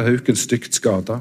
[0.06, 1.20] hauken stygt skada.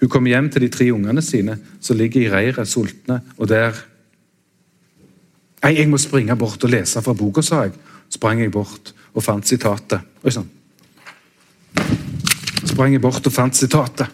[0.00, 3.76] Hun kommer hjem til de tre ungene sine som ligger i reiret sultne, og der
[5.64, 7.72] Nei, jeg må springe bort og lese fra boka, sa jeg.
[8.12, 10.02] Sprang jeg bort og fant sitatet.
[10.20, 10.50] Oi sann.
[12.68, 14.12] Sprang jeg bort og fant sitatet.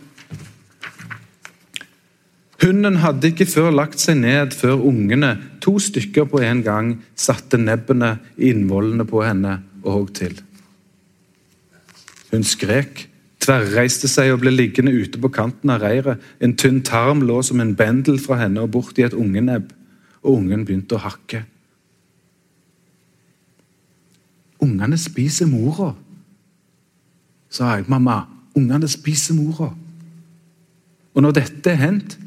[2.61, 5.33] Hunden hadde ikke før lagt seg ned før ungene,
[5.65, 10.37] to stykker på en gang, satte nebbene i innvollene på henne og hogg til.
[12.31, 13.09] Hun skrek,
[13.51, 16.21] tverrreiste seg og ble liggende ute på kanten av reiret.
[16.39, 19.73] En tynn tarm lå som en bendel fra henne og bort i et ungenebb
[20.23, 21.43] og ungen begynte å hakke.
[24.61, 25.95] Ungene spiser mora,
[27.51, 27.87] sa jeg.
[27.89, 29.71] Mamma, ungene spiser mora.
[31.17, 32.19] Og når dette er hendt,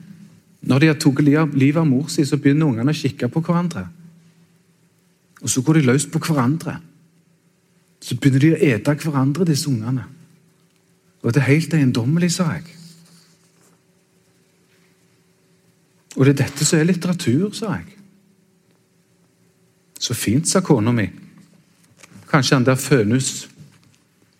[0.66, 3.86] når de har tatt livet av mor si, så begynner ungene å kikke på hverandre.
[5.44, 6.80] Og så går de løs på hverandre.
[8.04, 10.08] Så begynner de å ete hverandre, disse ungene.
[11.24, 12.66] Og det er helt eiendommelig, sa jeg.
[16.16, 17.96] Og det er dette som er litteratur, sa jeg.
[20.04, 21.08] Så fint, sa kona mi.
[22.30, 23.48] Kanskje han der Fønhus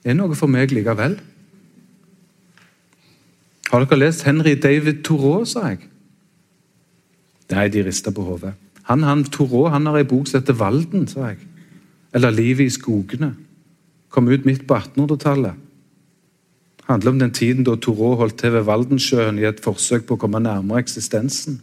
[0.04, 1.16] er noe for meg likevel.
[3.72, 5.88] Har dere lest Henry David Thoreau, sa jeg.
[7.54, 8.54] Nei, de rista på hodet.
[8.90, 11.40] Han, han, Thoreau han har ei bok som heter Valden, sa jeg.
[12.14, 13.32] Eller Livet i skogene.
[14.14, 15.58] Kom ut midt på 1800-tallet.
[16.94, 20.22] Handler om den tiden da Thoreau holdt til ved Valdensjøen i et forsøk på å
[20.22, 21.60] komme nærmere eksistensen.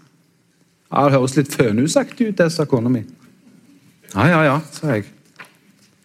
[0.90, 3.04] Ja, Det høres litt fønhusaktig ut, det, sa kona mi.
[4.14, 5.06] Ja, ja, ja, sa jeg.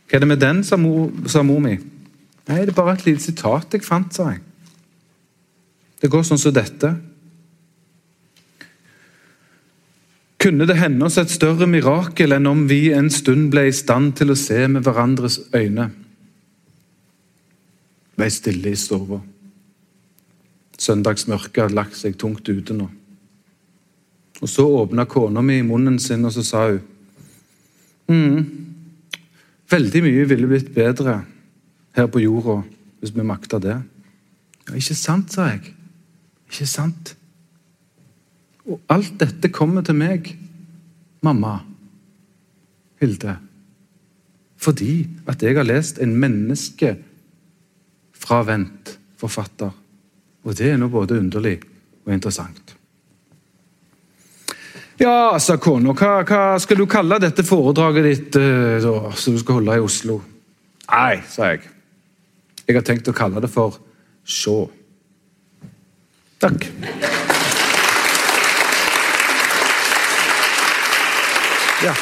[0.05, 1.79] Hva er det med den, sa mor, sa mor mi.
[2.45, 4.43] Nei, det er bare et lite sitat jeg fant, sa jeg.
[6.01, 6.91] Det går sånn som dette.
[10.45, 14.13] Kunne det hende oss et større mirakel enn om vi en stund ble i stand
[14.19, 15.89] til å se med hverandres øyne?
[18.15, 19.19] Ble stille i stua.
[20.79, 22.87] Søndagsmørket hadde lagt seg tungt ute nå.
[24.41, 26.81] Og Så åpna kona mi munnen sin, og så sa hun
[28.11, 28.45] mm,
[29.71, 31.23] Veldig mye ville blitt bedre
[31.95, 32.59] her på jorda
[32.99, 33.77] hvis vi makta det.
[34.67, 35.73] Ja, ikke sant, sa jeg.
[36.49, 37.15] Ikke sant?
[38.65, 40.31] Og alt dette kommer til meg,
[41.25, 41.59] mamma,
[43.01, 43.35] Hilde,
[44.55, 46.15] fordi at jeg har lest en
[48.25, 49.71] menneskefravendt forfatter.
[50.45, 51.59] Og det er nå både underlig
[52.05, 52.75] og interessant.
[54.97, 59.39] Ja, sa kona, hva, hva, skal du kalle dette foredraget ditt uh, da, som du
[59.39, 60.21] skal holde i Oslo?
[60.87, 61.67] Nei, sa jeg.
[62.65, 63.77] Jeg har tenkt å kalle det for
[64.25, 64.69] Sjå.
[66.39, 66.65] Takk.
[71.83, 71.93] Ja.